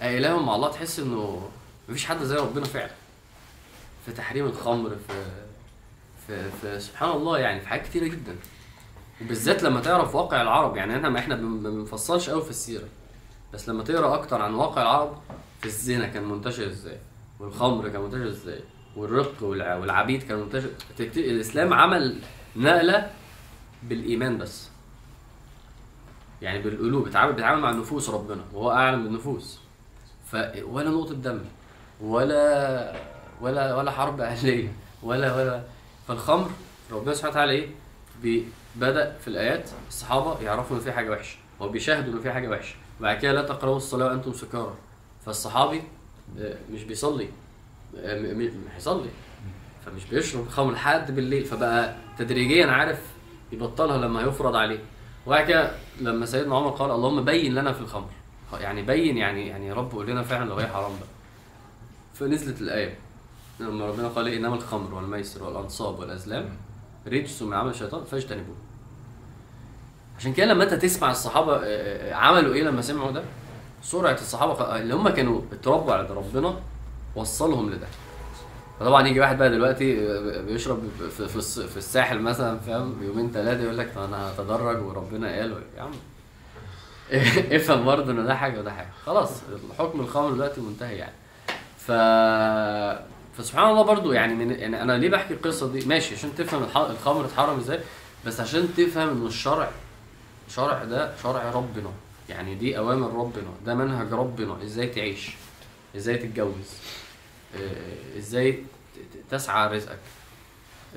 اله 0.01 0.39
مع 0.39 0.55
الله 0.55 0.71
تحس 0.71 0.99
إنه 0.99 1.49
مفيش 1.89 2.05
حد 2.05 2.23
زي 2.23 2.35
ربنا 2.35 2.65
فعلا. 2.65 2.91
في 4.05 4.11
تحريم 4.11 4.45
الخمر 4.45 4.89
في 4.89 5.13
في, 6.27 6.49
في 6.61 6.79
سبحان 6.79 7.09
الله 7.09 7.39
يعني 7.39 7.59
في 7.61 7.67
حاجات 7.67 7.85
كتيرة 7.85 8.07
جدا. 8.07 8.35
وبالذات 9.21 9.63
لما 9.63 9.81
تعرف 9.81 10.15
واقع 10.15 10.41
العرب. 10.41 10.77
يعني 10.77 10.95
إحنا 10.95 11.09
ما 11.09 11.19
إحنا 11.19 11.35
ما 11.35 11.69
بنفصلش 11.69 12.29
قوي 12.29 12.43
في 12.43 12.49
السيرة. 12.49 12.87
بس 13.55 13.69
لما 13.69 13.83
تقرأ 13.83 14.15
أكتر 14.15 14.41
عن 14.41 14.53
واقع 14.53 14.81
العرب 14.81 15.17
في 15.59 15.65
الزنا 15.65 16.07
كان 16.07 16.23
منتشر 16.23 16.67
إزاي؟ 16.67 16.97
والخمر 17.39 17.89
كان 17.89 18.01
منتشر 18.01 18.27
إزاي؟ 18.27 18.59
والرق 18.95 19.39
والع- 19.39 19.79
والعبيد 19.81 20.23
كان 20.23 20.39
منتشر. 20.39 20.69
الإسلام 20.99 21.73
عمل 21.73 22.19
نقلة 22.55 23.11
بالإيمان 23.83 24.37
بس. 24.37 24.69
يعني 26.41 26.61
بالقلوب 26.61 27.03
بيتعامل 27.03 27.33
بيتعامل 27.33 27.61
مع 27.61 27.71
نفوس 27.71 28.09
ربنا 28.09 28.41
وهو 28.53 28.71
أعلم 28.71 29.03
بالنفوس. 29.03 29.59
ف 30.31 30.35
ولا 30.63 30.89
نقطة 30.89 31.13
دم 31.13 31.39
ولا 32.01 32.95
ولا 33.41 33.75
ولا 33.75 33.91
حرب 33.91 34.21
أهلية 34.21 34.73
ولا 35.03 35.35
ولا 35.35 35.63
فالخمر 36.07 36.49
ربنا 36.91 37.13
سبحانه 37.13 37.31
وتعالى 37.31 37.51
إيه؟ 37.53 37.69
بدأ 38.75 39.17
في 39.21 39.27
الآيات 39.27 39.69
الصحابة 39.87 40.41
يعرفوا 40.41 40.77
إن 40.77 40.81
في 40.81 40.91
حاجة 40.91 41.09
وحشة 41.11 41.37
وبيشاهدوا 41.59 42.13
إن 42.13 42.19
في 42.19 42.31
حاجة 42.31 42.49
وحشة. 42.49 42.75
بعد 43.01 43.17
كده 43.17 43.31
لا 43.31 43.41
تقربوا 43.41 43.77
الصلاة 43.77 44.05
وأنتم 44.05 44.33
سكارى. 44.33 44.73
فالصحابي 45.25 45.83
آه، 46.39 46.55
مش 46.71 46.83
بيصلي. 46.83 47.27
آه، 47.97 48.49
هيصلي. 48.75 49.09
فمش 49.85 50.05
بيشرب. 50.05 50.49
خمر 50.49 50.71
لحد 50.71 51.15
بالليل. 51.15 51.45
فبقى 51.45 51.95
تدريجيا 52.17 52.67
عارف 52.67 52.99
يبطلها 53.51 53.97
لما 53.97 54.21
يفرض 54.21 54.55
عليه. 54.55 54.79
وبعد 55.27 55.45
كده 55.47 55.71
لما 56.01 56.25
سيدنا 56.25 56.55
عمر 56.55 56.69
قال 56.69 56.91
اللهم 56.91 57.25
بين 57.25 57.55
لنا 57.55 57.73
في 57.73 57.81
الخمر. 57.81 58.09
يعني 58.59 58.81
بين 58.81 59.17
يعني 59.17 59.47
يعني 59.47 59.67
يا 59.67 59.73
رب 59.73 59.91
قول 59.91 60.07
لنا 60.07 60.23
فعلا 60.23 60.49
لو 60.49 60.55
هي 60.55 60.67
حرام 60.67 60.91
بقى. 60.91 61.09
فنزلت 62.13 62.61
الآية. 62.61 62.97
لما 63.59 63.85
ربنا 63.85 64.07
قال؟ 64.07 64.27
إنما 64.27 64.55
الخمر 64.55 64.93
والميسر 64.93 65.43
والأنصاب 65.43 65.99
والأزلام 65.99 66.49
رجس 67.07 67.41
من 67.41 67.53
عمل 67.53 67.69
الشيطان 67.69 68.03
فاجتنبوه. 68.03 68.55
عشان 70.19 70.33
كده 70.33 70.45
لما 70.45 70.63
انت 70.63 70.73
تسمع 70.73 71.11
الصحابة 71.11 71.55
آه، 71.55 71.59
آه، 71.63 72.13
عملوا 72.13 72.53
إيه 72.53 72.63
لما 72.63 72.81
سمعوا 72.81 73.11
ده؟ 73.11 73.23
سرعة 73.83 74.13
الصحابة 74.13 74.53
ق- 74.53 74.73
اللي 74.73 74.95
هم 74.95 75.09
كانوا 75.09 75.41
اتربوا 75.53 75.93
على 75.93 76.07
ربنا 76.09 76.55
وصلهم 77.15 77.69
لده. 77.69 77.87
فطبعا 78.79 79.07
يجي 79.07 79.19
واحد 79.19 79.37
بقى 79.37 79.49
دلوقتي 79.49 80.07
آه، 80.09 80.41
بيشرب 80.41 80.79
في 81.17 81.27
في 81.27 81.41
في 81.67 81.77
الساحل 81.77 82.19
مثلا 82.19 82.59
فاهم؟ 82.59 83.03
يومين 83.03 83.31
ثلاثة 83.31 83.63
يقول 83.63 83.77
لك 83.77 83.91
أنا 83.97 84.31
هتدرج 84.31 84.81
وربنا 84.83 85.27
قال 85.39 85.63
يا 85.77 85.81
عم 85.81 85.91
افهم 87.55 87.85
برضه 87.85 88.11
ان 88.11 88.25
ده 88.25 88.35
حاجة 88.35 88.59
وده 88.59 88.71
حاجة. 88.71 88.89
خلاص 89.05 89.29
حكم 89.79 89.99
الخمر 89.99 90.31
دلوقتي 90.31 90.61
منتهي 90.61 90.95
يعني. 90.97 91.13
ف 91.77 91.91
فسبحان 93.37 93.69
الله 93.69 93.81
برضو 93.81 94.11
يعني 94.11 94.35
من 94.35 94.51
يعني 94.51 94.81
أنا 94.81 94.97
ليه 94.97 95.09
بحكي 95.09 95.33
القصة 95.33 95.71
دي؟ 95.71 95.85
ماشي 95.85 96.15
عشان 96.15 96.35
تفهم 96.35 96.63
الخمر 96.91 97.25
اتحرم 97.25 97.57
إزاي 97.57 97.79
بس 98.25 98.39
عشان 98.39 98.67
تفهم 98.77 99.09
ان 99.09 99.25
الشرع 99.27 99.69
شرع 100.49 100.83
ده 100.83 101.15
شرع 101.23 101.51
ربنا. 101.51 101.91
يعني 102.29 102.55
دي 102.55 102.77
أوامر 102.77 103.19
ربنا. 103.19 103.49
ده 103.65 103.75
منهج 103.75 104.13
ربنا. 104.13 104.63
إزاي 104.63 104.87
تعيش؟ 104.87 105.35
إزاي 105.95 106.17
تتجوز؟ 106.17 106.71
آه، 107.55 108.17
إزاي 108.17 108.63
تسعى 109.31 109.75
رزقك؟ 109.77 109.99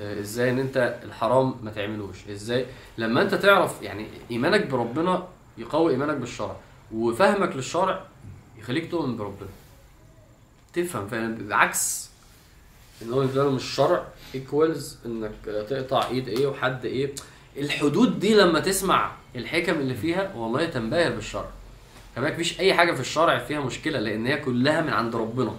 آه، 0.01 0.19
إزاي 0.19 0.49
إن 0.49 0.59
أنت 0.59 0.99
الحرام 1.03 1.55
ما 1.63 1.71
تعملوش؟ 1.71 2.15
إزاي؟ 2.31 2.65
لما 2.97 3.21
أنت 3.21 3.35
تعرف 3.35 3.81
يعني 3.81 4.07
إيمانك 4.31 4.65
بربنا 4.65 5.27
يقوي 5.57 5.91
إيمانك 5.91 6.15
بالشرع 6.17 6.55
وفهمك 6.91 7.55
للشرع 7.55 8.05
يخليك 8.59 8.91
تؤمن 8.91 9.17
بربنا. 9.17 9.49
تفهم 10.73 11.07
فعلا. 11.07 11.35
بالعكس 11.35 12.09
إن 13.01 13.13
هو 13.13 13.19
بالنسبة 13.19 13.43
لهم 13.43 13.55
الشرع 13.55 14.03
ايكوالز 14.35 14.97
إنك 15.05 15.31
تقطع 15.45 16.07
إيد 16.07 16.27
إيه 16.27 16.47
وحد 16.47 16.85
إيه. 16.85 17.11
الحدود 17.57 18.19
دي 18.19 18.33
لما 18.35 18.59
تسمع 18.59 19.11
الحكم 19.35 19.73
اللي 19.73 19.93
فيها 19.95 20.33
والله 20.35 20.65
تنبهر 20.65 21.11
بالشرع 21.11 21.45
كمان 22.15 22.33
مفيش 22.33 22.59
أي 22.59 22.73
حاجة 22.73 22.91
في 22.91 22.99
الشرع 22.99 23.37
فيها 23.39 23.59
مشكلة 23.59 23.99
لأن 23.99 24.25
هي 24.25 24.37
كلها 24.37 24.81
من 24.81 24.89
عند 24.89 25.15
ربنا. 25.15 25.55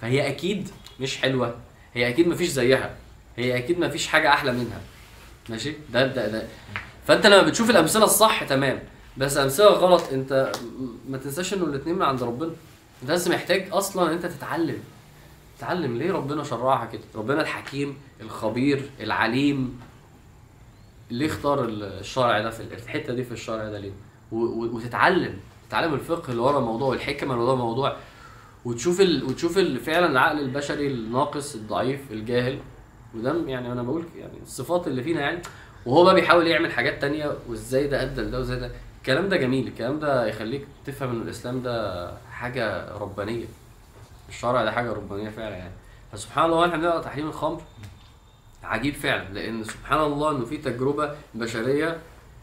فهي 0.00 0.28
أكيد 0.28 0.68
مش 1.00 1.16
حلوة 1.16 1.54
هي 1.94 2.08
أكيد 2.08 2.28
مفيش 2.28 2.48
زيها 2.48 2.94
هي 3.36 3.58
أكيد 3.58 3.78
مفيش 3.78 4.06
حاجة 4.06 4.28
أحلى 4.28 4.52
منها. 4.52 4.80
ماشي؟ 5.48 5.72
ده 5.92 6.06
ده 6.06 6.28
ده. 6.28 6.46
فأنت 7.06 7.26
لما 7.26 7.42
بتشوف 7.42 7.70
الأمثلة 7.70 8.04
الصح 8.04 8.44
تمام. 8.44 8.82
بس 9.16 9.36
أمثلة 9.36 9.66
غلط 9.66 10.02
أنت 10.12 10.52
ما 11.08 11.18
تنساش 11.18 11.54
إنه 11.54 11.64
الاثنين 11.64 11.94
من 11.96 12.02
عند 12.02 12.22
ربنا. 12.22 12.50
أنت 13.02 13.10
بس 13.10 13.28
محتاج 13.28 13.68
أصلا 13.72 14.12
أنت 14.12 14.26
تتعلم. 14.26 14.78
تتعلم 15.58 15.98
ليه 15.98 16.12
ربنا 16.12 16.44
شرعها 16.44 16.86
كده؟ 16.86 17.02
ربنا 17.14 17.40
الحكيم 17.40 17.96
الخبير 18.20 18.90
العليم. 19.00 19.80
ليه 21.10 21.26
اختار 21.26 21.64
الشرع 21.64 22.40
ده 22.40 22.50
في 22.50 22.60
الحتة 22.82 23.14
دي 23.14 23.24
في 23.24 23.32
الشرع 23.32 23.68
ده 23.68 23.78
ليه؟ 23.78 23.92
وتتعلم 24.32 25.36
تتعلم 25.68 25.94
الفقه 25.94 26.30
اللي 26.30 26.42
ورا 26.42 26.58
الموضوع 26.58 26.88
والحكمة 26.88 27.34
اللي 27.34 27.44
ورا 27.44 27.52
الموضوع 27.54 27.96
وتشوف 28.64 29.00
ال... 29.00 29.24
وتشوف 29.24 29.58
ال... 29.58 29.80
فعلا 29.80 30.06
العقل 30.06 30.40
البشري 30.40 30.86
الناقص 30.86 31.54
الضعيف 31.54 32.12
الجاهل 32.12 32.58
وده 33.14 33.34
يعني 33.46 33.72
أنا 33.72 33.82
بقول 33.82 34.04
يعني 34.18 34.38
الصفات 34.42 34.86
اللي 34.86 35.02
فينا 35.02 35.20
يعني 35.20 35.42
وهو 35.86 36.04
بقى 36.04 36.14
بيحاول 36.14 36.46
يعمل 36.46 36.72
حاجات 36.72 37.00
تانية 37.00 37.32
وإزاي 37.48 37.86
ده 37.86 38.02
أدى 38.02 38.20
لده 38.20 38.38
وإزاي 38.38 38.60
ده. 38.60 38.70
الكلام 38.98 39.28
ده 39.28 39.36
جميل 39.36 39.66
الكلام 39.66 39.98
ده 40.00 40.26
يخليك 40.26 40.66
تفهم 40.86 41.10
إن 41.10 41.22
الإسلام 41.22 41.62
ده 41.62 42.10
حاجة 42.32 42.88
ربانية 42.98 43.44
الشرع 44.28 44.64
ده 44.64 44.72
حاجة 44.72 44.92
ربانية 44.92 45.30
فعلا 45.30 45.56
يعني. 45.56 45.72
فسبحان 46.12 46.44
الله 46.44 46.64
إحنا 46.66 46.76
بنقرا 46.76 47.00
تحريم 47.00 47.26
الخمر. 47.28 47.60
عجيب 48.64 48.94
فعلا 48.94 49.28
لأن 49.32 49.64
سبحان 49.64 50.00
الله 50.00 50.30
إنه 50.30 50.44
في 50.44 50.56
تجربة 50.56 51.14
بشرية 51.34 51.98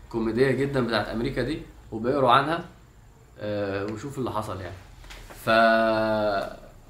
كوميدية 0.09 0.51
جدا 0.51 0.87
بتاعت 0.87 1.07
أمريكا 1.07 1.41
دي 1.41 1.61
وبيقروا 1.91 2.31
عنها 2.31 2.65
آه 3.39 3.85
وشوف 3.85 4.17
اللي 4.17 4.31
حصل 4.31 4.61
يعني. 4.61 4.75
ف 5.45 5.49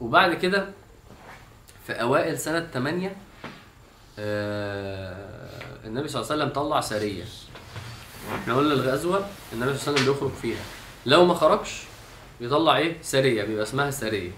وبعد 0.04 0.34
كده 0.34 0.70
في 1.88 1.94
أوائل 1.94 2.40
سنة 2.40 2.68
8 2.74 3.16
آه 4.20 5.16
النبي 5.86 6.08
صلى 6.08 6.22
الله 6.22 6.32
عليه 6.32 6.44
وسلم 6.44 6.54
طلع 6.64 6.82
سرية. 6.82 7.24
إحنا 8.36 8.56
قلنا 8.56 8.74
الغزوة 8.74 9.26
النبي 9.54 9.78
صلى 9.78 9.88
الله 9.88 10.00
عليه 10.02 10.02
وسلم 10.02 10.14
بيخرج 10.14 10.32
فيها. 10.42 10.62
لو 11.06 11.26
ما 11.26 11.34
خرجش 11.34 11.84
بيطلع 12.42 12.78
إيه؟ 12.78 12.98
سرية 13.02 13.44
بيبقى 13.44 13.64
اسمها 13.64 13.92
سرية. 13.92 14.32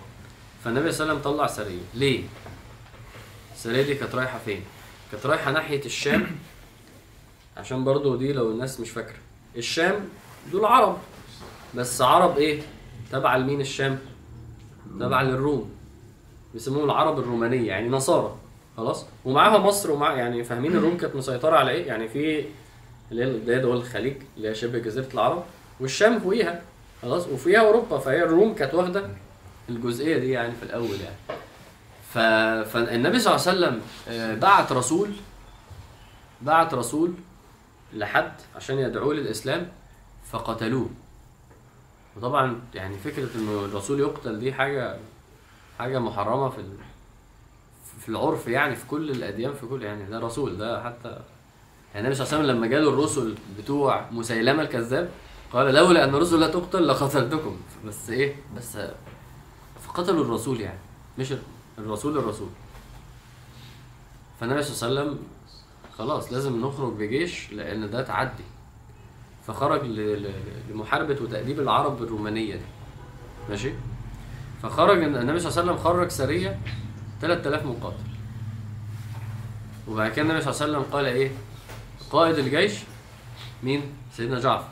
فالنبي 0.63 0.91
صلى 0.91 1.03
الله 1.03 1.11
عليه 1.13 1.21
وسلم 1.21 1.33
طلع 1.33 1.47
سرية. 1.47 1.81
ليه؟ 1.93 2.23
السرية 3.55 3.81
دي 3.83 3.95
كانت 3.95 4.15
رايحة 4.15 4.39
فين؟ 4.45 4.63
كانت 5.13 5.25
رايحة 5.25 5.51
ناحية 5.51 5.85
الشام 5.85 6.27
عشان 7.57 7.83
برضو 7.83 8.15
دي 8.15 8.33
لو 8.33 8.51
الناس 8.51 8.79
مش 8.79 8.89
فاكرة. 8.89 9.15
الشام 9.57 10.09
دول 10.51 10.65
عرب 10.65 10.97
بس 11.75 12.01
عرب 12.01 12.37
إيه؟ 12.37 12.61
تبع 13.11 13.35
لمين 13.35 13.61
الشام؟ 13.61 13.99
تبع 14.99 15.21
للروم. 15.21 15.71
بيسموهم 16.53 16.85
العرب 16.85 17.19
الرومانية 17.19 17.67
يعني 17.67 17.89
نصارى. 17.89 18.35
خلاص؟ 18.77 19.05
ومعاها 19.25 19.57
مصر 19.57 19.91
ومع 19.91 20.13
يعني 20.13 20.43
فاهمين 20.43 20.75
الروم 20.75 20.97
كانت 20.97 21.15
مسيطرة 21.15 21.55
على 21.55 21.71
إيه؟ 21.71 21.87
يعني 21.87 22.07
في 22.07 22.45
اللي 23.11 23.55
هي 23.55 23.59
دول 23.59 23.77
الخليج 23.77 24.15
اللي 24.37 24.49
هي 24.49 24.55
شبه 24.55 24.79
جزيرة 24.79 25.09
العرب. 25.13 25.43
والشام 25.79 26.19
فوقيها. 26.19 26.61
خلاص؟ 27.01 27.27
وفيها 27.27 27.59
أوروبا. 27.59 27.97
فهي 27.97 28.23
الروم 28.23 28.55
كانت 28.55 28.73
واخدة 28.73 29.09
الجزئية 29.69 30.17
دي 30.17 30.31
يعني 30.31 30.53
في 30.55 30.63
الأول 30.63 30.99
يعني. 31.01 31.42
فالنبي 32.13 33.19
صلى 33.19 33.35
الله 33.35 33.47
عليه 33.47 33.57
وسلم 33.57 33.81
آه، 34.07 34.35
بعت 34.35 34.71
رسول 34.71 35.09
بعت 36.41 36.73
رسول 36.73 37.13
لحد 37.93 38.31
عشان 38.55 38.79
يدعوه 38.79 39.13
للإسلام 39.13 39.67
فقتلوه 40.31 40.89
وطبعا 42.17 42.59
يعني 42.75 42.97
فكرة 42.97 43.29
إنه 43.35 43.65
الرسول 43.65 43.99
يقتل 43.99 44.39
دي 44.39 44.53
حاجة 44.53 44.97
حاجة 45.79 45.99
محرمة 45.99 46.49
في. 46.49 46.63
في 47.99 48.09
العرف 48.09 48.47
يعني 48.47 48.75
في 48.75 48.85
كل 48.87 49.11
الأديان 49.11 49.53
في 49.53 49.65
كل 49.65 49.83
يعني 49.83 50.05
ده 50.05 50.19
رسول 50.19 50.57
ده 50.57 50.83
حتى 50.83 51.09
يعني 51.93 52.07
النبي 52.07 52.15
صلى 52.15 52.25
الله 52.27 52.37
عليه 52.37 52.43
وسلم 52.47 52.57
لما 52.57 52.67
جاله 52.67 52.89
الرسل 52.89 53.35
بتوع 53.59 54.05
مسيلمة 54.11 54.61
الكذاب 54.61 55.09
قال 55.53 55.73
لولا 55.73 56.03
أن 56.03 56.09
الرسل 56.15 56.39
لا 56.39 56.47
تقتل 56.47 56.87
لقتلتكم 56.87 57.57
بس 57.87 58.09
إيه 58.09 58.35
بس 58.57 58.77
فقتلوا 59.87 60.23
الرسول 60.25 60.61
يعني 60.61 60.79
مش 61.17 61.33
الرسول 61.77 62.17
الرسول. 62.17 62.49
فالنبي 64.39 64.63
صلى 64.63 64.89
الله 64.89 65.01
عليه 65.01 65.11
وسلم 65.11 65.23
خلاص 65.97 66.33
لازم 66.33 66.61
نخرج 66.65 66.93
بجيش 66.93 67.53
لأن 67.53 67.91
ده 67.91 68.01
تعدي. 68.03 68.43
فخرج 69.47 69.81
لمحاربة 70.69 71.17
وتأديب 71.21 71.59
العرب 71.59 72.03
الرومانية 72.03 72.55
دي. 72.55 72.65
ماشي؟ 73.49 73.73
فخرج 74.63 75.03
النبي 75.03 75.39
صلى 75.39 75.49
الله 75.49 75.61
عليه 75.61 75.71
وسلم 75.71 75.77
خرج 75.77 76.09
سريه 76.09 76.59
3000 77.21 77.65
مقاتل. 77.65 78.03
وبعد 79.87 80.11
كده 80.11 80.21
النبي 80.21 80.41
صلى 80.41 80.51
الله 80.51 80.63
عليه 80.63 80.77
وسلم 80.77 80.93
قال 80.93 81.05
إيه؟ 81.05 81.31
قائد 82.11 82.37
الجيش 82.37 82.73
مين؟ 83.63 83.81
سيدنا 84.13 84.39
جعفر. 84.39 84.67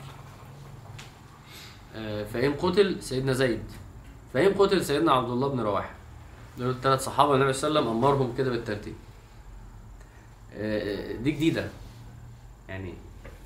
آه، 1.96 2.24
فإن 2.24 2.52
قتل 2.54 3.02
سيدنا 3.02 3.32
زيد. 3.32 3.62
فإن 4.34 4.54
قتل 4.54 4.84
سيدنا 4.84 5.12
عبد 5.12 5.30
الله 5.30 5.48
بن 5.48 5.60
رواحة. 5.60 6.01
دول 6.58 6.70
الثلاث 6.70 7.04
صحابة 7.04 7.34
النبي 7.34 7.52
صلى 7.52 7.68
الله 7.68 7.80
عليه 7.80 7.90
وسلم 7.90 8.04
أمرهم 8.04 8.34
كده 8.38 8.50
بالترتيب. 8.50 8.94
آه، 10.54 11.12
دي 11.12 11.30
جديدة. 11.30 11.68
يعني 12.68 12.94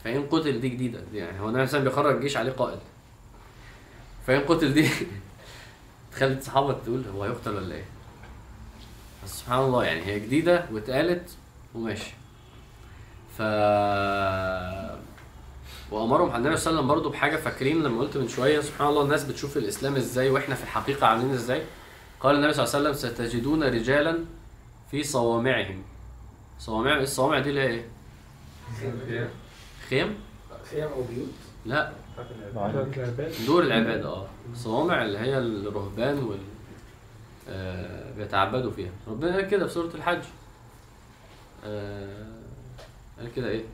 فإن 0.04 0.26
قتل 0.26 0.60
دي 0.60 0.68
جديدة. 0.68 1.00
دي 1.12 1.18
يعني 1.18 1.40
هو 1.40 1.48
النبي 1.48 1.62
وسلم 1.62 1.84
بيخرج 1.84 2.20
جيش 2.20 2.36
عليه 2.36 2.52
قائد. 2.52 2.78
فإن 4.26 4.40
قتل 4.40 4.74
دي 4.74 4.88
تخلي 6.12 6.32
الصحابة 6.38 6.72
تقول 6.72 7.04
هو 7.14 7.24
هيقتل 7.24 7.54
ولا 7.54 7.74
إيه؟ 7.74 7.84
بس 9.24 9.30
سبحان 9.40 9.58
الله 9.58 9.84
يعني 9.84 10.06
هي 10.06 10.20
جديدة 10.20 10.66
واتقالت 10.72 11.30
وماشي. 11.74 12.14
ف 13.38 13.42
وأمرهم 15.90 16.36
النبي 16.36 16.56
صلى 16.56 16.70
الله 16.70 16.80
عليه 16.80 16.80
وسلم 16.80 16.86
برضه 16.86 17.10
بحاجة 17.10 17.36
فاكرين 17.36 17.82
لما 17.82 18.00
قلت 18.00 18.16
من 18.16 18.28
شوية 18.28 18.60
سبحان 18.60 18.88
الله 18.88 19.02
الناس 19.02 19.24
بتشوف 19.24 19.56
الإسلام 19.56 19.96
إزاي 19.96 20.30
وإحنا 20.30 20.54
في 20.54 20.62
الحقيقة 20.64 21.06
عاملين 21.06 21.30
إزاي؟ 21.30 21.62
قال 22.26 22.36
النبي 22.36 22.52
صلى 22.52 22.64
الله 22.64 22.76
عليه 22.76 22.90
وسلم 22.90 23.10
ستجدون 23.10 23.62
رجالا 23.62 24.18
في 24.90 25.02
صوامعهم. 25.02 25.82
صوامع 26.58 27.00
الصوامع 27.00 27.38
دي 27.38 27.50
اللي 27.50 27.60
هي 27.60 27.66
إيه؟ 29.10 29.30
خيم؟ 29.88 30.14
خيام 30.70 30.88
أو 30.88 31.02
بيوت. 31.02 31.28
لا. 31.66 31.92
دور 33.46 33.62
العباده 33.62 34.08
آه. 34.08 34.26
صوامع 34.54 35.02
اللي 35.02 35.18
هي 35.18 35.38
الرهبان 35.38 36.18
وال 36.18 36.38
آه 37.48 38.12
بيتعبدوا 38.16 38.70
فيها. 38.70 38.90
ربنا 39.08 39.34
قال 39.34 39.48
كده 39.48 39.66
في 39.66 39.72
سورة 39.72 39.94
الحج. 39.94 40.22
آه 41.64 42.26
قال 43.18 43.34
كده 43.36 43.48
إيه؟ 43.48 43.64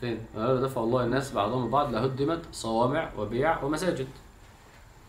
فين؟ 0.00 0.18
قال 0.36 0.62
دفع 0.62 0.80
الله 0.80 1.04
الناس 1.04 1.32
بعضهم 1.32 1.68
ببعض 1.68 1.92
لهدمت 1.92 2.42
صوامع 2.52 3.10
وبيع 3.18 3.62
ومساجد. 3.62 4.08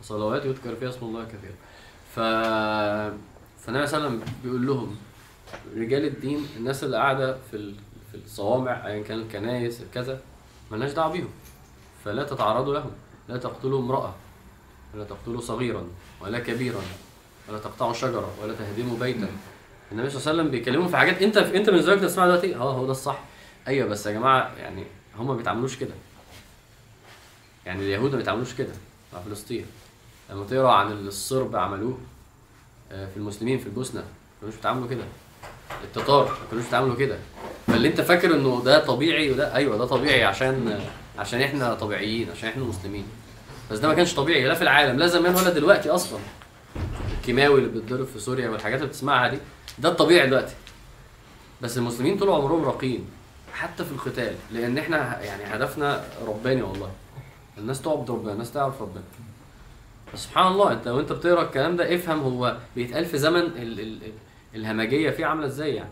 وصلوات 0.02 0.46
يذكر 0.46 0.76
فيها 0.76 0.90
اسم 0.90 1.06
الله 1.06 1.24
كثيرا. 1.24 1.54
فالنبي 2.18 3.18
صلى 3.62 3.68
الله 3.68 3.80
عليه 3.80 3.84
وسلم 3.84 4.22
بيقول 4.44 4.68
لهم 4.68 4.98
رجال 5.76 6.06
الدين 6.06 6.48
الناس 6.58 6.84
اللي 6.84 6.98
قاعدة 6.98 7.38
في 7.52 7.74
في 8.12 8.18
الصوامع 8.26 8.88
ايا 8.88 9.04
كان 9.04 9.20
الكنايس 9.20 9.82
كذا 9.94 10.20
ملناش 10.72 10.92
دعوة 10.92 11.12
بيهم. 11.12 11.30
فلا 12.06 12.24
تتعرضوا 12.24 12.74
لهم 12.74 12.92
لا 13.30 13.38
تقتلوا 13.38 13.80
امرأة 13.80 14.16
ولا 14.94 15.04
تقتلوا 15.04 15.42
صغيرا 15.42 15.88
ولا 16.22 16.40
كبيرا 16.40 16.82
ولا 17.50 17.58
تقطعوا 17.60 17.94
شجرة 17.94 18.34
ولا 18.44 18.54
تهدموا 18.54 19.00
بيتا. 19.00 19.28
النبي 19.92 20.10
صلى 20.10 20.20
الله 20.20 20.30
عليه 20.30 20.42
وسلم 20.42 20.52
بيكلمهم 20.52 20.88
في 20.88 20.98
حاجات 20.98 21.22
أنت 21.22 21.38
أنت 21.38 21.70
بالنسبة 21.70 21.96
لك 21.96 22.02
تسمع 22.02 22.26
دلوقتي؟ 22.26 22.56
آه 22.56 22.74
هو 22.74 22.86
ده 22.86 22.92
الصح. 22.92 23.20
أيوه 23.68 23.90
بس 23.90 24.06
يا 24.06 24.12
جماعة 24.12 24.56
يعني 24.58 24.84
هم 25.18 25.28
ما 25.28 25.36
بيتعاملوش 25.36 25.78
كده. 25.78 25.94
يعني 27.66 27.82
اليهود 27.82 28.12
ما 28.12 28.18
بيتعاملوش 28.18 28.54
كده 28.54 28.74
مع 29.14 29.20
فلسطين. 29.20 29.66
لما 30.30 30.46
تقرأ 30.46 30.72
عن 30.72 30.92
الصرب 30.92 31.56
عملوه 31.56 31.98
آه، 32.92 33.06
في 33.06 33.18
المسلمين 33.18 33.60
في 33.60 33.66
البوسنة 33.66 34.04
كانوش 34.42 34.56
بيتعاملوا 34.56 34.88
كده. 34.88 35.04
التتار 35.84 36.26
ما 36.26 36.48
كانوش 36.52 36.66
بيتعاملوا 36.66 36.96
كده. 36.96 37.18
فاللي 37.68 37.88
انت 37.88 38.02
فاكر 38.02 38.36
انه 38.36 38.62
ده 38.66 38.86
طبيعي 38.86 39.32
وده 39.32 39.56
أيوه 39.56 39.78
ده 39.78 39.86
طبيعي 39.86 40.24
عشان 40.24 40.80
عشان 41.18 41.42
إحنا 41.42 41.74
طبيعيين 41.74 42.30
عشان 42.32 42.50
إحنا 42.50 42.64
مسلمين. 42.64 43.06
بس 43.72 43.80
ده 43.80 43.88
ما 43.88 43.94
كانش 43.94 44.16
طبيعي 44.16 44.48
لا 44.48 44.54
في 44.54 44.62
العالم 44.62 45.00
لا 45.00 45.08
زمان 45.08 45.36
ولا 45.36 45.50
دلوقتي 45.50 45.90
أصلا. 45.90 46.20
الكيماوي 47.18 47.60
اللي 47.60 47.70
بيتضرب 47.70 48.06
في 48.06 48.20
سوريا 48.20 48.50
والحاجات 48.50 48.78
اللي 48.80 48.90
بتسمعها 48.90 49.28
دي 49.30 49.38
ده 49.80 49.90
الطبيعي 49.90 50.28
دلوقتي. 50.28 50.54
بس 51.62 51.78
المسلمين 51.78 52.18
طول 52.18 52.30
عمرهم 52.30 52.66
راقين 52.66 53.06
حتى 53.54 53.86
في 53.86 53.92
القتال 53.92 54.36
لأن 54.52 54.78
إحنا 54.78 55.22
يعني 55.24 55.44
هدفنا 55.44 56.04
رباني 56.28 56.62
والله. 56.62 56.92
الناس 57.58 57.82
تعبد 57.82 58.12
ربنا 58.12 58.32
الناس 58.34 58.52
تعرف 58.52 58.82
ربنا. 58.82 59.04
سبحان 60.16 60.48
الله 60.48 60.72
انت 60.72 60.88
وانت 60.88 61.12
بتقرأ 61.12 61.42
الكلام 61.42 61.76
ده 61.76 61.96
افهم 61.96 62.20
هو 62.20 62.58
بيتقال 62.76 63.06
في 63.06 63.18
زمن 63.18 63.42
ال 63.42 63.80
ال 63.80 64.00
الهمجية 64.56 65.10
فيه 65.10 65.26
عاملة 65.26 65.46
إزاي 65.46 65.76
يعني. 65.76 65.90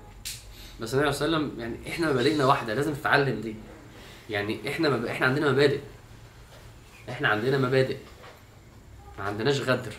بس 0.82 0.94
النبي 0.94 1.12
صلى 1.12 1.26
الله 1.26 1.38
عليه 1.38 1.48
وسلم 1.48 1.60
يعني 1.60 1.76
إحنا 1.90 2.12
مبادئنا 2.14 2.46
واحدة 2.46 2.74
لازم 2.74 2.94
تتعلم 2.94 3.42
دي. 3.42 3.56
يعني 4.30 4.70
إحنا 4.70 4.90
مب... 4.90 5.06
إحنا 5.06 5.28
عندنا 5.28 5.52
مبادئ. 5.52 5.80
إحنا 7.10 7.28
عندنا 7.28 7.58
مبادئ. 7.58 7.98
ما 9.18 9.24
عندناش 9.24 9.62
غدر. 9.62 9.94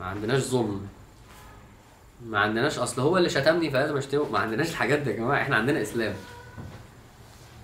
ما 0.00 0.06
عندناش 0.06 0.40
ظلم. 0.40 0.88
ما 2.26 2.38
عندناش 2.38 2.78
اصل 2.78 3.02
هو 3.02 3.16
اللي 3.16 3.28
شتمني 3.30 3.70
فلازم 3.70 3.96
اشتمه. 3.96 4.28
ما 4.30 4.38
عندناش 4.38 4.70
الحاجات 4.70 4.98
دي 4.98 5.10
يا 5.10 5.16
جماعة 5.16 5.42
إحنا 5.42 5.56
عندنا 5.56 5.82
إسلام. 5.82 6.14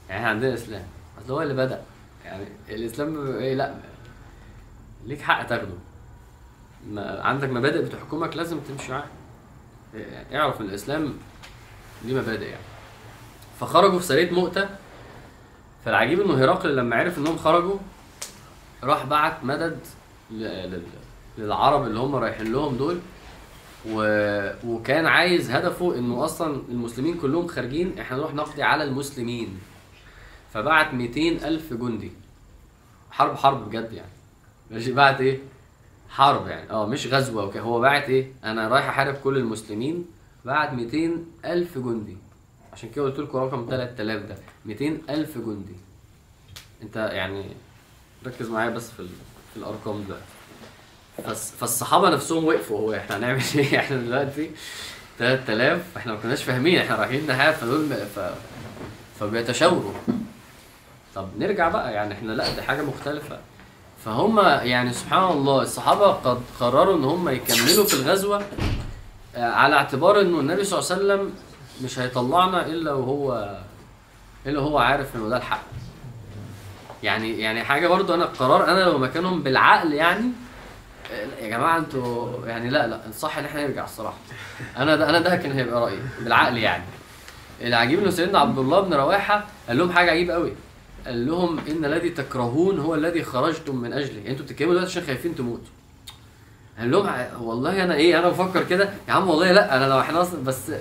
يعني 0.08 0.20
إحنا 0.20 0.28
عندنا 0.28 0.54
إسلام. 0.54 0.84
اصل 1.18 1.32
هو 1.32 1.42
اللي 1.42 1.54
بدأ. 1.54 1.82
يعني 2.24 2.44
الإسلام 2.68 3.36
إيه 3.36 3.54
لا 3.54 3.74
ليك 5.06 5.22
حق 5.22 5.42
تاخده. 5.42 5.74
ما 6.88 7.22
عندك 7.22 7.48
مبادئ 7.48 7.82
بتحكمك 7.82 8.36
لازم 8.36 8.60
تمشي 8.60 8.92
معاها 8.92 9.08
يعني 9.94 10.38
اعرف 10.40 10.60
إن 10.60 10.66
الإسلام 10.66 11.14
ليه 12.04 12.20
مبادئ 12.20 12.46
يعني. 12.46 12.64
فخرجوا 13.60 13.98
في 13.98 14.06
سرية 14.06 14.30
مؤتة 14.30 14.68
فالعجيب 15.84 16.20
إنه 16.20 16.44
هرقل 16.44 16.76
لما 16.76 16.96
عرف 16.96 17.18
إنهم 17.18 17.36
خرجوا 17.36 17.78
راح 18.82 19.06
بعت 19.06 19.44
مدد 19.44 19.78
للعرب 21.38 21.86
اللي 21.86 21.98
هم 22.00 22.14
رايحين 22.14 22.52
لهم 22.52 22.76
دول. 22.76 23.00
وكان 24.64 25.06
عايز 25.06 25.50
هدفه 25.50 25.98
إنه 25.98 26.24
أصلا 26.24 26.62
المسلمين 26.68 27.18
كلهم 27.18 27.46
خارجين 27.46 27.98
إحنا 27.98 28.16
نروح 28.16 28.34
نقضي 28.34 28.62
على 28.62 28.84
المسلمين. 28.84 29.60
فبعت 30.52 30.94
200 30.94 31.20
ألف 31.48 31.72
جندي. 31.72 32.12
حرب 33.10 33.36
حرب 33.36 33.68
بجد 33.68 33.92
يعني. 33.92 34.13
ماشي 34.74 34.92
بعت 34.92 35.20
إيه؟ 35.20 35.38
حرب 36.08 36.48
يعني. 36.48 36.70
آه 36.70 36.86
مش 36.86 37.06
غزوة 37.06 37.44
وكده 37.44 37.62
هو 37.62 37.80
بعت 37.80 38.08
إيه؟ 38.08 38.26
أنا 38.44 38.68
رايح 38.68 38.88
أحارب 38.88 39.14
كل 39.14 39.36
المسلمين. 39.36 40.06
بعت 40.44 40.72
200 40.72 41.24
ألف 41.44 41.78
جندي. 41.78 42.16
عشان 42.72 42.90
كده 42.90 43.04
قلت 43.04 43.18
لكم 43.18 43.38
رقم 43.38 43.66
3000 43.70 44.22
ده. 44.22 44.36
200 44.66 44.98
ألف 45.10 45.38
جندي. 45.38 45.74
أنت 46.82 46.96
يعني 46.96 47.44
ركز 48.26 48.48
معايا 48.48 48.70
بس 48.70 48.90
في. 48.90 49.06
في 49.52 49.56
الأرقام 49.60 50.04
ده. 50.08 50.16
فالص- 51.24 51.54
فالصحابة 51.60 52.10
نفسهم 52.10 52.44
وقفوا. 52.44 52.78
هو 52.78 52.94
إحنا 52.94 53.16
هنعمل 53.16 53.42
إيه 53.56 53.78
إحنا 53.78 53.96
دلوقتي؟ 53.96 54.50
3000 55.18 55.96
إحنا 55.96 56.12
ما 56.12 56.18
كناش 56.18 56.42
فاهمين. 56.42 56.78
إحنا 56.78 56.96
رايحين 56.96 57.26
نحارب 57.26 57.54
فدول 57.54 57.88
ف... 57.88 58.20
فبيتشاوروا. 59.20 59.92
طب 61.14 61.28
نرجع 61.38 61.68
بقى. 61.68 61.92
يعني 61.92 62.14
إحنا 62.14 62.32
لأ 62.32 62.54
دي 62.54 62.62
حاجة 62.62 62.82
مختلفة. 62.82 63.38
فهم 64.04 64.38
يعني 64.62 64.92
سبحان 64.92 65.30
الله 65.30 65.62
الصحابة 65.62 66.06
قد 66.06 66.40
قرروا 66.60 66.96
إن 66.96 67.04
هم 67.04 67.28
يكملوا 67.28 67.84
في 67.84 67.94
الغزوة 67.94 68.42
آه، 69.36 69.50
على 69.52 69.76
اعتبار 69.76 70.20
إنه 70.20 70.40
النبي 70.40 70.64
صلى 70.64 70.78
الله 70.78 70.90
عليه 70.92 71.04
وسلم 71.04 71.32
مش 71.84 71.98
هيطلعنا 71.98 72.66
إلا 72.66 72.92
وهو 72.92 73.56
إلا 74.46 74.60
وهو 74.60 74.78
عارف 74.78 75.16
إنه 75.16 75.28
ده 75.28 75.36
الحق. 75.36 75.62
يعني 77.02 77.40
يعني 77.40 77.64
حاجة 77.64 77.88
برضو 77.88 78.14
أنا 78.14 78.24
القرار 78.24 78.64
أنا 78.68 78.80
لو 78.80 78.98
مكانهم 78.98 79.42
بالعقل 79.42 79.92
يعني 79.92 80.24
آه، 81.12 81.42
يا 81.44 81.48
جماعة 81.48 81.78
أنتوا 81.78 82.46
يعني 82.46 82.70
لا 82.70 82.86
لا 82.86 83.00
الصح 83.08 83.38
إن 83.38 83.44
إحنا 83.44 83.66
نرجع 83.66 83.84
الصراحة. 83.84 84.16
أنا 84.76 84.96
ده 84.96 85.08
أنا 85.10 85.18
ده 85.20 85.36
كان 85.36 85.52
هيبقى 85.52 85.80
رأيي 85.80 85.98
بالعقل 86.20 86.58
يعني. 86.58 86.84
العجيب 87.60 87.98
إنه 87.98 88.10
سيدنا 88.10 88.38
عبد 88.38 88.58
الله 88.58 88.80
بن 88.80 88.94
رواحة 88.94 89.44
قال 89.68 89.78
لهم 89.78 89.92
حاجة 89.92 90.10
عجيبة 90.10 90.34
قوي 90.34 90.52
قال 91.06 91.26
لهم 91.26 91.58
إن 91.58 91.84
الذي 91.84 92.10
تكرهون 92.10 92.78
هو 92.78 92.94
الذي 92.94 93.22
خرجتم 93.22 93.76
من 93.76 93.92
أجله. 93.92 94.16
يعني 94.18 94.30
أنتوا 94.30 94.44
بتتكلموا 94.44 94.74
دلوقتي 94.74 94.90
عشان 94.90 95.06
خايفين 95.06 95.34
تموتوا. 95.34 95.64
قال 96.78 96.90
لهم 96.90 97.08
والله 97.40 97.84
أنا 97.84 97.94
إيه 97.94 98.18
أنا 98.18 98.28
بفكر 98.28 98.64
كده. 98.64 98.88
يا 99.08 99.12
عم 99.12 99.28
والله 99.28 99.52
لأ 99.52 99.76
أنا 99.76 99.88
لو 99.88 100.00
إحنا 100.00 100.22
أصلا 100.22 100.44
بس 100.44 100.72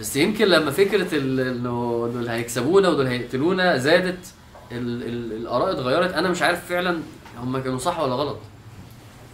بس 0.00 0.16
يمكن 0.16 0.46
لما 0.46 0.70
فكرة 0.70 1.18
إنه 1.18 2.10
دول 2.14 2.28
هيكسبونا 2.28 2.88
ودول 2.88 3.06
هيقتلونا 3.06 3.76
زادت 3.76 4.34
ال 4.72 5.02
ال 5.02 5.32
الآراء 5.32 5.72
اتغيرت. 5.72 6.12
أنا 6.12 6.28
مش 6.28 6.42
عارف 6.42 6.66
فعلا 6.68 7.00
هم 7.38 7.58
كانوا 7.58 7.78
صح 7.78 8.00
ولا 8.00 8.14
غلط. 8.14 8.38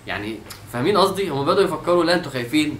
يعني 0.07 0.39
فاهمين 0.73 0.97
قصدي؟ 0.97 1.29
هم 1.29 1.45
بدأوا 1.47 1.65
يفكروا 1.65 2.05
لا 2.05 2.15
أنتوا 2.15 2.31
خايفين. 2.31 2.79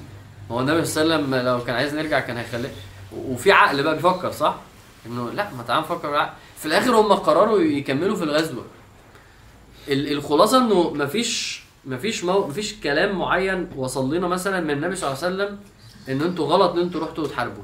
هو 0.51 0.61
النبي 0.61 0.85
صلى 0.85 1.03
الله 1.03 1.15
عليه 1.15 1.25
وسلم 1.25 1.35
لو 1.35 1.65
كان 1.65 1.77
عايز 1.77 1.95
نرجع 1.95 2.21
كان 2.21 2.37
هيخليه 2.37 2.73
وفي 3.17 3.53
عقل 3.53 3.83
بقى 3.83 3.95
بيفكر 3.95 4.33
صح؟ 4.33 4.57
إنه 5.07 5.31
لأ 5.31 5.55
ما 5.55 5.63
تعال 5.63 5.81
نفكر 5.81 6.11
بالعقل 6.11 6.33
في 6.57 6.67
الآخر 6.67 6.91
هم 7.01 7.13
قرروا 7.13 7.61
يكملوا 7.61 8.17
في 8.17 8.25
الغزوة. 8.25 8.65
ال- 9.89 10.13
الخلاصة 10.13 10.59
انه 10.59 10.91
مفيش 10.91 11.63
مفيش 11.85 12.25
مو... 12.25 12.47
مفيش 12.47 12.75
كلام 12.81 13.19
معين 13.19 13.69
وصل 13.77 14.15
لنا 14.15 14.27
مثلا 14.29 14.61
من 14.61 14.71
النبي 14.71 14.97
صلى 14.97 15.11
الله 15.13 15.25
عليه 15.25 15.35
وسلم 15.35 15.59
إن 16.09 16.23
أنتوا 16.23 16.47
غلط 16.47 16.73
إن 16.73 16.79
أنتوا 16.79 17.05
رحتوا 17.07 17.27
تحاربوا. 17.27 17.63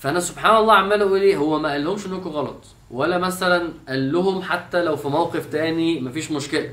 فأنا 0.00 0.20
سبحان 0.20 0.56
الله 0.56 0.74
عمال 0.74 1.02
أقول 1.02 1.20
إيه 1.20 1.36
هو 1.36 1.58
ما 1.58 1.68
قالهمش 1.72 2.06
إنكم 2.06 2.30
غلط 2.30 2.64
ولا 2.90 3.18
مثلا 3.18 3.72
قال 3.88 4.12
لهم 4.12 4.42
حتى 4.42 4.82
لو 4.82 4.96
في 4.96 5.08
موقف 5.08 5.46
تاني 5.46 6.00
مفيش 6.00 6.30
مشكلة. 6.30 6.70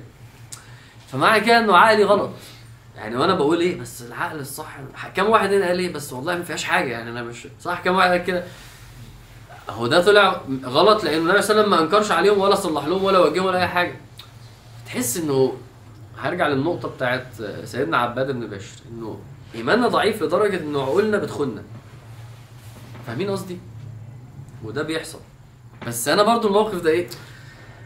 فمعنى 1.12 1.42
كده 1.46 1.60
إنه 1.60 1.78
عقلي 1.78 2.04
غلط. 2.04 2.30
يعني 2.96 3.16
وأنا 3.18 3.34
بقول 3.36 3.60
إيه 3.60 3.80
بس 3.80 4.02
العقل 4.02 4.40
الصح 4.40 4.78
كم 5.16 5.30
واحد 5.30 5.54
هنا 5.54 5.68
قال 5.68 5.80
إيه 5.80 5.94
بس 5.94 6.14
والله 6.14 6.36
ما 6.36 6.44
فيهاش 6.44 6.64
حاجة 6.64 6.90
يعني 6.90 7.10
أنا 7.10 7.24
مش 7.24 7.48
صح 7.62 7.82
كم 7.82 7.96
واحد 7.96 8.10
قال 8.10 8.24
كده؟ 8.24 8.44
هو 9.70 9.88
ده 9.88 10.04
طلع 10.06 10.42
غلط 10.66 11.04
لأن 11.04 11.22
النبي 11.22 11.42
صلى 11.42 11.52
الله 11.52 11.62
عليه 11.62 11.62
وسلم 11.62 11.70
ما 11.70 11.80
أنكرش 11.82 12.12
عليهم 12.12 12.38
ولا 12.40 12.56
صلح 12.56 12.86
لهم 12.86 13.04
ولا 13.04 13.20
وجههم 13.20 13.46
ولا 13.46 13.60
أي 13.62 13.68
حاجة. 13.68 13.96
تحس 14.86 15.18
إنه 15.18 15.58
هرجع 16.18 16.48
للنقطة 16.48 16.88
بتاعت 16.90 17.28
سيدنا 17.66 17.98
عباد 17.98 18.32
بن 18.32 18.48
بشر 18.48 18.76
إنه 18.92 19.20
إيماننا 19.56 19.88
ضعيف 19.88 20.24
لدرجة 20.24 20.60
إنه 20.60 20.82
عقولنا 20.82 21.18
بتخنا 21.18 21.64
فاهمين 23.08 23.30
قصدي؟ 23.30 23.58
وده 24.64 24.84
بيحصل. 24.84 25.20
بس 25.88 26.08
أنا 26.08 26.24
برضو 26.24 26.48
الموقف 26.48 26.82
ده 26.82 26.90
إيه؟ 26.90 27.08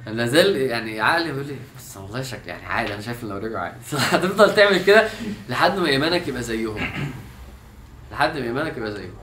لا 0.08 0.26
زال 0.28 0.56
يعني 0.58 1.02
عقلي 1.02 1.32
بيقول 1.32 1.48
لي 1.48 1.56
بس 1.78 1.98
والله 1.98 2.22
شكل 2.22 2.48
يعني 2.50 2.66
عادي 2.66 2.94
أنا 2.94 3.02
شايف 3.02 3.24
ان 3.24 3.30
لو 3.30 3.38
رجعوا 3.38 3.64
عادي. 3.64 3.78
هتفضل 4.12 4.56
تعمل 4.56 4.84
كده 4.86 5.10
لحد 5.50 5.78
ما 5.78 5.88
إيمانك 5.88 6.28
يبقى 6.28 6.44
زيهم. 6.44 6.78
لحد 8.12 8.38
ما 8.38 8.44
إيمانك 8.46 8.78
يبقى 8.78 8.92
زيهم. 8.92 9.14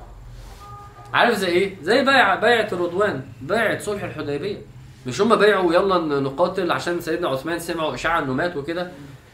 عارف 1.15 1.39
زي 1.39 1.47
إيه؟ 1.49 1.77
زي 1.83 2.05
بيع 2.05 2.35
بيعة 2.35 2.69
الرضوان 2.73 3.23
بيعة 3.41 3.79
صلح 3.79 4.03
الحديبية. 4.03 4.59
مش 5.07 5.21
هم 5.21 5.37
بيعوا 5.37 5.75
يلا 5.75 6.21
نقاتل 6.21 6.73
عشان 6.73 7.01
سيدنا 7.01 7.29
عثمان 7.29 7.59
سمعوا 7.59 7.95
إشاعة 7.95 8.19
إنه 8.19 8.33
مات 8.33 8.57
وكده؟ 8.57 8.91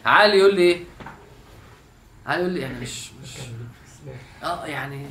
عقلي 0.07 0.39
يقول 0.39 0.55
لي 0.55 0.63
إيه؟ 0.63 0.81
عقلي 2.27 2.41
يقول 2.43 2.53
لي 2.55 2.61
يعني 2.61 2.81
مش 2.81 3.11
مش 3.23 3.31
آه 4.43 4.67
يعني 4.67 5.07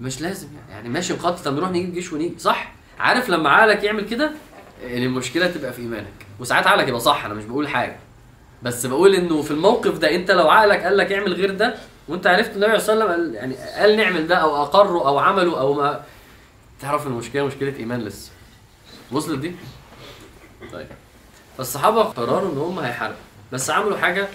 مش 0.00 0.20
لازم 0.20 0.48
يعني, 0.56 0.72
يعني 0.72 0.88
ماشي 0.88 1.12
نقاتل 1.12 1.44
طب 1.44 1.54
نروح 1.56 1.70
نجيب 1.70 1.94
جيش 1.94 2.12
ونيجي. 2.12 2.38
صح؟ 2.38 2.72
عارف 2.98 3.28
لما 3.28 3.50
عقلك 3.50 3.84
يعمل 3.84 4.08
كده؟ 4.08 4.30
المشكلة 4.84 5.46
تبقى 5.46 5.72
في 5.72 5.82
إيمانك. 5.82 6.12
وساعات 6.40 6.66
عقلك 6.66 6.88
يبقى 6.88 7.00
صح 7.00 7.24
أنا 7.24 7.34
مش 7.34 7.44
بقول 7.44 7.68
حاجة. 7.68 7.96
بس 8.62 8.86
بقول 8.86 9.14
إنه 9.14 9.42
في 9.42 9.50
الموقف 9.50 9.98
ده 9.98 10.14
أنت 10.14 10.30
لو 10.30 10.48
عقلك 10.50 10.82
قال 10.84 10.96
لك 10.96 11.12
اعمل 11.12 11.32
غير 11.32 11.54
ده 11.54 11.74
وانت 12.08 12.26
عرفت 12.26 12.50
النبي 12.56 12.78
صلى 12.78 12.92
الله 12.94 13.04
عليه 13.04 13.14
وسلم 13.14 13.34
يعني 13.34 13.54
قال 13.54 13.96
نعمل 13.96 14.26
ده 14.26 14.36
أو 14.36 14.62
أقره 14.62 15.08
أو 15.08 15.18
عمله 15.18 15.60
أو 15.60 15.74
ما 15.74 16.04
تعرف 16.80 17.06
المشكلة؟ 17.06 17.46
مشكلة 17.46 17.76
إيمان 17.76 18.00
لسه. 18.00 18.30
وصلت 19.12 19.38
دي؟ 19.38 19.52
طيب. 20.72 20.86
فالصحابة 21.58 22.02
قرروا 22.02 22.52
إن 22.52 22.58
هم 22.58 22.78
هيحاربوا. 22.78 23.16
بس 23.52 23.70
عملوا 23.70 23.96
حاجة 23.96 24.28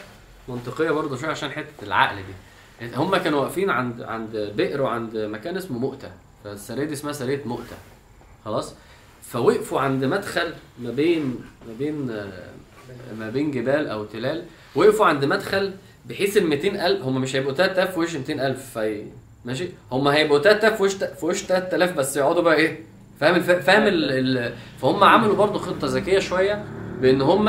منطقية 0.48 0.92
برضه 0.92 1.18
شوية 1.18 1.30
عشان 1.30 1.52
حتة 1.52 1.84
العقل 1.84 2.16
دي. 2.16 2.96
هم 2.96 3.18
كانوا 3.18 3.42
واقفين 3.42 3.70
عند 3.70 4.02
عند 4.02 4.54
بئر 4.56 4.82
وعند 4.82 5.18
مكان 5.18 5.58
اسمه 5.58 5.80
مؤتة. 5.80 6.12
فالسرية 6.44 6.86
دي 6.86 6.94
اسمها 6.94 7.14
سرية 7.14 7.42
مؤتة. 7.46 7.76
خلاص؟ 8.46 8.74
فوقفوا 9.32 9.82
عند 9.82 10.06
مدخل 10.06 10.54
ما 10.80 10.92
بين 10.92 11.44
ما 11.68 11.74
بين 11.80 12.10
آه، 12.10 12.50
ما 13.20 13.30
بين 13.30 13.52
جبال 13.52 13.88
أو 13.88 14.06
تلال. 14.06 14.44
وقفوا 14.76 15.06
عند 15.06 15.26
مدخل 15.26 15.74
بحيث 16.10 16.38
ال 16.38 16.48
200000 16.48 17.02
هم 17.02 17.22
مش 17.22 17.36
هيبقوا 17.36 17.54
3000 17.54 17.94
في 17.94 18.00
وش 18.00 18.16
200000 18.16 18.80
في 18.80 19.04
ماشي؟ 19.46 19.70
هم 19.92 20.08
هيبقوا 20.08 20.40
3000 20.40 20.78
في 20.78 20.84
وش 20.84 20.94
في 20.94 21.26
وش 21.26 21.44
3000 21.44 21.94
بس 21.94 22.18
يقعدوا 22.18 22.42
بقى 22.42 22.56
إيه؟ 22.56 22.80
فاهم 23.20 23.36
الف... 23.36 23.52
فاهم 23.52 23.88
ال... 23.88 24.12
ال... 24.38 24.54
فهم 24.82 25.04
عملوا 25.04 25.36
برضو 25.36 25.60
خطة 25.60 25.88
ذكية 25.88 26.20
شوية 26.20 26.66
بإن 27.02 27.22
هم 27.22 27.46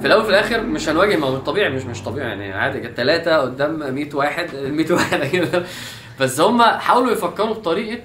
في 0.00 0.06
الأول 0.06 0.22
وفي 0.22 0.30
الآخر 0.30 0.62
مش 0.62 0.88
هنواجه 0.88 1.16
ما 1.16 1.26
هو 1.26 1.38
طبيعي 1.38 1.70
مش 1.70 1.82
مش 1.82 2.02
طبيعي 2.02 2.28
يعني 2.28 2.52
عادي 2.52 2.80
كانت 2.80 2.96
ثلاثة 2.96 3.36
قدام 3.36 3.94
100 3.94 4.14
واحد 4.14 4.54
100 4.54 4.92
واحد. 4.92 5.48
بس 6.20 6.40
هم 6.40 6.62
حاولوا 6.62 7.12
يفكروا 7.12 7.54
بطريقة 7.54 8.02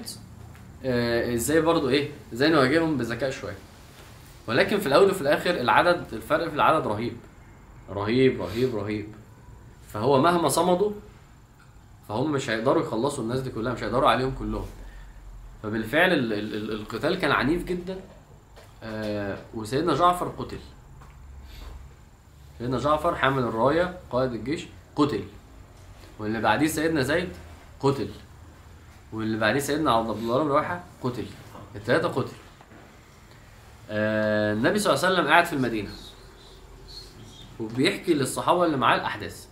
آه، 0.84 1.34
إزاي 1.34 1.60
برضو 1.60 1.88
إيه؟ 1.88 2.08
إزاي 2.32 2.50
نواجههم 2.50 2.96
بذكاء 2.96 3.30
شوية. 3.30 3.56
ولكن 4.46 4.78
في 4.78 4.86
الأول 4.86 5.10
وفي 5.10 5.20
الآخر 5.20 5.50
العدد 5.50 6.04
الفرق 6.12 6.48
في 6.48 6.54
العدد 6.54 6.86
رهيب. 6.86 7.16
رهيب 7.90 8.42
رهيب 8.42 8.76
رهيب. 8.76 9.06
فهو 9.88 10.20
مهما 10.20 10.48
صمدوا 10.48 10.92
فهم 12.08 12.32
مش 12.32 12.50
هيقدروا 12.50 12.82
يخلصوا 12.82 13.24
الناس 13.24 13.40
دي 13.40 13.50
كلها 13.50 13.72
مش 13.72 13.82
هيقدروا 13.82 14.10
عليهم 14.10 14.34
كلهم. 14.38 14.66
فبالفعل 15.62 16.12
ال 16.12 16.32
ال 16.32 16.54
ال 16.54 16.72
القتال 16.72 17.18
كان 17.18 17.32
عنيف 17.32 17.64
جدا. 17.64 18.00
آه 18.82 19.38
وسيدنا 19.54 19.94
جعفر 19.94 20.28
قتل. 20.28 20.58
سيدنا 22.58 22.78
جعفر 22.78 23.16
حامل 23.16 23.42
الراية 23.42 23.98
قائد 24.10 24.32
الجيش 24.32 24.66
قتل. 24.96 25.24
واللي 26.18 26.40
بعديه 26.40 26.66
سيدنا 26.66 27.02
زيد 27.02 27.28
قتل. 27.80 28.08
واللي 29.12 29.38
بعديه 29.38 29.60
سيدنا 29.60 29.92
عبد 29.92 30.10
الله 30.10 30.42
بن 30.42 30.48
رواحة 30.48 30.84
قتل. 31.02 31.26
الثلاثه 31.74 32.08
قتل. 32.08 32.36
آه 33.90 34.52
النبي 34.52 34.78
صلى 34.78 34.94
الله 34.94 35.04
عليه 35.04 35.14
وسلم 35.14 35.28
قاعد 35.28 35.44
في 35.44 35.52
المدينة. 35.52 35.90
وبيحكي 37.60 38.14
للصحابة 38.14 38.64
اللي 38.64 38.76
معاه 38.76 38.96
الأحداث. 38.96 39.47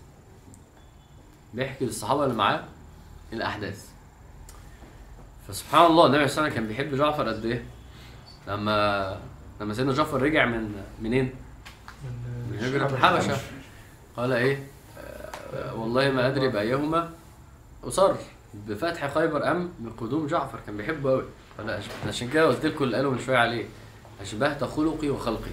بيحكي 1.55 1.84
للصحابة 1.84 2.24
اللي 2.24 2.34
معاه 2.34 2.64
الأحداث. 3.32 3.88
فسبحان 5.49 5.86
الله 5.86 6.07
النبي 6.07 6.28
صلى 6.28 6.38
الله 6.38 6.42
عليه 6.42 6.53
وسلم 6.53 6.55
كان 6.55 6.66
بيحب 6.68 6.94
جعفر 6.97 7.28
قد 7.28 7.44
إيه؟ 7.44 7.64
لما 8.49 9.18
لما 9.61 9.74
سيدنا 9.74 9.92
جعفر 9.92 10.22
رجع 10.22 10.47
من 10.47 10.82
منين؟ 11.03 11.34
من 12.51 12.59
هجرة 12.61 12.86
الحبشة. 12.86 13.36
قال 14.16 14.32
إيه؟ 14.32 14.66
آه، 15.55 15.74
والله 15.74 16.11
ما 16.11 16.26
أدري 16.26 16.49
بأيهما 16.49 17.11
أصر 17.84 18.14
بفتح 18.55 19.14
خيبر 19.14 19.51
أم 19.51 19.70
بقدوم 19.78 20.26
جعفر. 20.26 20.59
كان 20.66 20.76
بيحبه 20.76 21.11
قوي 21.11 21.24
فانا 21.59 21.80
عشان 22.09 22.30
كده 22.30 22.44
قلت 22.47 22.66
لكم 22.66 22.84
اللي 22.84 22.97
قالوا 22.97 23.12
من 23.12 23.18
شوية 23.18 23.38
عليه. 23.38 23.64
أشبهت 24.20 24.64
خلقي 24.64 25.09
وخلقي. 25.09 25.51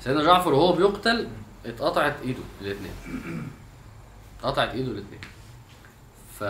سيدنا 0.00 0.22
جعفر 0.22 0.52
وهو 0.54 0.72
بيقتل 0.72 1.28
اتقطعت 1.66 2.14
إيده 2.24 2.42
الاثنين 2.60 2.92
اتقطعت 4.42 4.68
ايده 4.68 4.90
الاثنين. 4.92 5.20
ف 6.38 6.44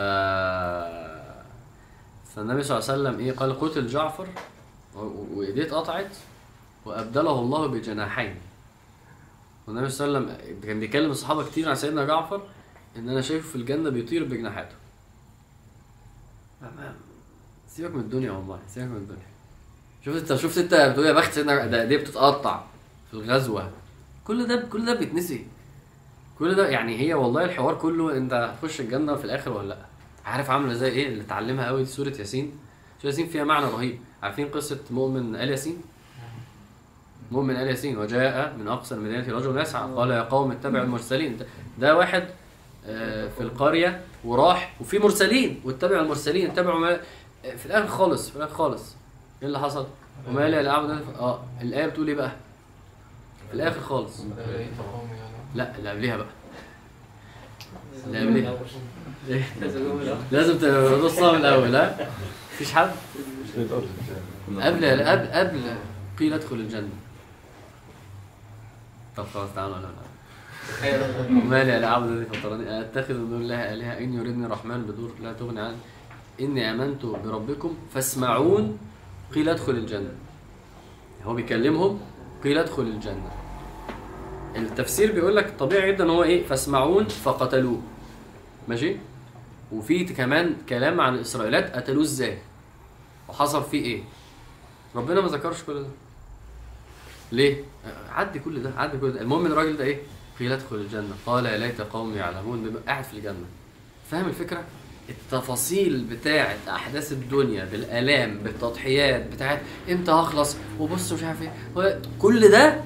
فالنبي 2.34 2.62
صلى 2.62 2.78
الله 2.78 2.90
عليه 2.90 3.02
وسلم 3.02 3.18
إيه 3.18 3.32
قال 3.32 3.60
قتل 3.60 3.86
جعفر. 3.86 4.28
وايديه 4.94 5.62
اتقطعت 5.62 6.16
وابدله 6.84 7.38
الله 7.38 7.66
بجناحين. 7.66 8.36
والنبي 9.66 9.90
صلى 9.90 10.06
الله 10.06 10.18
عليه 10.18 10.28
وسلم 10.34 10.60
كان 10.62 10.80
بيكلم 10.80 11.10
الصحابة 11.10 11.44
كتير 11.44 11.68
عن 11.68 11.74
سيدنا 11.74 12.04
جعفر 12.04 12.42
إن 12.96 13.08
أنا 13.08 13.20
شايفه 13.20 13.48
في 13.48 13.56
الجنة 13.56 13.90
بيطير 13.90 14.24
بجناحاته. 14.24 14.74
سيبك 17.68 17.94
من 17.94 18.00
الدنيا 18.00 18.32
والله 18.32 18.58
سيبك 18.68 18.88
من 18.88 18.96
الدنيا. 18.96 19.32
شفت 20.06 20.16
أنت 20.30 20.40
شفت 20.40 20.58
أنت 20.58 20.74
بتقول 20.74 21.06
يا 21.06 21.12
بخت 21.12 21.32
سيدنا 21.32 21.66
ده 21.66 21.82
ايديه 21.82 21.96
بتتقطع 21.96 22.64
في 23.10 23.14
الغزوة. 23.14 23.70
كل 24.24 24.46
ده 24.48 24.68
كل 24.72 24.86
ده 24.86 24.94
بيتنسي. 24.94 25.46
كل 26.42 26.54
ده 26.54 26.68
يعني 26.68 27.00
هي 27.00 27.14
والله 27.14 27.44
الحوار 27.44 27.74
كله 27.74 28.16
انت 28.16 28.32
هتخش 28.32 28.80
الجنة 28.80 29.14
في 29.14 29.24
الآخر 29.24 29.52
ولا 29.52 29.68
لأ؟ 29.68 29.76
عارف 30.24 30.50
عاملة 30.50 30.72
زي 30.72 30.88
إيه؟ 30.88 31.08
اللي 31.08 31.22
اتعلمها 31.22 31.66
قوي 31.66 31.84
سورة 31.84 32.08
ياسين. 32.18 32.52
سورة 33.02 33.10
ياسين 33.10 33.26
فيها 33.26 33.44
معنى 33.44 33.66
رهيب. 33.66 33.98
عارفين 34.22 34.48
قصة 34.48 34.78
مؤمن 34.90 35.36
آل 35.36 35.50
ياسين؟ 35.50 35.76
مؤمن 37.30 37.56
آل 37.56 37.66
ياسين 37.66 37.98
وجاء 37.98 38.56
من 38.58 38.68
أقصى 38.68 38.94
المدينة 38.94 39.36
رجل 39.38 39.60
يسعى. 39.60 39.90
قال 39.92 40.10
يا 40.10 40.22
قوم 40.22 40.50
اتبعوا 40.50 40.84
المرسلين. 40.84 41.38
ده, 41.78 41.96
واحد 41.96 42.24
آه، 42.86 43.28
في 43.28 43.40
القرية 43.40 44.00
وراح 44.24 44.74
وفي 44.80 44.98
مرسلين 44.98 45.60
واتبعوا 45.64 46.02
المرسلين. 46.02 46.50
اتبعوا 46.50 46.80
ما 46.80 47.00
في 47.56 47.66
الآخر 47.66 47.86
خالص 47.88 48.30
في 48.30 48.36
الآخر 48.36 48.54
خالص. 48.54 48.94
إيه 49.42 49.48
اللي 49.48 49.58
حصل؟ 49.58 49.86
وما 50.28 50.48
لي 50.48 50.60
العبد 50.60 50.90
آه 51.18 51.42
الآية 51.60 51.86
بتقول 51.86 52.08
إيه 52.08 52.14
بقى؟ 52.14 52.32
في 53.50 53.54
الآخر 53.54 53.80
خالص. 53.80 54.20
لا 55.54 55.78
اللي 55.78 55.90
قبليها 55.90 56.16
بقى. 56.16 56.26
اللي 58.06 58.20
قبليها؟ 58.20 58.58
لازم 60.32 60.58
تبصها 60.58 61.32
من 61.32 61.38
الأول 61.38 61.76
ها؟ 61.76 62.10
مفيش 62.54 62.72
حد؟ 62.72 62.90
قبل 64.48 65.02
قبل 65.02 65.26
قبل 65.32 65.60
قيل 66.18 66.32
أدخل 66.32 66.56
الجنة. 66.56 66.88
طب 69.16 69.26
خلاص 69.34 69.48
تعالوا 69.54 69.76
أنا 69.76 69.88
وما 71.28 71.64
لي 71.64 71.78
العبد 71.78 72.06
الذي 72.06 72.24
فطرني 72.24 72.80
أتخذ 72.80 73.14
من 73.14 73.30
دون 73.30 73.40
الله 73.40 73.74
آلهة 73.74 73.98
إن 73.98 74.14
يردني 74.14 74.46
الرحمن 74.46 74.82
بدور. 74.82 75.12
لا 75.22 75.32
تغني 75.32 75.60
عني 75.60 75.76
إني 76.40 76.70
آمنت 76.70 77.06
بربكم 77.06 77.78
فاسمعون 77.94 78.78
قيل 79.34 79.48
أدخل 79.48 79.72
الجنة. 79.72 80.12
هو 81.24 81.34
بيكلمهم 81.34 82.00
قيل 82.44 82.58
أدخل 82.58 82.82
الجنة. 82.82 83.30
التفسير 84.56 85.12
بيقول 85.12 85.36
لك 85.36 85.54
طبيعي 85.58 85.92
جدا 85.92 86.10
هو 86.10 86.22
إيه؟ 86.22 86.46
فاسمعون 86.46 87.08
فقتلوه. 87.08 87.80
ماشي؟ 88.68 88.96
وفي 89.72 90.04
كمان 90.04 90.56
كلام 90.68 91.00
عن 91.00 91.14
الاسرائيليات 91.14 91.76
قتلوه 91.76 92.02
إزاي؟ 92.02 92.38
وحصل 93.28 93.64
فيه 93.64 93.84
إيه؟ 93.84 94.02
ربنا 94.94 95.20
ما 95.20 95.28
ذكرش 95.28 95.62
كل 95.62 95.74
ده. 95.82 95.88
ليه؟ 97.32 97.64
عدي 98.10 98.38
كل 98.38 98.62
ده 98.62 98.70
عدي 98.76 98.98
كل 98.98 99.12
ده. 99.12 99.20
المهم 99.20 99.46
الراجل 99.46 99.76
ده 99.76 99.84
إيه؟ 99.84 99.98
قيل 100.40 100.52
ادخل 100.52 100.76
الجنة. 100.76 101.14
قال 101.26 101.46
يا 101.46 101.58
ليت 101.58 101.80
قومي 101.80 102.16
يعلمون. 102.16 102.62
بما 102.62 102.80
قاعد 102.86 103.04
في 103.04 103.14
الجنة. 103.14 103.44
فاهم 104.10 104.28
الفكرة؟ 104.28 104.64
التفاصيل 105.08 106.04
بتاعه 106.04 106.56
أحداث 106.68 107.12
الدنيا 107.12 107.64
بالآلام 107.64 108.38
بالتضحيات 108.38 109.26
بتاعه 109.26 109.60
إمتى 109.90 110.10
هخلص؟ 110.10 110.56
وبص 110.80 111.12
مش 111.12 111.22
عارف 111.22 111.42
إيه. 111.42 112.00
كل 112.18 112.48
ده 112.50 112.80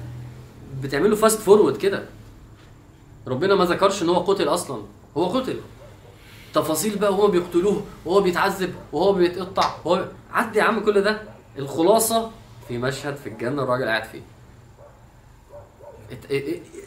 بتعمله 0.81 1.15
fast 1.15 1.39
forward 1.41 1.77
كده. 1.77 2.05
ربنا 3.27 3.55
ما 3.55 3.65
ذكرش 3.65 4.03
إن 4.03 4.09
هو 4.09 4.19
قتل 4.19 4.47
أصلا. 4.47 4.81
هو 5.17 5.25
قتل. 5.25 5.59
تفاصيل 6.53 6.99
بقى 6.99 7.13
وهو 7.13 7.27
بيقتلوه 7.27 7.83
وهو 8.05 8.21
بيتعذب 8.21 8.75
وهو 8.93 9.13
بيتقطع 9.13 9.75
وهو 9.85 10.05
عدي 10.31 10.59
يا 10.59 10.63
عم 10.63 10.85
كل 10.85 11.01
ده. 11.01 11.21
الخلاصة 11.57 12.31
في 12.67 12.77
مشهد 12.77 13.15
في 13.15 13.29
الجنة 13.29 13.63
الراجل 13.63 13.85
قاعد 13.85 14.03
فيه. 14.03 14.21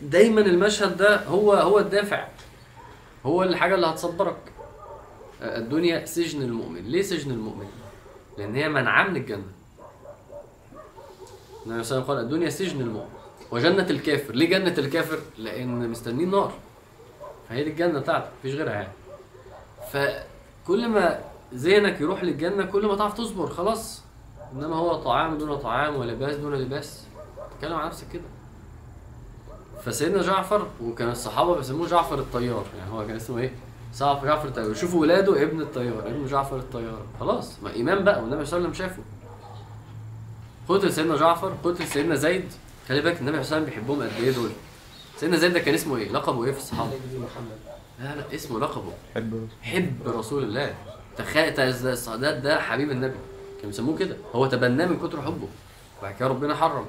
دايما 0.03 0.41
المشهد 0.41 0.97
ده 0.97 1.25
هو 1.27 1.53
هو 1.53 1.79
الدافع. 1.79 2.29
هو 3.27 3.43
الحاجة 3.43 3.75
اللي 3.75 3.87
هتصبرك 3.87 4.37
الدنيا 5.43 6.07
سجن 6.07 6.43
المؤمن. 6.43 6.83
ليه 6.83 7.03
سجن 7.03 7.31
المؤمن؟ 7.31 7.67
لأن 8.39 8.55
هي 8.55 8.69
منعاه 8.69 9.09
من 9.09 9.17
الجنة. 9.17 9.43
النبي 11.67 11.85
صلى 11.85 11.99
الله 11.99 12.05
عليه 12.05 12.05
وسلم 12.05 12.05
قال 12.05 12.19
الدنيا 12.19 12.51
سجن 12.51 12.81
المؤمن. 12.81 13.20
وجنة 13.51 13.87
الكافر. 13.91 14.35
ليه 14.35 14.49
جنة 14.49 14.75
الكافر؟ 14.79 15.19
لأن 15.39 15.91
مستنين 15.91 16.31
نار. 16.31 16.53
فهي 17.49 17.65
دي 17.65 17.71
الجنة 17.71 17.99
بتاعته 17.99 18.29
مفيش 18.39 18.55
غيرها 18.55 18.73
يعني. 18.73 18.93
فكل 19.93 20.89
ما 20.89 21.19
ذهنك 21.55 22.01
يروح 22.01 22.25
للجنة 22.25 22.65
كل 22.65 22.87
ما 22.87 22.97
تعرف 22.97 23.15
تصبر 23.15 23.47
خلاص. 23.47 24.03
إنما 24.53 24.77
هو 24.77 24.95
طعام 24.95 25.39
دون 25.39 25.57
طعام 25.57 25.97
ولباس 25.97 26.37
دون 26.37 26.55
لباس. 26.55 27.05
تتكلم 27.55 27.77
عن 27.77 27.87
نفسك 27.87 28.07
كده. 28.13 28.23
فسيدنا 29.85 30.23
جعفر 30.23 30.67
وكان 30.83 31.11
الصحابة 31.11 31.57
بيسموه 31.57 31.89
جعفر 31.89 32.19
الطيار. 32.19 32.65
يعني 32.79 32.93
هو 32.93 33.07
كان 33.07 33.17
اسمه 33.17 33.39
إيه؟ 33.39 33.53
صعب 33.93 34.27
جعفر 34.27 34.49
الطيار. 34.49 34.75
شوفوا 34.75 35.01
ولاده 35.01 35.43
ابن 35.43 35.61
الطيار 35.61 36.07
ابن 36.07 36.27
جعفر 36.27 36.57
الطيار. 36.57 37.03
خلاص 37.21 37.63
ما 37.63 37.77
إمام 37.77 38.05
بقى 38.05 38.23
والنبي 38.23 38.45
صلى 38.45 38.59
الله 38.59 38.69
عليه 38.69 38.79
وسلم 38.79 38.89
شافه. 38.89 39.03
قتل 40.69 40.93
سيدنا 40.93 41.17
جعفر 41.17 41.55
قتل 41.65 41.87
سيدنا 41.87 42.15
زيد. 42.15 42.53
خلي 42.89 43.01
بالك 43.01 43.21
النبي 43.21 43.21
صلى 43.21 43.27
الله 43.27 43.37
عليه 43.37 43.41
وسلم 43.47 43.65
بيحبهم 43.65 44.03
قد 44.03 44.23
إيه 44.25 44.31
دول؟ 44.31 44.51
سيدنا 45.17 45.37
زيد 45.37 45.53
ده 45.53 45.59
كان 45.61 45.75
اسمه 45.75 45.97
إيه؟ 45.97 46.09
لقبه 46.13 46.45
إيه 46.45 46.53
في 46.53 46.59
الصحابة؟ 46.59 46.91
لا 48.01 48.17
لا 48.17 48.35
اسمه 48.35 48.61
لقبه. 48.61 48.93
حب. 49.15 49.49
حب 49.63 49.93
رسول 50.07 50.43
الله. 50.43 50.75
تخيل 51.17 51.55
ده 51.55 51.93
الصادات 51.93 52.37
ده 52.37 52.61
حبيب 52.61 52.91
النبي. 52.91 53.15
كانوا 53.57 53.71
بيسموه 53.71 53.99
كده. 53.99 54.17
هو 54.35 54.47
تبناه 54.47 54.87
من 54.87 54.99
كتر 55.09 55.23
حبه. 55.23 55.49
وبعد 56.01 56.15
كده 56.15 56.29
ربنا 56.29 56.55
حرم. 56.55 56.87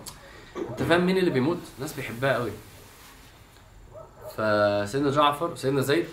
أنت 0.70 0.84
فاهم 0.84 1.06
مين 1.06 1.18
اللي 1.18 1.30
بيموت؟ 1.32 1.58
الناس 1.78 1.94
بيحبها 1.94 2.34
قوي. 2.34 2.52
فسيدنا 4.38 5.12
جعفر 5.12 5.56
سيدنا 5.56 5.82
زيد. 5.82 6.06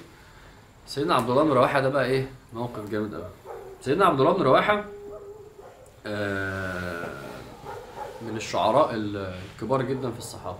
سيدنا 0.86 1.14
عبد 1.14 1.30
الله 1.30 1.42
بن 1.44 1.50
رواحة 1.50 1.80
ده 1.80 1.88
بقى 1.88 2.04
إيه؟ 2.04 2.28
موقف 2.54 2.90
جامد 2.90 3.14
قوي. 3.14 3.24
سيدنا 3.82 4.06
عبد 4.06 4.20
الله 4.20 4.32
بن 4.32 4.42
رواحة 4.42 4.84
آه 6.06 7.07
من 8.22 8.36
الشعراء 8.36 8.90
الكبار 8.94 9.82
جدا 9.82 10.10
في 10.10 10.18
الصحابة. 10.18 10.58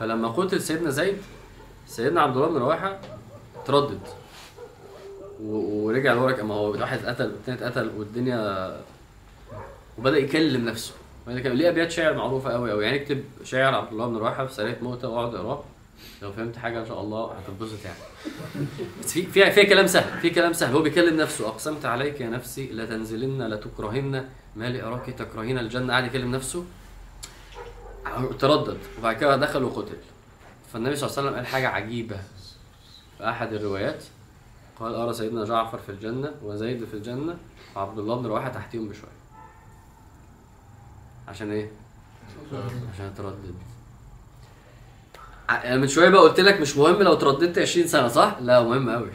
فلما 0.00 0.28
قتل 0.28 0.60
سيدنا 0.60 0.90
زيد 0.90 1.16
سيدنا 1.86 2.20
عبد 2.20 2.36
الله 2.36 2.48
بن 2.48 2.56
رواحة 2.56 2.98
تردد. 3.66 4.00
ورجع 5.40 6.12
لورا 6.12 6.42
ما 6.42 6.54
هو 6.54 6.70
واحد 6.70 6.98
اتقتل 6.98 7.32
والتاني 7.32 7.58
اتقتل 7.58 7.90
والدنيا 7.96 8.80
وبدأ 9.98 10.18
يكلم 10.18 10.64
نفسه. 10.64 10.92
ليه 11.26 11.68
أبيات 11.68 11.90
شعر 11.90 12.14
معروفة 12.14 12.52
قوي 12.52 12.70
قوي 12.70 12.84
يعني 12.84 13.02
اكتب 13.02 13.24
شعر 13.44 13.74
عبد 13.74 13.92
الله 13.92 14.06
بن 14.06 14.16
رواحة 14.16 14.46
في 14.46 14.54
سرية 14.54 14.78
موته 14.82 15.08
واقعد 15.08 15.34
اقرأه. 15.34 15.64
لو 16.22 16.32
فهمت 16.32 16.56
حاجة 16.56 16.80
إن 16.80 16.86
شاء 16.86 17.00
الله 17.00 17.32
هتنبسط 17.32 17.84
يعني. 17.84 17.98
بس 19.04 19.12
في 19.12 19.50
في 19.50 19.66
كلام 19.66 19.86
سهل 19.86 20.20
في 20.20 20.30
كلام 20.30 20.52
سهل. 20.52 20.74
هو 20.74 20.82
بيكلم 20.82 21.16
نفسه 21.16 21.48
أقسمت 21.48 21.84
عليك 21.84 22.20
يا 22.20 22.28
نفسي 22.28 22.72
لتنزلن 22.72 23.42
لتكرهن 23.42 24.28
ما 24.56 24.64
لأراك 24.64 25.10
تكرهين 25.10 25.58
الجنة؟ 25.58 25.92
قاعد 25.92 26.04
يكلم 26.04 26.30
نفسه. 26.34 26.64
تردد. 28.38 28.78
وبعد 28.98 29.16
كده 29.16 29.36
دخل 29.36 29.64
وقتل 29.64 29.96
فالنبي 30.72 30.96
صلى 30.96 31.08
الله 31.08 31.18
عليه 31.18 31.28
وسلم 31.28 31.36
قال 31.36 31.46
حاجة 31.46 31.68
عجيبة. 31.68 32.16
في 33.18 33.28
أحد 33.28 33.52
الروايات 33.52 34.04
قال 34.80 34.94
ارى 34.94 35.14
سيدنا 35.14 35.44
جعفر 35.44 35.78
في 35.78 35.88
الجنة 35.88 36.34
وزيد 36.42 36.84
في 36.84 36.94
الجنة 36.94 37.36
وعبد 37.76 37.98
الله 37.98 38.16
بن 38.16 38.26
رواحة 38.26 38.48
تحتيهم 38.48 38.88
بشوية. 38.88 39.10
عشان 41.28 41.50
إيه؟ 41.50 41.70
عشان 42.94 43.14
تردد. 43.16 43.54
أنا 45.50 45.76
من 45.76 45.88
شوية 45.88 46.08
بقى 46.08 46.20
قلت 46.22 46.40
لك 46.40 46.60
مش 46.60 46.76
مهم 46.76 47.02
لو 47.02 47.14
ترددت 47.14 47.58
20 47.58 47.86
سنة 47.86 48.08
صح؟ 48.08 48.36
لا 48.40 48.62
مهم 48.62 48.90
قوي 48.90 49.08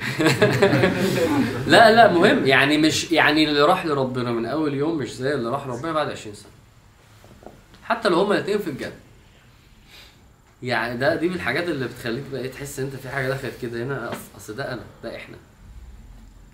لا 1.67 1.91
لا 1.95 2.13
مهم. 2.13 2.45
يعني 2.45 2.77
مش 2.77 3.11
يعني 3.11 3.43
اللي 3.43 3.61
راح 3.61 3.86
لربنا 3.86 4.32
من 4.32 4.45
أول 4.45 4.73
يوم 4.73 4.97
مش 4.97 5.13
زي 5.13 5.34
اللي 5.34 5.49
راح 5.49 5.67
لربنا 5.67 5.91
بعد 5.91 6.09
20 6.09 6.36
سنة. 6.36 6.51
حتى 7.84 8.09
لو 8.09 8.19
هما 8.21 8.36
الاثنين 8.36 8.59
في 8.59 8.69
الجنة. 8.69 8.93
يعني 10.63 10.97
ده 10.97 11.15
دي 11.15 11.29
من 11.29 11.36
الحاجات 11.36 11.63
اللي 11.63 11.88
بتخليك 11.88 12.23
بقى 12.32 12.41
إيه 12.41 12.51
تحس 12.51 12.79
أنت 12.79 12.95
في 12.95 13.09
حاجة 13.09 13.29
دخلت 13.29 13.53
كده 13.61 13.84
هنا. 13.84 14.11
أصل 14.38 14.55
ده 14.55 14.73
أنا 14.73 14.82
ده 15.03 15.15
إحنا. 15.15 15.36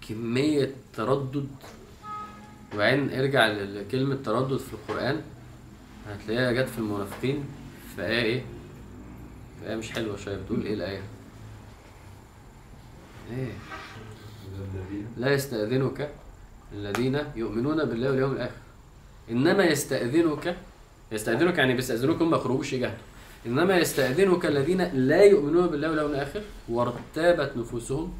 كمية 0.09 0.71
تردد. 0.95 1.47
وبعدين 2.73 3.19
ارجع 3.19 3.47
لكلمة 3.47 4.17
تردد 4.25 4.57
في 4.57 4.73
القرآن. 4.73 5.21
هتلاقيها 6.09 6.51
جت 6.51 6.69
في 6.69 6.77
المنافقين. 6.77 7.45
في 7.95 8.01
إيه 9.65 9.75
مش 9.75 9.91
حلوة 9.91 10.17
شوية 10.17 10.35
بتقول 10.37 10.65
إيه 10.65 10.73
الآية؟ 10.73 11.01
إيه؟ 13.31 13.51
لا 15.17 15.33
يستأذنك 15.33 16.09
الذين 16.73 17.19
يؤمنون 17.35 17.85
بالله 17.85 18.09
واليوم 18.09 18.31
الآخر. 18.31 18.55
إنما 19.31 19.65
يستأذنك 19.65 20.55
يستأذنك 21.11 21.57
يعني 21.57 21.73
بيستأذنوك 21.73 22.21
هم 22.21 22.35
يخرجوش 22.35 22.73
يجاهدوا 22.73 22.97
إنما 23.45 23.77
يستأذنك 23.77 24.45
الذين 24.45 24.81
لا 24.81 25.23
يؤمنون 25.23 25.67
بالله 25.67 25.89
واليوم 25.89 26.11
الآخر 26.11 26.41
وارتابت 26.69 27.57
نفوسهم 27.57 28.13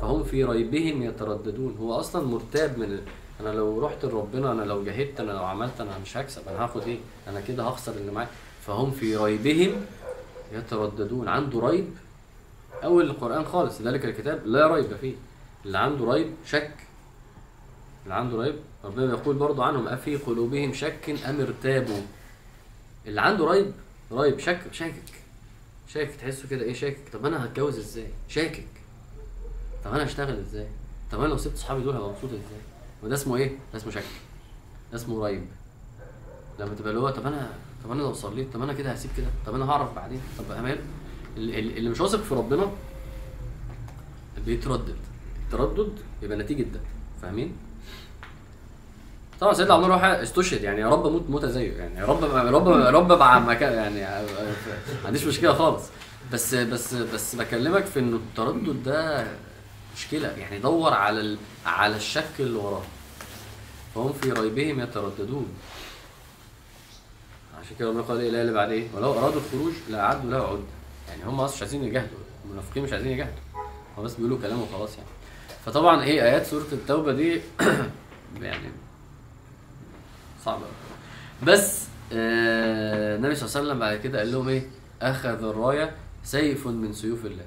فهم 0.00 0.24
في 0.24 0.44
ريبهم 0.44 1.02
يترددون. 1.02 1.76
هو 1.80 2.00
أصلا 2.00 2.26
مرتاب 2.26 2.78
من 2.78 3.00
أنا 3.40 3.48
لو 3.48 3.86
رحت 3.86 4.04
لربنا 4.04 4.52
أنا 4.52 4.62
لو 4.62 4.84
جاهدت 4.84 5.20
أنا 5.20 5.32
لو 5.32 5.44
عملت 5.44 5.80
أنا 5.80 5.98
مش 6.02 6.16
هكسب 6.16 6.42
أنا 6.48 6.64
هاخد 6.64 6.82
إيه؟ 6.82 6.98
أنا 7.28 7.40
كده 7.40 7.62
هخسر 7.62 7.92
اللي 7.92 8.12
معايا. 8.12 8.28
فهم 8.66 8.90
في 8.90 9.16
ريبهم 9.16 9.72
يترددون. 10.52 11.28
عنده 11.28 11.60
ريب 11.60 11.90
أول 12.84 13.10
القرآن 13.10 13.44
خالص 13.44 13.80
ذلك 13.82 14.04
الكتاب 14.04 14.46
لا 14.46 14.74
ريب 14.74 14.96
فيه. 14.96 15.14
اللي 15.64 15.78
عنده 15.78 16.12
ريب 16.12 16.34
شك. 16.46 16.72
اللي 18.04 18.14
عنده 18.14 18.42
ريب 18.42 18.56
ربنا 18.84 19.12
يقول 19.12 19.36
برضو 19.36 19.62
عنهم 19.62 19.88
أفي 19.88 20.16
قلوبهم 20.16 20.72
شك 20.72 21.10
أم 21.28 21.40
ارتابوا؟ 21.40 22.00
اللي 23.06 23.20
عنده 23.20 23.50
ريب 23.50 23.72
ريب 24.12 24.38
شك 24.38 24.60
شاكك. 24.72 25.02
شاكك 25.88 26.14
تحسه 26.16 26.48
كده 26.48 26.62
إيه 26.64 26.74
شاكك. 26.74 27.08
طب 27.12 27.26
أنا 27.26 27.44
هتجوز 27.44 27.78
إزاي؟ 27.78 28.08
شاكك. 28.28 28.66
طب 29.84 29.94
أنا 29.94 30.04
هشتغل 30.04 30.38
إزاي؟ 30.38 30.66
طب 31.12 31.20
أنا 31.20 31.28
لو 31.28 31.36
سبت 31.36 31.56
صحابي 31.56 31.82
دول 31.82 31.96
هبقى 31.96 32.08
مبسوط 32.08 32.30
إزاي؟ 32.30 32.60
وده 33.02 33.14
اسمه 33.14 33.36
إيه؟ 33.36 33.48
ده 33.72 33.78
اسمه 33.78 33.90
شك. 33.92 34.04
ده 34.92 34.96
اسمه 34.98 35.26
ريب. 35.26 35.46
لما 36.58 36.74
تبقى 36.74 36.90
اللي 36.90 37.00
هو 37.00 37.10
طب 37.10 37.26
أنا 37.26 37.50
طب 37.86 37.92
أنا 37.92 38.02
لو 38.02 38.12
صليت 38.12 38.52
طب 38.54 38.62
أنا 38.62 38.72
كده 38.72 38.90
هسيب 38.92 39.10
كده 39.16 39.26
طب 39.46 39.54
أنا 39.54 39.70
هعرف 39.70 39.94
بعدين؟ 39.94 40.20
طب 40.38 40.50
أمان 40.58 40.78
ال- 41.36 41.54
ال- 41.58 41.76
اللي 41.78 41.90
مش 41.90 42.00
واثق 42.00 42.22
في 42.22 42.34
ربنا 42.34 42.70
بيتردد. 44.46 44.96
التردد 45.46 45.92
يبقى 46.22 46.38
نتيجة 46.38 46.62
ده 46.62 46.80
فاهمين؟ 47.22 47.52
طبعا 49.40 49.54
سيدنا 49.54 49.74
عمر 49.74 49.90
واحد 49.90 50.10
استشهد 50.18 50.62
يعني 50.62 50.80
يا 50.80 50.88
رب 50.88 51.06
أموت 51.06 51.24
موتة 51.30 51.48
زيه 51.48 51.72
يعني 51.72 51.98
يا 52.00 52.04
رب 52.06 52.22
يا 52.22 52.50
رب 52.50 52.66
يا 52.68 52.90
رب 52.90 53.12
مع 53.12 53.38
مكان 53.38 53.72
يعني 53.72 54.00
ما 55.02 55.06
عنديش 55.06 55.24
مشكلة 55.24 55.54
خالص. 55.54 55.82
بس 56.32 56.54
بس 56.54 56.94
بس 56.94 57.34
بكلمك 57.36 57.84
في 57.84 58.00
انه 58.00 58.16
التردد 58.16 58.82
ده 58.82 59.26
مشكلة 59.96 60.28
يعني 60.28 60.58
دور 60.58 60.92
على. 60.92 61.36
على 61.66 61.96
الشك 61.96 62.30
اللي 62.40 62.58
وراه. 62.58 62.82
فهم 63.94 64.12
في 64.12 64.32
ريبهم 64.32 64.80
يترددون. 64.80 65.46
عشان 67.66 67.76
كده 67.78 67.88
ربنا 67.88 68.02
قال 68.02 68.20
إيه؟ 68.20 68.28
اللي 68.28 68.52
بعد 68.52 68.70
إيه 68.70 68.88
ولو 68.94 69.12
أرادوا 69.12 69.40
الخروج 69.40 69.72
لاعدوا 69.90 70.30
له 70.30 70.36
عده 70.36 70.62
يعني 71.08 71.24
هم 71.24 71.40
أصلا 71.40 71.56
مش 71.56 71.62
عايزين 71.62 71.84
يجاهدوا. 71.84 72.18
المنافقين 72.44 72.82
مش 72.84 72.92
عايزين 72.92 73.12
يجاهدوا. 73.12 73.42
هم 73.98 74.04
بس 74.04 74.14
بيقولوا 74.14 74.38
كلام 74.38 74.62
وخلاص 74.62 74.96
يعني. 74.96 75.08
فطبعا 75.64 76.02
إيه 76.02 76.22
آيات 76.22 76.46
سورة 76.46 76.66
التوبة 76.72 77.12
دي 77.12 77.40
يعني 78.42 78.68
صعبة. 80.44 80.64
بس 81.42 81.86
آه 82.12 83.16
النبي 83.16 83.34
صلى 83.34 83.46
الله 83.48 83.58
عليه 83.58 83.68
وسلم 83.68 83.78
بعد 83.78 83.96
كده 83.96 84.18
قال 84.18 84.32
لهم 84.32 84.48
إيه؟ 84.48 84.66
أخذ 85.02 85.44
الراية 85.44 85.94
سيف 86.24 86.66
من 86.66 86.92
سيوف 86.92 87.26
الله. 87.26 87.44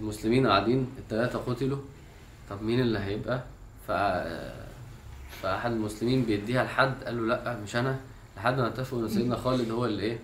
المسلمين 0.00 0.46
قاعدين 0.46 0.90
الثلاثه 0.98 1.38
قتلوا. 1.38 1.78
طب 2.50 2.62
مين 2.62 2.80
اللي 2.80 2.98
هيبقى؟ 2.98 3.42
ف 3.88 3.92
فأحد 5.42 5.72
المسلمين 5.72 6.24
بيديها 6.24 6.64
لحد 6.64 7.04
قال 7.04 7.16
له 7.28 7.36
لأ 7.36 7.60
مش 7.64 7.76
أنا. 7.76 7.98
لحد 8.38 8.58
ما 8.60 8.66
اتفقوا 8.66 9.00
إن 9.02 9.08
سيدنا 9.08 9.36
خالد 9.36 9.70
هو 9.70 9.84
اللي 9.84 10.02
إيه؟ 10.02 10.18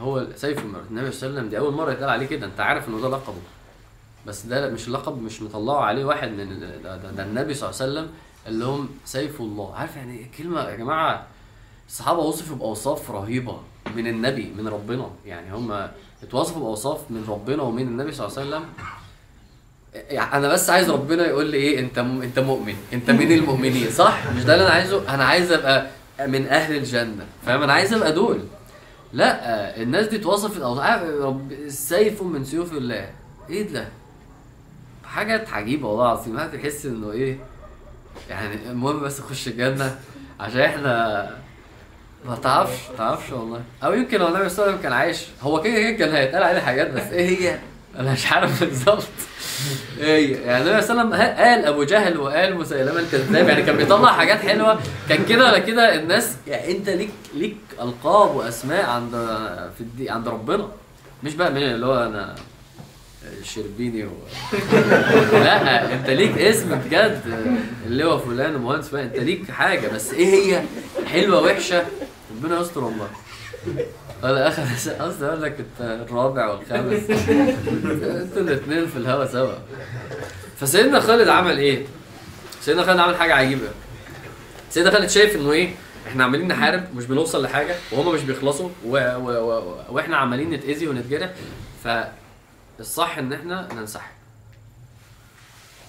هو 0.00 0.26
سيف 0.36 0.58
النبي 0.58 0.72
صلى 0.80 0.88
الله 0.90 1.00
عليه 1.00 1.08
وسلم 1.08 1.48
دي 1.48 1.58
أول 1.58 1.72
مرة 1.74 1.92
يتقال 1.92 2.10
عليه 2.10 2.26
كده. 2.26 2.46
أنت 2.46 2.60
عارف 2.60 2.88
ان 2.88 3.00
ده 3.00 3.08
لقبه. 3.08 3.34
بس 4.26 4.46
ده 4.46 4.70
مش 4.70 4.88
لقب 4.88 5.22
مش 5.22 5.42
مطلعه 5.42 5.80
عليه 5.80 6.04
واحد 6.04 6.28
من 6.28 6.60
ده, 6.60 6.96
ده, 6.96 7.10
ده 7.10 7.22
النبي 7.24 7.54
صلى 7.54 7.70
الله 7.70 7.80
عليه 7.82 7.92
وسلم 7.92 8.08
قال 8.44 8.60
لهم 8.60 8.88
سيف 9.04 9.40
الله. 9.40 9.74
عارف 9.74 9.96
يعني 9.96 10.18
إيه 10.18 10.26
كلمة؟ 10.38 10.60
يا 10.68 10.76
جماعة 10.76 11.26
الصحابة 11.88 12.20
وصفوا 12.20 12.56
بأوصاف 12.56 13.10
رهيبة 13.10 13.58
من 13.96 14.06
النبي 14.06 14.52
من 14.58 14.68
ربنا. 14.68 15.10
يعني 15.26 15.54
هم 15.54 15.88
اتوصفوا 16.22 16.62
بأوصاف 16.62 17.10
من 17.10 17.24
ربنا 17.28 17.62
ومن 17.62 17.82
النبي 17.82 18.12
صلى 18.12 18.26
الله 18.26 18.38
عليه 18.38 18.48
وسلم. 18.48 18.64
يعني 19.94 20.32
أنا 20.36 20.48
بس 20.48 20.70
عايز 20.70 20.90
ربنا 20.90 21.26
يقول 21.26 21.46
لي 21.46 21.56
إيه 21.56 21.80
أنت 21.80 21.98
م... 21.98 22.22
أنت 22.22 22.38
مؤمن. 22.38 22.74
أنت 22.92 23.10
من 23.10 23.32
المؤمنين 23.32 23.90
صح؟ 23.90 24.26
مش 24.36 24.44
ده 24.44 24.54
اللي 24.54 24.66
أنا 24.66 24.74
عايزه؟ 24.74 25.14
أنا 25.14 25.24
عايز 25.24 25.52
أبقى 25.52 25.90
من 26.26 26.46
أهل 26.46 26.76
الجنة. 26.76 27.26
فاهم؟ 27.46 27.62
أنا 27.62 27.72
عايز 27.72 27.92
أبقى 27.92 28.12
دول. 28.12 28.40
لا 29.12 29.82
الناس 29.82 30.06
دي 30.06 30.16
اتوصفت 30.16 30.60
أو 30.60 31.40
سيف 31.68 32.22
من 32.22 32.44
سيوف 32.44 32.72
الله. 32.72 33.10
إيه 33.50 33.68
ده؟ 33.68 33.88
حاجات 35.04 35.48
عجيبة 35.48 35.88
والله 35.88 36.04
العظيم. 36.04 36.38
يحس 36.54 36.86
إنه 36.86 37.12
إيه؟ 37.12 37.38
يعني 38.30 38.70
المهم 38.70 39.00
بس 39.00 39.20
اخش 39.20 39.48
الجنة 39.48 39.98
عشان 40.40 40.60
إحنا 40.60 41.36
ما 42.26 42.36
تعرفش 42.36 42.90
ما 42.90 42.96
تعرفش 42.96 43.32
والله. 43.32 43.62
أو 43.84 43.92
يمكن 43.92 44.18
لو 44.18 44.28
النبي 44.28 44.48
صلى 44.48 44.58
الله 44.58 44.62
عليه 44.64 44.72
وسلم 44.72 44.82
كان 44.82 44.92
عايش. 44.92 45.26
هو 45.42 45.62
كده 45.62 45.74
كده 45.74 45.90
كان 45.90 46.14
هيتقال 46.14 46.42
عليه 46.42 46.60
حاجات 46.60 46.90
بس 46.90 47.02
إيه 47.02 47.38
هي؟ 47.38 47.58
أنا 47.98 48.12
مش 48.12 48.32
عارف 48.32 48.64
بالظبط. 48.64 49.02
إيه 50.00 50.36
يعني 50.36 50.64
النبي 50.70 50.82
صلى 50.82 51.02
الله 51.02 51.14
عليه 51.16 51.24
وسلم 51.24 51.44
قال 51.44 51.64
أبو 51.64 51.82
جهل 51.84 52.16
وقال 52.18 52.56
مسيلمة 52.56 53.00
الكذاب. 53.00 53.48
يعني 53.48 53.62
كان 53.62 53.76
بيطلع 53.76 54.12
حاجات 54.12 54.38
حلوة. 54.38 54.80
كان 55.08 55.24
كده 55.24 55.44
ولا 55.44 55.58
كده 55.58 55.94
الناس 55.94 56.36
يعني 56.46 56.72
أنت 56.76 56.88
ليك 56.88 57.10
ليك 57.34 57.56
ألقاب 57.80 58.36
وأسماء 58.36 58.84
عند 58.90 59.10
في 59.74 59.80
الدي 59.80 60.10
عند 60.10 60.28
ربنا. 60.28 60.68
مش 61.22 61.34
بقى 61.34 61.50
من 61.50 61.62
اللي 61.62 61.86
هو 61.86 62.04
أنا 62.06 62.34
شربيني 63.44 64.04
و... 64.04 64.10
لا 65.44 65.94
أنت 65.94 66.10
ليك 66.10 66.38
اسم 66.38 66.74
بجد. 66.74 67.20
اللي 67.86 68.04
هو 68.04 68.18
فلان 68.18 68.56
مهندس 68.56 68.88
فلان. 68.88 69.04
أنت 69.04 69.16
ليك 69.18 69.50
حاجة. 69.50 69.88
بس 69.88 70.12
إيه 70.12 70.26
هي 70.34 70.62
حلوة 71.06 71.42
وحشة؟ 71.42 71.84
ربنا 72.30 72.60
يستر 72.60 72.84
والله. 72.84 73.08
ولا 74.22 74.48
آخر 74.48 74.62
قصدي 75.04 75.26
أقول 75.26 75.42
لك 75.42 75.64
الرابع 75.80 76.50
والخامس. 76.50 77.10
أنتوا 77.10 78.42
الاثنين 78.42 78.86
في 78.86 78.96
الهوا 78.96 79.26
سوا. 79.26 79.54
فسيدنا 80.60 81.00
خالد 81.00 81.28
عمل 81.28 81.58
إيه؟ 81.58 81.86
سيدنا 82.60 82.82
خالد 82.84 82.98
عمل 82.98 83.16
حاجة 83.16 83.34
عجيبة. 83.34 83.68
سيدنا 84.70 84.90
خالد 84.90 85.08
شايف 85.08 85.36
إنه 85.36 85.52
إيه؟ 85.52 85.74
إحنا 86.08 86.24
عمالين 86.24 86.48
نحارب 86.48 86.84
مش 86.96 87.04
بنوصل 87.04 87.42
لحاجة 87.42 87.74
وهما 87.92 88.12
مش 88.12 88.20
بيخلصوا 88.20 88.68
و... 88.86 88.96
و... 89.16 89.30
و... 89.30 89.74
وإحنا 89.88 90.16
عمالين 90.16 90.50
نتأذي 90.50 90.88
ونتجرح. 90.88 91.30
فالصح 91.84 93.18
إن 93.18 93.32
إحنا 93.32 93.68
ننسحب. 93.74 94.10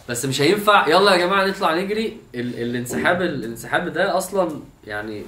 بس 0.09 0.25
مش 0.25 0.41
هينفع. 0.41 0.87
يلا 0.87 1.11
يا 1.11 1.17
جماعة 1.17 1.45
نطلع 1.45 1.75
نجري. 1.75 2.17
ال... 2.35 2.61
الانسحاب 2.61 3.21
الانسحاب 3.21 3.87
ده 3.93 4.17
أصلا 4.17 4.59
يعني 4.87 5.23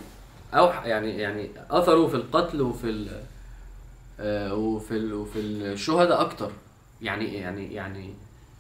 أو 0.54 0.66
يعني 0.86 1.18
يعني 1.18 1.50
اثره 1.72 2.08
في 2.08 2.16
القتل 2.16 2.62
وفي 2.62 2.90
ال 2.90 3.08
آه، 4.20 4.54
وفي 4.54 4.92
ال 4.98 5.14
وفي 5.14 5.40
الشهداء 5.40 6.22
أكتر. 6.22 6.52
يعني 7.02 7.34
يعني 7.34 7.74
يعني 7.74 8.14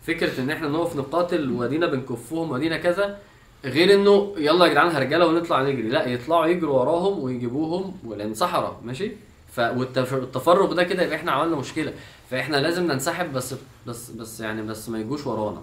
فكرة 0.07 0.41
إن 0.41 0.49
إحنا 0.49 0.67
نقف 0.67 0.95
نقاتل 0.95 1.51
ودينا 1.51 1.87
بنكفهم 1.87 2.51
ودينا 2.51 2.77
كذا 2.77 3.17
غير 3.65 3.93
إنه 3.93 4.33
يلا 4.37 4.65
يا 4.65 4.71
جدعان 4.71 4.87
هرجالة 4.95 5.25
ونطلع 5.27 5.61
نجري. 5.63 5.89
لا 5.89 6.05
يطلعوا 6.05 6.45
يجروا 6.45 6.79
وراهم 6.79 7.19
ويجيبوهم 7.19 7.97
ولان 8.05 8.33
صحراء 8.33 8.79
ماشي؟ 8.83 9.11
ف 9.51 9.59
والتفرق 9.59 10.73
ده 10.73 10.83
كده 10.83 11.03
يبقى 11.03 11.15
إحنا 11.15 11.31
عملنا 11.31 11.55
مشكلة. 11.55 11.93
فإحنا 12.29 12.57
لازم 12.57 12.91
ننسحب 12.91 13.33
بس 13.33 13.55
بس 13.87 14.09
بس 14.11 14.39
يعني 14.39 14.61
بس 14.61 14.89
ما 14.89 14.99
يجوش 14.99 15.27
ورانا. 15.27 15.61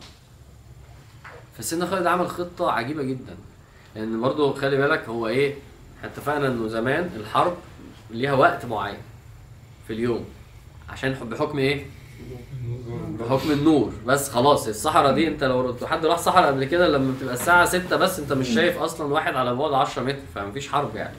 فسيدنا 1.58 1.86
خالد 1.86 2.06
عمل 2.06 2.28
خطة 2.28 2.70
عجيبة 2.70 3.02
جدا. 3.02 3.36
لأن 3.96 4.20
برضه 4.20 4.54
خلي 4.54 4.76
بالك 4.76 5.08
هو 5.08 5.26
إيه؟ 5.26 5.54
إحنا 6.00 6.10
اتفقنا 6.10 6.46
انه 6.46 6.68
زمان 6.68 7.10
الحرب 7.16 7.56
ليها 8.10 8.32
وقت 8.32 8.64
معين 8.64 8.98
في 9.86 9.92
اليوم. 9.92 10.24
عشان 10.88 11.12
بحكم 11.12 11.58
إيه؟ 11.58 11.86
بحكم 13.20 13.50
النور. 13.50 13.92
بس 14.06 14.30
خلاص 14.30 14.68
الصحراء 14.68 15.14
دي 15.14 15.28
انت 15.28 15.44
لو 15.44 15.76
حد 15.86 16.06
راح 16.06 16.18
صحراء 16.18 16.46
قبل 16.46 16.64
كده 16.64 16.88
لما 16.88 17.14
بتبقى 17.18 17.34
الساعة 17.34 17.66
6 17.66 17.96
بس 17.96 18.18
انت 18.18 18.32
مش 18.32 18.48
شايف 18.48 18.78
أصلا 18.78 19.12
واحد 19.12 19.34
على 19.34 19.54
بعد 19.54 19.72
10 19.72 20.02
متر 20.02 20.18
فمفيش 20.34 20.68
حرب 20.68 20.96
يعني. 20.96 21.14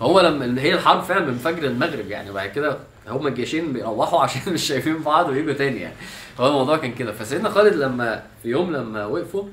فهو 0.00 0.20
لما 0.20 0.62
هي 0.62 0.74
الحرب 0.74 1.02
فعلا 1.02 1.26
من 1.26 1.38
فجر 1.38 1.64
المغرب 1.64 2.10
يعني 2.10 2.30
وبعد 2.30 2.48
كده 2.48 2.78
هما 3.08 3.28
الجيشين 3.28 3.72
بيروحوا 3.72 4.20
عشان 4.24 4.52
مش 4.52 4.62
شايفين 4.62 5.02
بعض 5.02 5.28
ويجوا 5.28 5.52
تاني 5.52 5.80
يعني. 5.80 5.94
هو 6.40 6.46
الموضوع 6.46 6.76
كان 6.76 6.94
كده. 6.94 7.12
فسيدنا 7.12 7.48
خالد 7.50 7.74
لما 7.74 8.22
في 8.42 8.48
يوم 8.48 8.72
لما 8.72 9.06
وقفوا 9.06 9.44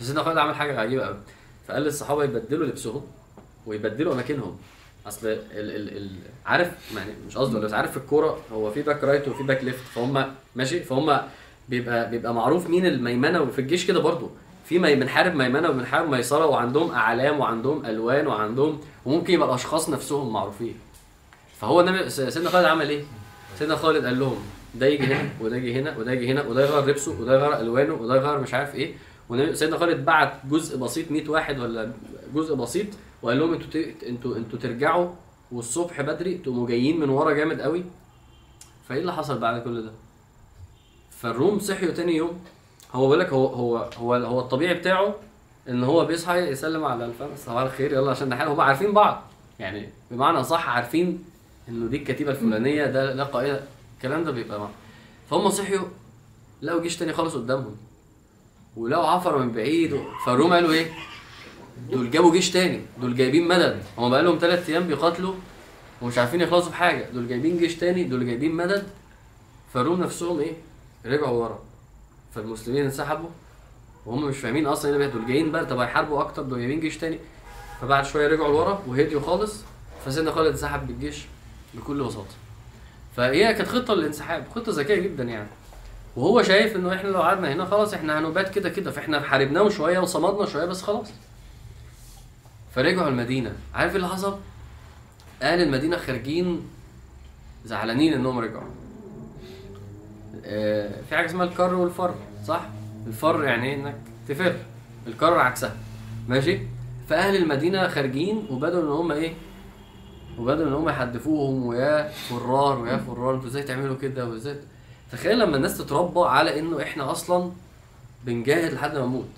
فسيدنا 0.00 0.22
خالد 0.22 0.38
عمل 0.38 0.54
حاجة 0.54 0.80
عجيبة 0.80 1.06
قوي 1.06 1.16
فقال 1.68 1.82
للصحابة 1.82 2.24
يبدلوا 2.24 2.66
لبسهم. 2.66 3.02
ويبدلوا 3.66 4.12
أماكنهم. 4.14 4.56
أصل 5.06 5.26
ال 5.28 5.38
ال 5.52 5.96
ال 5.96 6.10
عارف 6.46 6.70
يعني 6.96 7.10
مش 7.28 7.36
قصدي 7.38 7.58
بس 7.60 7.72
عارف 7.72 7.90
في 7.90 7.96
الكورة 7.96 8.38
هو 8.52 8.70
في 8.70 8.82
back 8.82 9.04
right 9.04 9.28
وفي 9.28 9.42
back 9.42 9.64
left 9.64 9.84
فهم 9.94 10.24
ماشي؟ 10.56 10.80
فهم 10.80 11.20
بيبقى 11.68 12.10
بيبقى 12.10 12.34
معروف 12.34 12.70
مين 12.70 12.86
الميمنة 12.86 13.40
وفي 13.42 13.58
الجيش 13.58 13.86
كده 13.86 14.00
برضو. 14.00 14.30
في 14.68 14.78
بنحارب 14.78 15.34
ميمنة 15.34 15.68
وبنحارب 15.70 16.10
ميسرة 16.10 16.46
وعندهم 16.46 16.90
أعلام 16.90 17.40
وعندهم 17.40 17.86
ألوان 17.86 18.26
وعندهم 18.26 18.80
وممكن 19.04 19.34
يبقى 19.34 19.48
الأشخاص 19.48 19.88
نفسهم 19.90 20.32
معروفين. 20.32 20.74
فهو 21.60 21.80
النبي 21.80 22.10
سيدنا 22.10 22.50
خالد 22.50 22.64
عمل 22.66 22.88
إيه؟ 22.88 23.02
سيدنا 23.58 23.76
خالد 23.76 24.04
قال 24.04 24.20
لهم 24.20 24.36
ده 24.74 24.86
يجي 24.86 25.04
هنا 25.04 25.28
وده 25.40 25.56
يجي 25.56 25.74
هنا 25.80 25.96
وده 25.98 26.12
يجي 26.12 26.32
هنا 26.32 26.42
وده 26.46 26.64
يغير 26.66 26.86
لبسه 26.86 27.20
وده 27.20 27.34
يغير 27.34 27.60
ألوانه 27.60 27.94
وده 27.94 28.16
يغير 28.16 28.38
مش 28.38 28.54
عارف 28.54 28.74
إيه. 28.74 28.94
وسيدنا 29.28 29.78
خالد 29.78 30.04
بعت 30.04 30.32
جزء 30.50 30.78
بسيط 30.78 31.10
100 31.10 31.28
واحد 31.28 31.58
ولا 31.58 31.92
جزء 32.34 32.54
بسيط 32.54 32.86
وقال 33.24 33.38
لهم 33.38 33.52
أنتوا 33.52 33.80
أنتوا 34.06 34.36
أنتوا 34.36 34.58
ترجعوا 34.58 35.10
والصبح 35.52 36.00
بدري 36.00 36.34
تقوموا 36.34 36.68
جايين 36.68 37.00
من 37.00 37.08
ورا 37.08 37.32
جامد 37.32 37.60
قوي. 37.60 37.84
فايه 38.88 39.00
اللي 39.00 39.12
حصل 39.12 39.38
بعد 39.38 39.62
كل 39.62 39.82
ده؟ 39.82 39.92
فالروم 41.10 41.58
صحيوا 41.58 41.92
تاني 41.92 42.16
يوم. 42.16 42.44
هو 42.92 43.06
بيقول 43.06 43.20
لك 43.20 43.28
هو 43.28 43.46
هو 43.46 43.76
هو 43.96 44.14
هو 44.14 44.40
الطبيعي 44.40 44.74
بتاعه 44.74 45.14
ان 45.68 45.84
هو 45.84 46.04
بيصحى 46.04 46.38
يسلم 46.38 46.84
على 46.84 47.04
الفرس 47.04 47.44
صباح 47.46 47.62
الخير 47.62 47.92
يلا 47.92 48.10
عشان 48.10 48.28
نحل 48.28 48.48
هم 48.48 48.60
عارفين 48.60 48.92
بعض. 48.92 49.22
يعني 49.58 49.88
بمعنى 50.10 50.44
صح 50.44 50.68
عارفين 50.68 51.24
انه 51.68 51.86
دي 51.86 51.96
الكتيبة 51.96 52.30
الفلانية 52.30 52.86
ده 52.86 53.14
ده 53.14 53.24
قائد. 53.24 53.60
الكلام 53.96 54.24
ده 54.24 54.30
بيبقى 54.30 54.58
معاه 54.58 54.70
فهم 55.30 55.50
صحيوا 55.50 55.86
لقوا 56.62 56.82
جيش 56.82 56.96
تاني 56.96 57.12
خالص 57.12 57.34
قدامهم. 57.34 57.76
ولقوا 58.76 59.06
عفر 59.06 59.38
من 59.38 59.52
بعيد. 59.52 60.00
فالروم 60.26 60.52
قالوا 60.52 60.72
إيه؟ 60.72 60.92
دول 61.90 62.10
جابوا 62.10 62.32
جيش 62.32 62.50
تاني 62.50 62.80
دول 63.00 63.16
جايبين 63.16 63.48
مدد. 63.48 63.82
هم 63.98 64.10
بقالهم 64.10 64.38
ثلاث 64.38 64.68
أيام 64.70 64.86
بيقاتلوا 64.86 65.34
ومش 66.02 66.18
عارفين 66.18 66.40
يخلصوا 66.40 66.70
في 66.70 66.76
حاجة. 66.76 67.06
دول 67.14 67.28
جايبين 67.28 67.58
جيش 67.58 67.76
تاني 67.76 68.04
دول 68.04 68.26
جايبين 68.26 68.54
مدد. 68.54 68.86
فالروم 69.74 70.00
نفسهم 70.00 70.40
إيه؟ 70.40 70.52
رجعوا 71.06 71.42
ورا. 71.42 71.58
فالمسلمين 72.34 72.84
انسحبوا 72.84 73.28
وهم 74.06 74.24
مش 74.24 74.36
فاهمين 74.36 74.66
أصلا 74.66 75.02
إيه. 75.02 75.06
دول 75.06 75.26
جايين 75.26 75.52
بقى 75.52 75.66
طب 75.66 75.78
هيحاربوا 75.78 76.20
أكتر؟ 76.20 76.42
دول 76.42 76.58
جايبين 76.58 76.80
جيش 76.80 76.98
تاني. 76.98 77.18
فبعد 77.80 78.04
شوية 78.06 78.28
رجعوا 78.28 78.48
لورا 78.48 78.82
وهديوا 78.86 79.20
خالص. 79.20 79.54
فسيدنا 80.06 80.32
خالد 80.32 80.46
انسحب 80.46 80.86
بالجيش 80.86 81.24
بكل 81.74 82.04
بساطة. 82.04 82.34
فهي 83.16 83.54
كانت 83.54 83.68
خطة 83.68 83.94
للانسحاب 83.94 84.44
خطة 84.54 84.72
ذكية 84.72 85.00
جدا 85.00 85.24
يعني. 85.24 85.48
وهو 86.16 86.42
شايف 86.42 86.76
إنه 86.76 86.94
إحنا 86.94 87.08
لو 87.08 87.22
قعدنا 87.22 87.52
هنا 87.52 87.64
خلاص 87.64 87.94
إحنا 87.94 88.18
هنبات 88.18 88.54
كده 88.54 88.68
كده. 88.68 88.90
فإحنا 88.90 89.20
حاربناهم 89.20 89.70
شوية 89.70 89.98
وصمدنا 89.98 90.46
شوية 90.46 90.64
بس 90.64 90.82
خلاص. 90.82 91.06
فرجعوا 92.74 93.08
المدينة. 93.08 93.52
عارف 93.74 93.90
إيه 93.90 93.96
اللي 93.96 94.08
حصل؟ 94.08 94.38
أهل 95.42 95.62
المدينة 95.62 95.96
خارجين 95.96 96.62
زعلانين 97.64 98.12
إنهم 98.12 98.38
رجعوا. 98.38 98.68
آه، 100.44 101.02
في 101.08 101.16
حاجة 101.16 101.26
اسمها 101.26 101.44
الكر 101.46 101.74
والفر 101.74 102.14
صح؟ 102.46 102.66
الفر 103.06 103.44
يعني 103.44 103.68
إيه؟ 103.68 103.74
إنك 103.74 103.96
تفر. 104.28 104.56
الكر 105.06 105.38
عكسها. 105.38 105.76
ماشي؟ 106.28 106.58
فأهل 107.08 107.36
المدينة 107.36 107.88
خارجين 107.88 108.46
وبدأوا 108.50 108.82
إن 108.82 108.88
هم 108.88 109.12
إيه؟ 109.12 109.34
وبدأوا 110.38 110.68
إن 110.68 110.72
هم 110.72 110.88
يحدفوهم 110.88 111.66
ويا 111.66 112.08
فرار 112.08 112.78
ويا 112.78 112.96
فرار 112.96 113.34
أنتوا 113.34 113.48
إزاي 113.48 113.62
تعملوا 113.62 113.96
كده 113.96 114.26
وإزاي؟ 114.26 114.56
تخيل 115.12 115.38
لما 115.38 115.56
الناس 115.56 115.78
تتربى 115.78 116.20
على 116.20 116.58
إنه 116.58 116.82
إحنا 116.82 117.10
أصلا 117.10 117.50
بنجاهد 118.24 118.72
لحد 118.72 118.96
ما 118.96 119.06
نموت. 119.06 119.28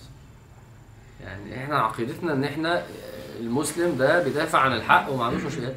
يعني 1.24 1.56
إحنا 1.56 1.78
عقيدتنا 1.78 2.32
إن 2.32 2.44
إحنا 2.44 2.82
المسلم 3.40 3.96
ده 3.98 4.22
بيدافع 4.24 4.58
عن 4.58 4.72
الحق 4.72 5.12
وما 5.12 5.24
عندوش 5.24 5.42
مشكلة. 5.42 5.74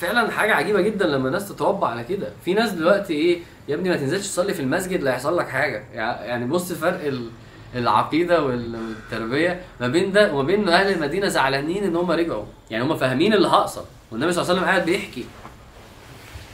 فعلا 0.00 0.30
حاجة 0.30 0.54
عجيبة 0.54 0.80
جدا 0.80 1.06
لما 1.06 1.28
الناس 1.28 1.48
تتربى 1.48 1.86
على 1.86 2.04
كده. 2.04 2.28
في 2.44 2.54
ناس 2.54 2.70
دلوقتي 2.70 3.12
إيه 3.14 3.38
يا 3.68 3.74
ابني 3.74 3.88
ما 3.88 3.96
تنزلش 3.96 4.26
تصلي 4.28 4.54
في 4.54 4.60
المسجد 4.62 5.02
لا 5.02 5.10
يحصل 5.10 5.38
لك 5.38 5.48
حاجة. 5.48 5.84
يع- 5.94 6.20
يعني 6.24 6.46
بص 6.46 6.72
فرق 6.72 7.04
ال- 7.06 7.30
العقيدة 7.74 8.42
وال- 8.44 8.76
والتربية 8.76 9.60
ما 9.80 9.88
بين 9.88 10.12
ده 10.12 10.32
وما 10.34 10.42
بين 10.42 10.68
أهل 10.68 10.92
المدينة 10.92 11.28
زعلانين 11.28 11.84
إن 11.84 11.96
هم 11.96 12.10
رجعوا. 12.10 12.44
يعني 12.70 12.84
هم 12.84 12.96
فاهمين 12.96 13.34
اللي 13.34 13.48
هيحصل 13.48 13.84
والنبي 14.12 14.32
صلى 14.32 14.42
الله 14.42 14.52
عليه 14.52 14.60
وسلم 14.62 14.70
قاعد 14.70 14.84
بيحكي. 14.84 15.24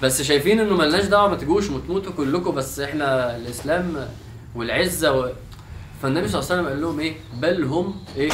بس 0.02 0.22
شايفين 0.22 0.60
إنه 0.60 0.76
ملناش 0.76 1.04
دعوة 1.04 1.28
ما 1.28 1.36
تجوش 1.36 1.70
وتموتوا 1.70 2.12
كلكم 2.12 2.54
بس 2.54 2.80
إحنا 2.80 3.36
الإسلام 3.36 4.08
والعزة 4.54 5.12
و... 5.18 5.30
فالنبي 6.02 6.28
صلى 6.28 6.40
الله 6.40 6.50
عليه 6.52 6.60
وسلم 6.62 6.68
قال 6.68 6.80
لهم 6.82 7.00
إيه؟ 7.00 7.14
بل 7.34 7.64
هم 7.64 7.94
إيه؟ 8.16 8.30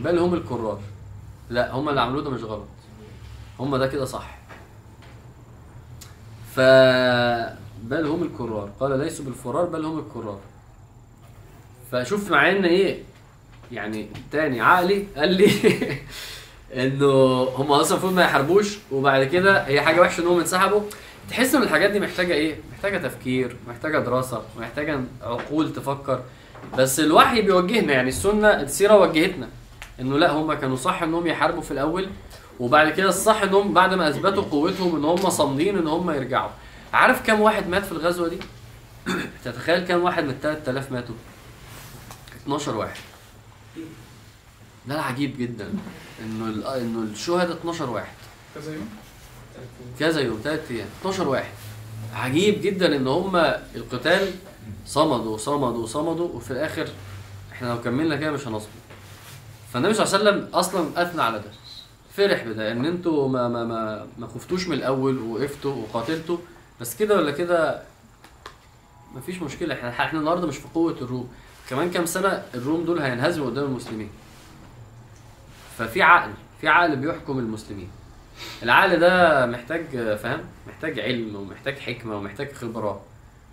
بل 0.00 0.18
هم 0.18 0.34
الكرار. 0.34 0.80
لا 1.50 1.72
هم 1.74 1.88
اللي 1.88 2.00
عملوه 2.00 2.22
ده 2.22 2.30
مش 2.30 2.42
غلط. 2.42 2.68
هم 3.60 3.76
ده 3.76 3.86
كده 3.86 4.04
صح. 4.04 4.38
ف 6.54 6.60
بل 7.82 8.06
هم 8.06 8.22
الكرار. 8.22 8.70
قال 8.80 8.98
ليسوا 8.98 9.24
بالفرار 9.24 9.64
بل 9.64 9.84
هم 9.84 9.98
الكرار. 9.98 10.38
فشوف 11.92 12.30
مع 12.30 12.50
ان 12.50 12.64
إيه؟ 12.64 13.02
يعني 13.72 14.08
تاني 14.32 14.60
عقلي 14.60 15.06
قال 15.16 15.32
لي 15.32 15.50
إنه 16.82 17.42
هم 17.42 17.72
أصلا 17.72 17.92
المفروض 17.92 18.12
ما 18.12 18.22
يحاربوش 18.22 18.78
وبعد 18.92 19.24
كده 19.24 19.62
هي 19.66 19.80
حاجة 19.80 20.00
وحشة 20.00 20.20
انهم 20.20 20.38
انسحبوا. 20.40 20.80
تحس 21.30 21.54
إن 21.54 21.62
الحاجات 21.62 21.90
دي 21.90 22.00
محتاجة 22.00 22.32
إيه؟ 22.34 22.56
محتاجة 22.72 22.98
تفكير، 22.98 23.56
محتاجة 23.68 23.98
دراسة، 23.98 24.42
محتاجة 24.58 25.00
عقول 25.22 25.72
تفكر. 25.72 26.22
بس 26.78 27.00
الوحي 27.00 27.42
بيوجهنا 27.42 27.92
يعني 27.92 28.08
السنة 28.08 28.48
السيرة 28.48 28.96
وجهتنا. 28.96 29.48
إنه 30.00 30.18
لا 30.18 30.30
هم 30.32 30.52
كانوا 30.52 30.76
صح 30.76 31.02
إنهم 31.02 31.26
يحاربوا 31.26 31.62
في 31.62 31.70
الأول 31.70 32.08
وبعد 32.60 32.90
كده 32.90 33.08
الصح 33.08 33.42
إنهم 33.42 33.74
بعد 33.74 33.94
ما 33.94 34.08
أثبتوا 34.08 34.42
قوتهم 34.42 34.96
إن 34.96 35.04
هم 35.04 35.30
صامدين 35.30 35.78
إن 35.78 35.86
هم 35.86 36.10
يرجعوا. 36.10 36.50
عارف 36.92 37.26
كم 37.26 37.40
واحد 37.40 37.68
مات 37.68 37.84
في 37.84 37.92
الغزوة 37.92 38.28
دي؟ 38.28 38.38
تتخيل 39.44 39.86
كم 39.86 40.02
واحد 40.02 40.24
من 40.24 40.30
ال 40.30 40.40
3000 40.40 40.92
ماتوا؟ 40.92 41.14
12 42.44 42.76
واحد. 42.76 43.00
ده 44.88 44.94
العجيب 44.94 45.38
جدا 45.38 45.74
إنه 46.24 46.76
إنه 46.76 47.02
الشهداء 47.12 47.56
12 47.56 47.90
واحد 47.90 48.14
كذا 48.54 48.74
يوم 48.74 48.88
كذا 49.98 50.20
يوم 50.20 50.40
ثلاث 50.44 50.70
أيام 50.70 50.86
12 51.00 51.28
واحد 51.28 51.52
عجيب 52.14 52.60
جدا 52.62 52.96
إن 52.96 53.06
هم 53.06 53.36
القتال 53.76 54.30
صمدوا 54.86 55.36
صمدوا 55.36 55.86
صمدوا 55.86 56.28
وفي 56.28 56.50
الآخر 56.50 56.88
إحنا 57.52 57.68
لو 57.68 57.80
كملنا 57.80 58.16
كده 58.16 58.30
مش 58.30 58.46
هنصمد 58.46 58.68
فالنبي 59.72 59.94
صلى 59.94 60.06
الله 60.06 60.14
عليه 60.30 60.40
وسلم 60.40 60.54
أصلا 60.54 61.02
أثنى 61.02 61.22
على 61.22 61.38
ده. 61.38 61.50
فرح 62.16 62.42
بده 62.44 62.72
إن 62.72 62.84
أنتوا 62.84 63.28
ما 63.28 63.48
ما 63.48 63.64
ما 63.64 64.06
ما 64.18 64.26
خفتوش 64.26 64.68
من 64.68 64.74
الأول 64.74 65.18
ووقفتوا 65.18 65.74
وقاتلتوا. 65.74 66.38
بس 66.80 66.96
كده 66.96 67.16
ولا 67.16 67.30
كده 67.30 67.82
مفيش 69.14 69.42
مشكلة. 69.42 69.74
إحنا 69.74 69.88
إحنا 69.88 70.18
النهارده 70.20 70.46
مش 70.46 70.56
في 70.56 70.68
قوة 70.74 70.92
الروم. 70.92 71.32
كمان 71.68 71.90
كام 71.90 72.06
سنة 72.06 72.42
الروم 72.54 72.84
دول 72.84 72.98
هينهزموا 72.98 73.46
قدام 73.46 73.64
المسلمين. 73.64 74.10
ففي 75.78 76.02
عقل 76.02 76.30
في 76.60 76.68
عقل 76.68 76.96
بيحكم 76.96 77.38
المسلمين. 77.38 77.90
العقل 78.62 79.00
ده 79.00 79.46
محتاج 79.46 79.84
فاهم؟ 80.16 80.40
محتاج 80.68 81.00
علم 81.00 81.36
ومحتاج 81.36 81.78
حكمة 81.78 82.16
ومحتاج 82.16 82.52
خبرة. 82.52 83.00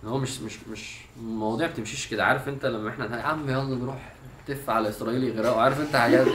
هو 0.04 0.18
مش 0.18 0.40
مش 0.40 0.58
مش 0.72 0.96
المواضيع 1.20 1.66
بتمشيش 1.66 2.06
كده. 2.06 2.24
عارف 2.24 2.48
أنت 2.48 2.66
لما 2.66 2.90
إحنا 2.90 3.18
يا 3.18 3.22
عم 3.22 3.50
يلا 3.50 3.62
نروح 3.76 4.12
تف 4.46 4.70
على 4.70 4.88
اسرائيل 4.88 5.24
يغرقوا 5.24 5.60
عارف 5.60 5.80
أنت 5.80 5.96
حاجات 5.96 6.26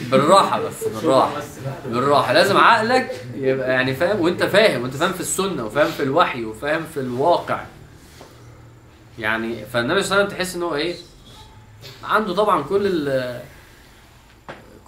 بالراحة 0.00 0.60
بس 0.60 0.88
بالراحة 0.88 1.42
بالراحة. 1.86 2.32
لازم 2.32 2.56
عقلك 2.56 3.24
يبقى 3.34 3.70
يعني 3.70 3.94
فاهم 3.94 4.20
وأنت 4.20 4.42
فاهم 4.44 4.82
وأنت 4.82 4.96
فاهم 4.96 5.12
في 5.12 5.20
السنة 5.20 5.66
وفاهم 5.66 5.90
في 5.90 6.02
الوحي 6.02 6.44
وفاهم 6.44 6.84
في 6.94 7.00
الواقع. 7.00 7.64
يعني 9.18 9.66
فالنبي 9.66 10.02
صلى 10.02 10.12
الله 10.12 10.24
عليه 10.24 10.26
وسلم 10.26 10.38
تحس 10.38 10.56
إن 10.56 10.62
هو 10.62 10.74
إيه؟ 10.74 10.96
عنده 12.04 12.34
طبعا 12.34 12.62
كل 12.62 12.86
ال 12.86 13.40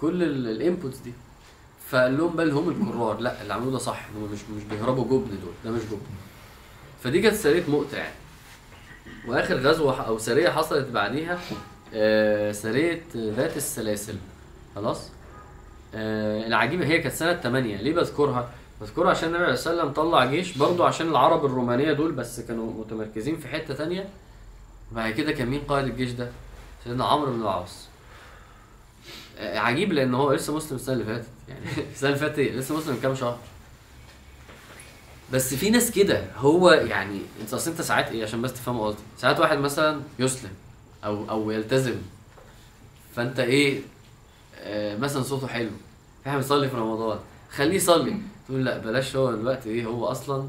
كل 0.01 0.23
الإنبوتس 0.23 0.97
دي. 0.97 1.13
فقال 1.89 2.17
لهم 2.17 2.35
بل 2.35 2.51
هم 2.51 2.69
الكرار 2.69 3.19
لا 3.19 3.41
اللي 3.41 3.53
عملوه 3.53 3.71
ده 3.71 3.77
صح. 3.77 4.05
هم 4.15 4.31
مش 4.33 4.39
مش 4.57 4.63
بيهربوا 4.63 5.05
جبن 5.05 5.39
دول. 5.41 5.53
ده 5.65 5.71
مش 5.71 5.81
جبن. 5.81 6.01
فدي 7.03 7.21
كانت 7.21 7.35
سرية 7.35 7.63
مؤتة 7.67 7.97
يعني. 7.97 8.13
وآخر 9.27 9.55
غزوة 9.55 10.01
أو 10.01 10.17
سرية 10.17 10.49
حصلت 10.49 10.87
بعديها 10.87 11.39
آه، 11.93 12.51
سرية 12.51 13.01
ذات 13.15 13.57
السلاسل. 13.57 14.15
خلاص؟ 14.75 15.09
آه، 15.95 16.47
العجيبة 16.47 16.85
هي 16.85 16.99
كانت 16.99 17.15
سنة 17.15 17.33
8 17.33 17.77
ليه 17.77 17.93
بذكرها؟ 17.93 18.49
بذكرها 18.81 19.09
عشان 19.09 19.27
النبي 19.29 19.43
عليه 19.43 19.53
الصلاه 19.53 19.91
طلع 19.91 20.25
جيش 20.25 20.57
برضه 20.57 20.85
عشان 20.87 21.07
العرب 21.09 21.45
الرومانية 21.45 21.91
دول 21.93 22.11
بس 22.11 22.39
كانوا 22.39 22.73
متمركزين 22.73 23.37
في 23.37 23.47
حتة 23.47 23.73
تانية. 23.73 24.09
بعد 24.91 25.13
كده 25.13 25.31
كان 25.31 25.47
مين 25.47 25.61
قائد 25.61 25.85
الجيش 25.85 26.11
ده؟ 26.11 26.29
سيدنا 26.83 27.05
عمرو 27.05 27.31
بن 27.33 27.41
العاص. 27.41 27.87
آه، 29.37 29.59
عجيب 29.59 29.93
لأن 29.93 30.13
هو 30.15 30.33
لسه 30.33 30.55
مسلم 30.55 30.75
السنة 30.75 30.93
اللي 30.93 31.05
فاتت. 31.05 31.27
يعني 31.49 31.65
السنة 31.93 32.09
اللي 32.09 32.19
فاتت 32.19 32.39
إيه؟ 32.39 32.51
لسه 32.55 32.77
مسلم 32.77 32.93
من 32.95 33.01
كام 33.01 33.15
شهر. 33.15 33.37
بس 35.33 35.53
في 35.53 35.69
ناس 35.69 35.91
كده 35.91 36.23
هو 36.37 36.71
يعني 36.71 37.21
أنت 37.41 37.53
أصل 37.53 37.71
أنت 37.71 37.81
ساعات 37.81 38.07
إيه؟ 38.11 38.23
عشان 38.23 38.41
بس 38.41 38.53
تفهموا 38.53 38.87
قصدي. 38.87 39.01
ساعات 39.17 39.39
واحد 39.39 39.57
مثلا 39.57 40.01
يسلم. 40.19 40.51
أو 41.05 41.29
أو 41.29 41.51
يلتزم. 41.51 41.95
فأنت 43.15 43.39
إيه 43.39 43.81
آه 44.59 44.97
مثلا 44.97 45.23
صوته 45.23 45.47
حلو. 45.47 45.69
في 46.23 46.29
واحد 46.29 46.37
بيصلي 46.37 46.69
في 46.69 46.75
رمضان 46.75 47.19
خليه 47.51 47.75
يصلي. 47.75 48.15
تقول 48.47 48.65
لا 48.65 48.77
بلاش 48.77 49.15
هو 49.15 49.31
دلوقتي 49.31 49.69
إيه 49.69 49.85
هو 49.85 50.05
أصلا 50.05 50.47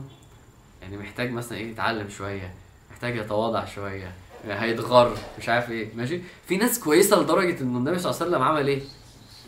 يعني 0.83 0.97
محتاج 0.97 1.31
مثلا 1.33 1.59
إيه 1.59 1.71
يتعلم 1.71 2.09
شوية 2.09 2.55
محتاج 2.91 3.17
يتواضع 3.17 3.65
شوية 3.65 4.13
هيتغر 4.45 5.17
مش 5.39 5.49
عارف 5.49 5.71
إيه. 5.71 5.89
ماشي؟ 5.97 6.21
في 6.49 6.57
ناس 6.57 6.79
كويسة 6.81 7.21
لدرجة 7.21 7.61
إن 7.63 7.77
النبي 7.77 7.99
صلى 7.99 8.11
الله 8.11 8.23
عليه 8.23 8.31
وسلم 8.31 8.43
عمل 8.43 8.69
إيه؟ 8.69 8.83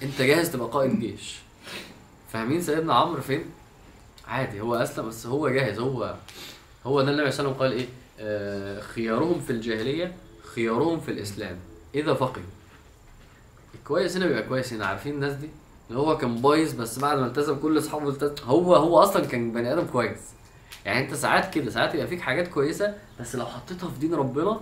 أنت 0.03 0.23
جاهز 0.23 0.51
تبقى 0.51 0.69
قائد 0.69 1.01
جيش. 1.01 1.37
فاهمين 2.33 2.63
سيدنا 2.63 2.95
عمرو 2.95 3.21
فين؟ 3.23 3.45
عادي 4.27 4.61
هو 4.61 4.75
أسلم 4.75 5.09
بس 5.09 5.27
هو 5.27 5.49
جاهز. 5.49 5.79
هو 5.79 6.15
هو 6.87 7.03
ده 7.03 7.11
النبي 7.11 7.31
صلى 7.31 7.47
الله 7.47 7.63
عليه 7.63 7.67
وسلم 7.67 7.71
قال 7.71 7.73
إيه؟ 7.73 7.87
آه 8.21 8.81
خيارهم 8.81 9.41
في 9.41 9.51
الجاهلية 9.51 10.13
خيارهم 10.55 11.01
في 11.01 11.11
الإسلام. 11.11 11.57
إذا 11.95 12.15
فقهوا. 12.15 12.45
الكويس 13.75 14.17
هنا 14.17 14.27
بيبقى 14.27 14.43
كويس 14.43 14.73
هنا 14.73 14.87
عارفين 14.87 15.15
الناس 15.15 15.33
دي؟ 15.33 15.49
اللي 15.89 15.99
هو 16.01 16.19
كان 16.19 16.37
بايظ 16.43 16.73
بس 16.73 16.99
بعد 16.99 17.19
ما 17.19 17.27
التزم 17.27 17.57
كل 17.57 17.79
أصحابه 17.79 18.09
التزم 18.09 18.35
هو 18.45 18.75
هو 18.77 18.99
أصلا 19.03 19.27
كان 19.27 19.53
بني 19.53 19.73
آدم 19.73 19.87
كويس. 19.87 20.19
يعني 20.85 21.05
أنت 21.07 21.15
ساعات 21.15 21.55
كده 21.55 21.71
ساعات 21.71 21.95
يبقى 21.95 22.07
فيك 22.07 22.21
حاجات 22.21 22.49
كويسة 22.49 22.95
بس 23.21 23.37
لو 23.37 23.47
حطيتها 23.47 23.89
في 23.91 23.99
دين 24.01 24.15
ربنا 24.15 24.61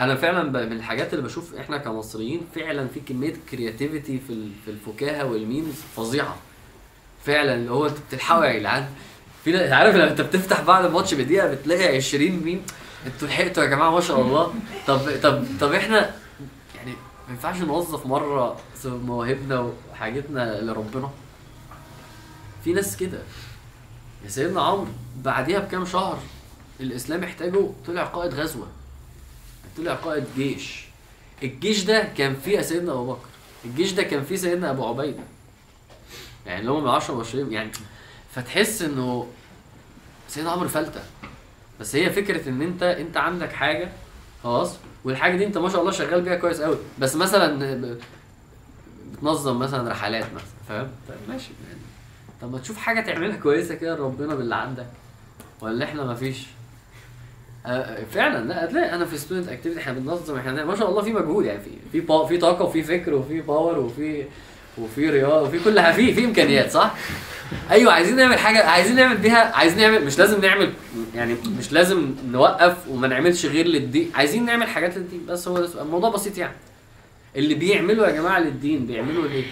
أنا 0.00 0.14
فعلا 0.14 0.42
من 0.66 0.72
الحاجات 0.72 1.14
اللي 1.14 1.24
بشوف 1.24 1.54
إحنا 1.54 1.76
كمصريين 1.78 2.40
فعلا 2.54 2.88
في 2.88 3.00
كمية 3.00 3.34
creativity 3.50 4.18
في 4.26 4.48
في 4.64 4.70
الفكاهة 4.70 5.24
وال 5.26 5.40
memes 5.40 5.74
فظيعة. 5.96 6.36
فعلا 7.24 7.54
اللي 7.54 7.70
هو 7.70 7.86
أنت 7.86 7.96
بتلحقوا 8.08 8.44
يا 8.44 8.58
جدعان. 8.58 8.86
في 9.44 9.72
عارف 9.72 9.94
لما 9.94 10.10
أنت 10.10 10.20
بتفتح 10.20 10.60
بعد 10.60 10.84
الماتش 10.84 11.14
بدقيقة 11.14 11.54
بتلاقي 11.54 11.96
20 11.96 12.30
ميم 12.30 12.62
أنتوا 13.06 13.28
لحقتوا 13.28 13.62
يا 13.62 13.68
جماعة 13.68 13.90
ما 13.90 14.00
شاء 14.00 14.20
الله. 14.20 14.54
طب 14.86 15.20
طب 15.22 15.44
طب 15.60 15.72
إحنا 15.72 16.14
يعني 16.76 16.92
ما 17.28 17.34
ينفعش 17.34 17.56
نوظف 17.56 18.06
مرة 18.06 18.60
مواهبنا 18.84 19.72
وحاجتنا 19.92 20.60
لربنا؟ 20.60 21.10
في 22.64 22.72
ناس 22.72 22.96
كده. 22.96 23.18
يا 24.24 24.28
سيدنا 24.28 24.62
عمرو 24.62 24.86
بعديها 25.16 25.58
بكام 25.58 25.86
شهر 25.86 26.18
الإسلام 26.80 27.24
احتاجه 27.24 27.70
طلع 27.86 28.04
قائد 28.04 28.34
غزوة. 28.34 28.66
طلع 29.76 29.94
قائد 29.94 30.24
جيش. 30.36 30.84
الجيش 31.42 31.84
ده 31.84 32.02
كان 32.02 32.36
فيه 32.44 32.60
سيدنا 32.60 32.92
أبو 32.92 33.12
بكر. 33.12 33.26
الجيش 33.64 33.92
ده 33.92 34.02
كان 34.02 34.24
فيه 34.24 34.36
سيدنا 34.36 34.70
أبو 34.70 34.86
عبيدة. 34.88 35.22
يعني 36.46 36.60
اللي 36.60 36.70
هم 36.70 36.84
من 36.84 36.90
10 36.90 37.14
مبشرين 37.14 37.52
يعني 37.52 37.70
فتحس 38.34 38.82
إنه 38.82 39.26
سيدنا 40.28 40.50
عمرو 40.50 40.68
فلتة. 40.68 41.00
بس 41.82 41.96
هي 41.96 42.10
فكرة 42.10 42.48
إن 42.48 42.62
أنت 42.62 42.82
أنت 42.82 43.16
عندك 43.16 43.52
حاجة 43.52 43.88
خلاص 44.42 44.76
والحاجة 45.04 45.36
دي 45.36 45.46
أنت 45.46 45.58
ما 45.58 45.68
شاء 45.68 45.80
الله 45.80 45.92
شغال 45.92 46.22
بيها 46.22 46.36
كويس 46.36 46.60
قوي 46.60 46.76
بس 46.98 47.16
مثلا 47.16 47.76
بتنظم 49.12 49.58
مثلا 49.58 49.90
رحلات 49.90 50.24
مثلا 50.34 50.46
فاهم؟ 50.68 50.88
طيب 51.08 51.18
ماشي. 51.28 51.50
طب 52.42 52.52
ما 52.52 52.58
تشوف 52.58 52.76
حاجة 52.76 53.00
تعملها 53.00 53.36
كويسة 53.36 53.74
كده 53.74 53.96
لربنا 53.96 54.34
باللي 54.34 54.54
عندك. 54.54 54.86
ولا 55.60 55.84
إحنا 55.84 56.04
ما 56.04 56.14
فيش؟ 56.14 56.46
آه، 57.66 58.04
فعلا 58.04 58.44
لا 58.48 58.64
هتلاقي 58.64 58.94
أنا 58.94 59.04
في 59.04 59.18
student 59.18 59.48
activity 59.48 59.80
إحنا 59.80 59.92
بننظم 59.92 60.36
إحنا 60.36 60.64
ما 60.64 60.76
شاء 60.76 60.90
الله 60.90 61.02
في 61.02 61.12
مجهود 61.12 61.44
يعني 61.44 61.60
في 61.92 62.00
في 62.00 62.26
في 62.28 62.38
طاقة 62.38 62.64
وفي 62.64 62.82
فكر 62.82 63.14
وفي 63.14 63.40
باور 63.40 63.78
وفي 63.78 64.24
وفي 64.78 65.10
رياضه 65.10 65.42
وفي 65.42 65.58
كل 65.64 65.80
حاجة 65.80 65.94
في 65.94 66.14
في 66.14 66.24
إمكانيات 66.24 66.70
صح؟ 66.70 66.94
أيوه 67.70 67.92
عايزين 67.92 68.16
نعمل 68.16 68.38
حاجة 68.38 68.66
عايزين 68.66 68.96
نعمل 68.96 69.16
بيها 69.16 69.56
عايزين 69.56 69.78
نعمل 69.78 70.04
مش 70.04 70.18
لازم 70.18 70.40
نعمل 70.40 70.72
يعني 71.14 71.36
مش 71.58 71.72
لازم 71.72 72.14
نوقف 72.30 72.76
وما 72.88 73.08
نعملش 73.08 73.46
غير 73.46 73.66
للدين 73.66 74.10
عايزين 74.14 74.44
نعمل 74.44 74.66
حاجات 74.66 74.96
للدين 74.96 75.26
بس 75.26 75.48
هو 75.48 75.58
ده. 75.58 75.82
الموضوع 75.82 76.10
بسيط 76.10 76.38
يعني 76.38 76.54
اللي 77.36 77.54
بيعملوا 77.54 78.06
يا 78.06 78.12
جماعة 78.12 78.38
للدين 78.38 78.86
بيعملوا 78.86 79.28
ليه؟ 79.28 79.44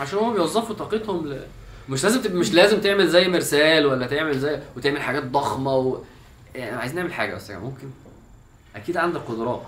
عشان 0.00 0.18
هم 0.18 0.32
بيوظفوا 0.32 0.74
طاقتهم 0.74 1.28
ل... 1.28 1.40
مش 1.88 2.04
لازم 2.04 2.20
تب... 2.22 2.34
مش 2.34 2.52
لازم 2.52 2.80
تعمل 2.80 3.08
زي 3.08 3.28
مرسال 3.28 3.86
ولا 3.86 4.06
تعمل 4.06 4.38
زي 4.38 4.60
وتعمل 4.76 5.02
حاجات 5.02 5.22
ضخمة 5.24 5.76
و... 5.76 5.98
يعني 6.54 6.76
عايزين 6.76 6.96
نعمل 6.96 7.12
حاجة 7.12 7.34
بس 7.34 7.50
يعني 7.50 7.62
ممكن 7.62 7.86
أكيد 8.76 8.96
عندك 8.96 9.20
قدرات 9.20 9.62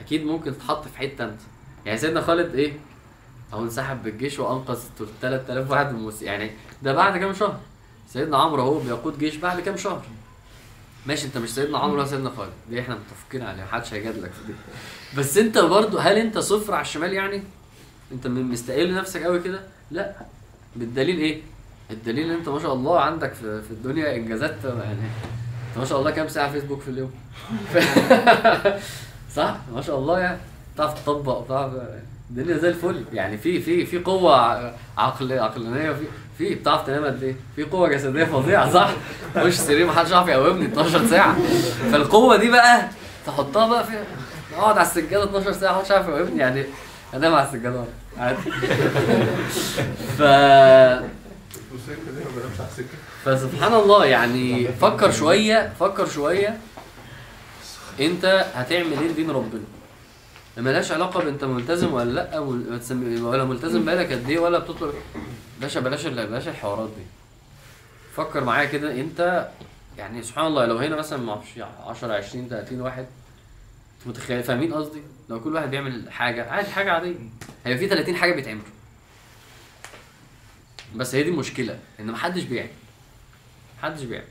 أكيد 0.00 0.24
ممكن 0.26 0.52
تتحط 0.58 0.88
في 0.88 0.98
حتة 0.98 1.24
أنت 1.24 1.40
يعني 1.86 1.98
سيدنا 1.98 2.20
خالد 2.20 2.54
إيه 2.54 2.72
هو 3.54 3.62
انسحب 3.62 4.02
بالجيش 4.02 4.38
وأنقذ 4.38 4.78
3000 5.20 5.70
واحد 5.70 5.92
من 5.92 5.98
المس... 5.98 6.22
يعني 6.22 6.50
ده 6.82 6.92
بعد 6.92 7.18
كام 7.18 7.34
شهر. 7.34 7.58
سيدنا 8.08 8.36
عمرو 8.36 8.62
أهو 8.62 8.78
بيقود 8.78 9.18
جيش 9.18 9.36
بعد 9.36 9.60
كام 9.60 9.76
شهر. 9.76 10.02
ماشي 11.06 11.26
أنت 11.26 11.38
مش 11.38 11.54
سيدنا 11.54 11.78
عمرو 11.78 11.98
ولا 11.98 12.06
سيدنا 12.06 12.30
خالد. 12.30 12.52
دي 12.70 12.80
إحنا 12.80 12.94
متفقين 12.94 13.42
عليها 13.42 13.64
محدش 13.64 13.94
هيجادلك 13.94 14.30
في 14.30 14.46
دي. 14.46 14.52
بس 15.18 15.38
أنت 15.38 15.58
برضو 15.58 15.98
هل 15.98 16.16
أنت 16.16 16.38
صفر 16.38 16.74
على 16.74 16.82
الشمال 16.82 17.12
يعني؟ 17.12 17.42
أنت 18.12 18.26
مستقل 18.26 18.94
نفسك 18.94 19.22
قوي 19.22 19.40
كده؟ 19.40 19.60
لا. 19.90 20.14
بالدليل 20.76 21.18
إيه؟ 21.18 21.42
الدليل 21.90 22.30
إن 22.30 22.36
أنت 22.36 22.48
ما 22.48 22.58
شاء 22.58 22.72
الله 22.74 23.00
عندك 23.00 23.32
في, 23.32 23.62
في 23.62 23.70
الدنيا 23.70 24.16
إنجازات 24.16 24.64
يعني 24.64 25.08
أنت 25.68 25.78
ما 25.78 25.84
شاء 25.84 25.98
الله 25.98 26.10
كام 26.10 26.28
ساعة 26.28 26.52
فيسبوك 26.52 26.80
في 26.80 26.88
اليوم؟ 26.88 27.10
صح؟ 29.36 29.56
ما 29.74 29.82
شاء 29.82 29.98
الله 29.98 30.18
يعني. 30.18 30.38
تعرف 30.76 31.04
تطبق 31.04 31.44
تعرف 31.48 31.72
الدنيا 32.30 32.56
زي 32.58 32.68
الفل. 32.68 33.04
يعني 33.12 33.38
في 33.38 33.60
في 33.60 33.86
في 33.86 33.98
قوة 33.98 34.36
عقل 34.98 35.38
عقلانية 35.38 35.90
وفي 35.90 36.04
في 36.38 36.54
بتعرف 36.54 36.86
تنام 36.86 37.04
قد 37.04 37.22
إيه؟ 37.22 37.36
في 37.56 37.62
قوة 37.64 37.88
جسدية 37.88 38.24
فظيعة 38.24 38.72
صح؟ 38.72 38.90
خش 39.34 39.54
سرير 39.54 39.86
محدش 39.86 40.10
يعرف 40.10 40.28
يقومني 40.28 40.66
12 40.66 41.06
ساعة. 41.06 41.36
فالقوة 41.92 42.36
دي 42.36 42.50
بقى 42.50 42.88
تحطها 43.26 43.68
بقى 43.68 43.84
في 43.84 43.92
اقعد 44.56 44.78
على 44.78 44.86
السجادة 44.86 45.24
12 45.24 45.52
ساعة 45.52 45.72
محدش 45.76 45.90
يعرف 45.90 46.08
يقومني. 46.08 46.38
يعني 46.40 46.64
أنام 47.14 47.34
على 47.34 47.46
السجادة 47.48 47.84
عادي. 48.18 48.38
ف 50.18 50.22
فسبحان 53.24 53.74
الله 53.74 54.04
يعني 54.04 54.68
فكر 54.80 55.10
شوية 55.10 55.72
فكر 55.80 56.06
شوية. 56.08 56.58
انت 58.00 58.46
هتعمل 58.54 58.92
إيه 58.92 59.08
لدين 59.08 59.30
ربنا؟ 59.30 59.60
ملهاش 60.56 60.92
علاقة 60.92 61.24
بأنت 61.24 61.44
ملتزم 61.44 61.92
ولا 61.94 62.10
لأ 62.10 62.38
ولا 62.38 63.44
ملتزم 63.44 63.84
بقالك 63.84 64.12
قد 64.12 64.30
إيه 64.30 64.38
ولا 64.38 64.58
بتطلب 64.58 64.94
باشا 65.60 65.80
بلاش 65.80 66.06
بلاش 66.06 66.48
الحوارات 66.48 66.88
دي. 66.88 67.02
فكر 68.16 68.44
معايا 68.44 68.64
كده 68.68 69.00
أنت 69.00 69.48
يعني 69.98 70.22
سبحان 70.22 70.46
الله 70.46 70.66
لو 70.66 70.76
هنا 70.78 70.96
مثلا 70.96 71.18
ما 71.18 71.32
أعرفش 71.32 71.58
10 71.86 72.12
20 72.12 72.48
30 72.48 72.80
واحد 72.80 73.06
أنتوا 73.98 74.12
متخيل؟ 74.12 74.42
فاهمين 74.42 74.74
قصدي؟ 74.74 75.02
لو 75.28 75.40
كل 75.40 75.54
واحد 75.54 75.70
بيعمل 75.70 76.10
حاجة 76.12 76.50
عادي 76.50 76.68
حاجة 76.70 76.92
عادية. 76.92 77.14
هيبقى 77.64 77.78
في 77.78 77.88
30 77.88 78.16
حاجة 78.16 78.32
بيتعملوا. 78.34 78.64
بس 80.96 81.14
هي 81.14 81.22
دي 81.22 81.28
المشكلة 81.30 81.78
إن 82.00 82.06
محدش 82.06 82.42
بيعمل. 82.42 82.70
محدش 83.78 84.02
بيعمل. 84.02 84.24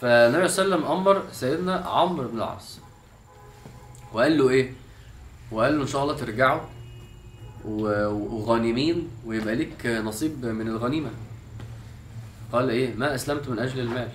فالنبي 0.00 0.48
صلى 0.48 0.64
الله 0.64 0.76
عليه 0.76 0.86
وسلم 0.86 0.98
أمر 0.98 1.22
سيدنا 1.32 1.76
عمرو 1.76 2.28
بن 2.28 2.38
العاص. 2.38 2.78
وقال 4.12 4.38
له 4.38 4.50
إيه؟ 4.50 4.72
وقال 5.52 5.76
له 5.76 5.82
إن 5.82 5.86
شاء 5.88 6.02
الله 6.02 6.14
ترجعوا 6.14 6.60
وغانمين 7.64 9.08
ويبقى 9.26 9.54
لك 9.54 9.86
نصيب 9.86 10.44
من 10.46 10.68
الغنيمة. 10.68 11.10
قال 12.52 12.70
إيه؟ 12.70 12.94
ما 12.94 13.14
أسلمت 13.14 13.48
من 13.48 13.58
أجل 13.58 13.80
المال. 13.80 14.08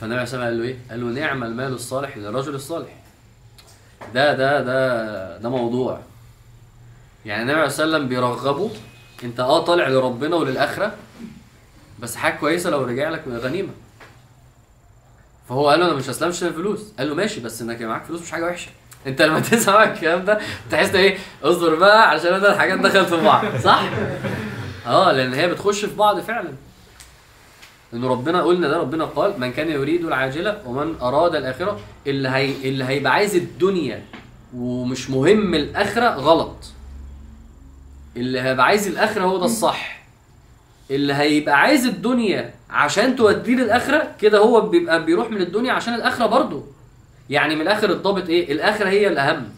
فالنبي 0.00 0.20
عليه 0.20 0.30
قال 0.44 0.58
له 0.58 0.64
إيه؟ 0.64 0.76
قال 0.90 1.00
له 1.00 1.20
نعم 1.20 1.44
المال 1.44 1.72
الصالح 1.72 2.16
للرجل 2.16 2.54
الصالح. 2.54 2.96
ده 4.14 4.34
ده 4.34 4.60
ده 4.62 5.38
ده 5.38 5.48
موضوع. 5.48 6.00
يعني 7.24 7.42
النبي 7.42 7.58
عليه 7.58 7.68
وسلم 7.70 8.08
بيرغبه 8.08 8.70
أنت 9.24 9.40
آه 9.40 9.64
طالع 9.64 9.88
لربنا 9.88 10.36
وللآخرة 10.36 10.94
بس 12.00 12.16
حاجة 12.16 12.36
كويسة 12.36 12.70
لو 12.70 12.84
رجع 12.84 13.10
لك 13.10 13.28
من 13.28 13.36
غنيمه 13.36 13.72
فهو 15.48 15.68
قال 15.68 15.80
له 15.80 15.86
أنا 15.86 15.94
مش 15.94 16.10
هسلمش 16.10 16.42
الفلوس 16.44 16.92
قال 16.98 17.08
له 17.08 17.14
ماشي 17.14 17.40
بس 17.40 17.62
إنك 17.62 17.82
معاك 17.82 18.04
فلوس 18.04 18.22
مش 18.22 18.30
حاجة 18.30 18.44
وحشة. 18.44 18.70
انت 19.06 19.22
لما 19.22 19.40
تسمع 19.50 19.84
الكلام 19.84 20.24
ده 20.24 20.38
تحس 20.70 20.94
إيه؟ 20.94 21.18
اصبر 21.42 21.74
بقى 21.74 22.10
عشان 22.10 22.32
أنا 22.34 22.52
الحاجات 22.52 22.78
دخلت 22.78 23.08
في 23.14 23.24
بعض. 23.24 23.44
صح؟ 23.64 23.82
آه 24.86 25.12
لأن 25.12 25.34
هي 25.34 25.48
بتخش 25.48 25.84
في 25.84 25.96
بعض 25.96 26.20
فعلا. 26.20 26.52
إن 27.94 28.04
ربنا 28.04 28.42
قلنا 28.42 28.68
ده 28.68 28.78
ربنا 28.78 29.04
قال 29.04 29.40
من 29.40 29.52
كان 29.52 29.70
يريد 29.70 30.04
العاجلة 30.04 30.62
ومن 30.66 30.94
أراد 31.02 31.34
الآخرة 31.34 31.80
اللي 32.06 32.28
هي 32.28 32.68
اللي 32.68 32.84
هيبقى 32.84 33.12
عايز 33.12 33.34
الدنيا 33.36 34.02
ومش 34.56 35.10
مهم 35.10 35.54
الآخرة 35.54 36.08
غلط. 36.08 36.56
اللي 38.16 38.40
هيبقى 38.40 38.66
عايز 38.66 38.86
الآخرة 38.86 39.22
هو 39.22 39.38
ده 39.38 39.44
الصح. 39.44 40.02
اللي 40.90 41.14
هيبقى 41.14 41.60
عايز 41.60 41.86
الدنيا 41.86 42.54
عشان 42.70 43.16
توديه 43.16 43.54
للآخرة 43.54 44.08
كده 44.20 44.38
هو 44.38 44.60
بيبقى 44.60 45.04
بيروح 45.04 45.30
من 45.30 45.40
الدنيا 45.40 45.72
عشان 45.72 45.94
الآخرة 45.94 46.26
برضه. 46.26 46.64
يعني 47.30 47.54
من 47.54 47.60
الآخر 47.60 47.90
الضابط 47.90 48.28
إيه؟ 48.28 48.52
الآخرة 48.52 48.88
هي 48.88 49.08
الأهم. 49.08 49.48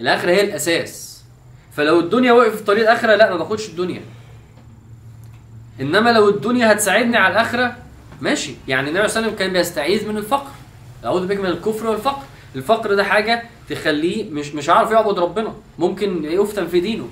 الآخرة 0.00 0.30
هي 0.30 0.40
الأساس. 0.40 1.22
فلو 1.72 2.00
الدنيا 2.00 2.32
وقف 2.32 2.56
في 2.56 2.64
طريق 2.64 2.82
الآخرة 2.90 3.14
لا 3.14 3.30
ما 3.30 3.36
باخدش 3.36 3.68
الدنيا. 3.68 4.02
إنما 5.80 6.10
لو 6.10 6.28
الدنيا 6.28 6.72
هتساعدني 6.72 7.16
على 7.16 7.32
الآخرة 7.32 7.76
ماشي. 8.20 8.54
يعني 8.68 8.88
النبي 8.88 9.08
صلى 9.08 9.20
الله 9.20 9.30
عليه 9.30 9.36
وسلم 9.36 9.38
كان 9.38 9.52
بيستعيذ 9.52 10.08
من 10.08 10.16
الفقر. 10.16 10.50
أعوذ 11.04 11.26
بك 11.26 11.36
من 11.36 11.46
الكفر 11.46 11.86
والفقر. 11.86 12.22
الفقر 12.56 12.94
ده 12.94 13.04
حاجة 13.04 13.42
تخليه 13.68 14.30
مش 14.30 14.54
مش 14.54 14.68
عارف 14.68 14.90
يعبد 14.90 15.18
ربنا. 15.18 15.54
ممكن 15.78 16.24
يفتن 16.24 16.66
في 16.66 16.80
دينه. 16.80 17.08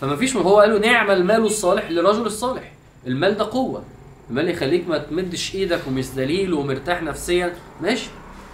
فما 0.00 0.16
فيش 0.16 0.36
هو 0.36 0.60
قال 0.60 0.80
نعم 0.80 1.10
المال 1.10 1.44
الصالح 1.44 1.90
للرجل 1.90 2.26
الصالح. 2.26 2.72
المال 3.06 3.36
ده 3.36 3.44
قوة. 3.44 3.82
المال 4.30 4.48
يخليك 4.48 4.88
ما 4.88 4.98
تمدش 4.98 5.54
إيدك 5.54 5.80
ومش 5.86 6.04
ذليل 6.04 6.54
ومرتاح 6.54 7.02
نفسيا. 7.02 7.54
ماشي. 7.80 8.08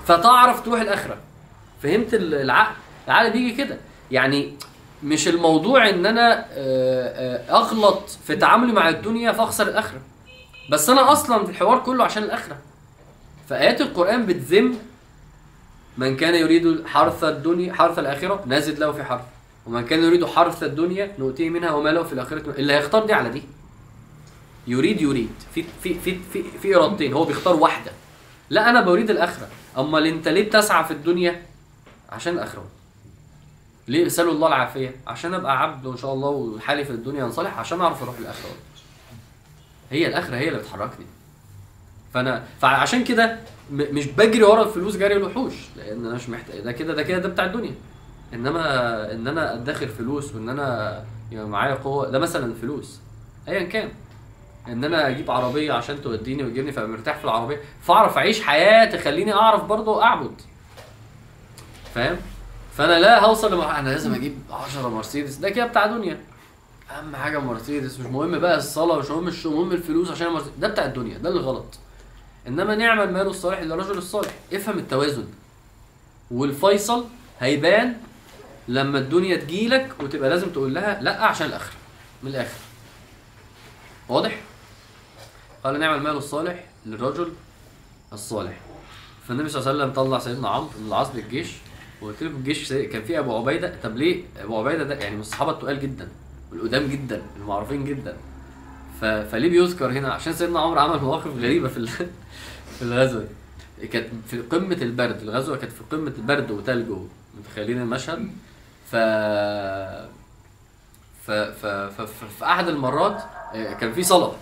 فتعرف 0.07 0.65
تروح 0.65 0.81
الآخرة. 0.81 1.17
فهمت 1.83 2.15
ال- 2.15 2.35
العقل 2.35 2.75
العقل 3.09 3.31
بيجي 3.31 3.65
كده. 3.65 3.77
يعني 4.11 4.55
مش 5.05 5.29
الموضوع 5.29 5.89
إن 5.89 6.07
أنا 6.07 6.39
آه، 6.39 6.47
آه، 6.53 7.57
أغلط 7.57 8.11
في 8.27 8.37
تعاملي 8.37 8.73
مع 8.73 8.89
الدنيا 8.89 9.33
فأخسر 9.33 9.69
الآخرة. 9.69 10.01
بس 10.71 10.91
أنا 10.91 11.13
أصلا 11.13 11.45
في 11.45 11.51
الحوار 11.51 11.79
كله 11.79 12.05
عشان 12.05 12.23
الآخرة. 12.23 12.57
فآيات 13.49 13.81
القرآن 13.81 14.27
بتذم 14.27 14.79
من 15.99 16.17
كان 16.17 16.35
يريد 16.35 16.87
حرث 16.87 17.25
الدنيا 17.25 17.73
حرث 17.75 17.99
الآخرة 17.99 18.45
نزد 18.47 18.79
له 18.79 18.93
في 18.93 19.05
حرث. 19.05 19.23
ومن 19.67 19.85
كان 19.85 20.03
يريد 20.05 20.25
حرث 20.25 20.63
الدنيا 20.63 21.13
نؤتيه 21.19 21.51
منها 21.51 21.71
وما 21.71 21.89
له 21.91 22.03
في 22.03 22.13
الآخرة. 22.13 22.51
اللي 22.59 22.73
هيختار 22.73 23.07
دي 23.07 23.13
على 23.13 23.29
دي. 23.29 23.43
يريد 24.67 25.01
يريد. 25.01 25.31
في 25.55 25.65
في 25.83 25.95
في 25.95 26.19
في, 26.33 26.45
في 26.63 26.77
إرادتين. 26.77 27.13
هو 27.13 27.25
بيختار 27.25 27.57
واحدة. 27.57 27.93
لا 28.51 28.71
أنا 28.71 28.81
بريد 28.81 29.11
الآخرة. 29.11 29.49
أمال 29.79 30.07
أنت 30.07 30.29
ليه 30.29 30.49
بتسعى 30.49 30.85
في 30.85 30.91
الدنيا؟ 30.91 31.43
عشان 32.13 32.33
الآخرة. 32.35 32.65
ليه 33.89 34.07
اسالوا 34.07 34.33
الله 34.33 34.49
العافية؟ 34.49 34.95
عشان 35.07 35.35
أبقى 35.35 35.63
عبد 35.63 35.87
وإن 35.87 35.97
شاء 35.97 36.13
الله 36.15 36.29
وحالي 36.29 36.85
في 36.85 36.91
الدنيا 36.91 37.21
ينصلح 37.25 37.59
عشان 37.59 37.81
أعرف 37.81 38.03
أروح 38.03 38.19
الاخره 38.19 38.51
هي 39.91 40.07
الآخرة 40.07 40.37
هي 40.37 40.49
اللي 40.49 40.59
بتحركني. 40.59 41.07
فانا 42.15 42.45
فعشان 42.61 43.05
كده 43.05 43.39
مش 43.73 44.07
بجري 44.07 44.43
ورا 44.43 44.63
الفلوس 44.63 44.97
جري 44.97 45.17
الوحوش 45.17 45.53
لأن 45.77 46.07
أنا 46.07 46.15
مش 46.15 46.29
محتاج. 46.29 46.61
ده 46.61 46.73
كده 46.73 46.95
ده 46.95 47.03
كده 47.03 47.19
ده 47.19 47.29
بتاع 47.29 47.45
الدنيا. 47.45 47.75
انما 48.35 49.13
إن 49.13 49.29
أنا 49.29 49.55
أدخر 49.55 49.87
فلوس 49.89 50.35
وإن 50.35 50.49
أنا 50.49 51.05
يبقى 51.31 51.47
معايا 51.49 51.75
قوة 51.75 52.11
ده 52.11 52.19
مثلا 52.19 52.55
فلوس. 52.61 52.99
ايا 53.49 53.63
كان. 53.63 53.89
إن 54.69 54.85
أنا 54.85 55.09
أجيب 55.09 55.31
عربية 55.31 55.73
عشان 55.73 56.03
توديني 56.03 56.45
وتجيبني 56.45 56.73
فأبقى 56.73 56.91
مرتاح 56.91 57.17
في 57.19 57.25
العربية 57.25 57.61
فأعرف 57.83 58.19
أعيش 58.19 58.43
حياه 58.43 58.85
تخليني 58.85 59.33
أعرف 59.35 59.65
برضه 59.65 60.03
أعبد. 60.03 60.41
فاهم؟ 61.95 62.17
فأنا 62.77 62.99
لا 63.01 63.25
هوصل 63.25 63.53
لمرحله 63.55 63.79
أنا 63.79 63.89
لازم 63.89 64.15
أجيب 64.15 64.39
10 64.51 64.89
مرسيدس. 64.89 65.35
ده 65.37 65.51
كده 65.51 65.67
بتاع 65.67 65.87
دنيا. 65.87 66.21
أهم 66.91 67.17
حاجة 67.17 67.39
مرسيدس. 67.39 68.01
مش 68.01 68.07
مهم 68.07 68.39
بقى 68.39 68.57
الصلاة 68.57 68.99
مش 68.99 69.11
مهم 69.11 69.25
مش 69.25 69.47
مهم 69.47 69.73
الفلوس 69.73 70.11
عشان 70.11 70.29
مرسيدس 70.29 70.57
ده 70.59 70.69
بتاع 70.69 70.85
الدنيا 70.85 71.19
ده 71.19 71.29
اللي 71.29 71.41
غلط 71.41 71.79
إنما 72.49 72.75
نعم 72.75 73.01
المال 73.01 73.27
الصالح 73.27 73.61
للرجل 73.61 73.99
الصالح. 73.99 74.33
افهم 74.53 74.79
التوازن. 74.79 75.25
والفيصل 76.31 77.05
هيبان 77.41 77.97
لما 78.69 78.99
الدنيا 78.99 79.37
تجيلك 79.37 79.91
وتبقى 80.01 80.31
لازم 80.31 80.51
تقول 80.51 80.75
لها 80.75 81.03
لأ 81.03 81.25
عشان 81.25 81.47
الآخرة. 81.47 81.75
من 82.23 82.31
الآخر. 82.31 82.59
واضح؟ 84.09 84.37
قال 85.67 85.81
نعم 85.81 85.95
المال 85.99 86.17
الصالح 86.17 86.65
للرجل 86.87 87.33
الصالح. 88.13 88.61
فالنبي 89.29 89.49
صلى 89.49 89.61
الله 89.61 89.71
عليه 89.71 89.81
وسلم 89.83 89.93
طلع 90.05 90.19
سيدنا 90.19 90.49
عمرو 90.49 90.71
بن 90.79 90.87
العاص 90.89 91.15
للجيش 91.15 91.49
وقلت 92.03 92.23
لكم 92.23 92.35
الجيش 92.37 92.69
سي- 92.69 92.87
كان 92.87 93.03
فيه 93.05 93.19
أبو 93.19 93.37
عبيدة. 93.39 93.75
طب 93.83 93.97
ليه 93.97 94.25
أبو 94.39 94.59
عبيدة 94.61 94.85
ده؟ 94.85 94.95
يعني 94.95 95.15
من 95.15 95.21
الصحابة 95.21 95.51
التقال 95.53 95.81
جدا 95.81 96.09
والقدام 96.53 96.87
جدا 96.87 97.23
المعروفين 97.37 97.85
جدا. 97.85 98.17
ف... 99.01 99.05
فليه 99.05 99.49
بيذكر 99.51 99.91
هنا؟ 99.93 100.13
عشان 100.13 100.33
سيدنا 100.33 100.61
عمرو 100.61 100.81
عمل 100.81 101.01
مواقف 101.03 101.27
غريبة 101.37 101.69
في. 101.69 101.87
في 102.79 102.83
الغزوة. 102.83 103.25
كانت 103.93 104.09
في 104.29 104.39
قمة 104.43 104.75
البرد 104.83 105.21
الغزوة 105.23 105.57
كانت 105.57 105.73
في 105.73 105.83
قمة 105.97 106.13
البرد 106.19 106.51
وتلج 106.51 106.87
متخيلين 107.39 107.81
المشهد. 107.83 108.29
ف 108.91 108.97
ف 111.27 111.31
ف 111.31 111.67
ف 111.67 112.01
ف 112.01 112.25
في 112.39 112.45
أحد 112.45 112.69
المرات 112.69 113.23
آه، 113.55 113.73
كان 113.73 113.93
في 113.93 114.03
صلاة. 114.03 114.33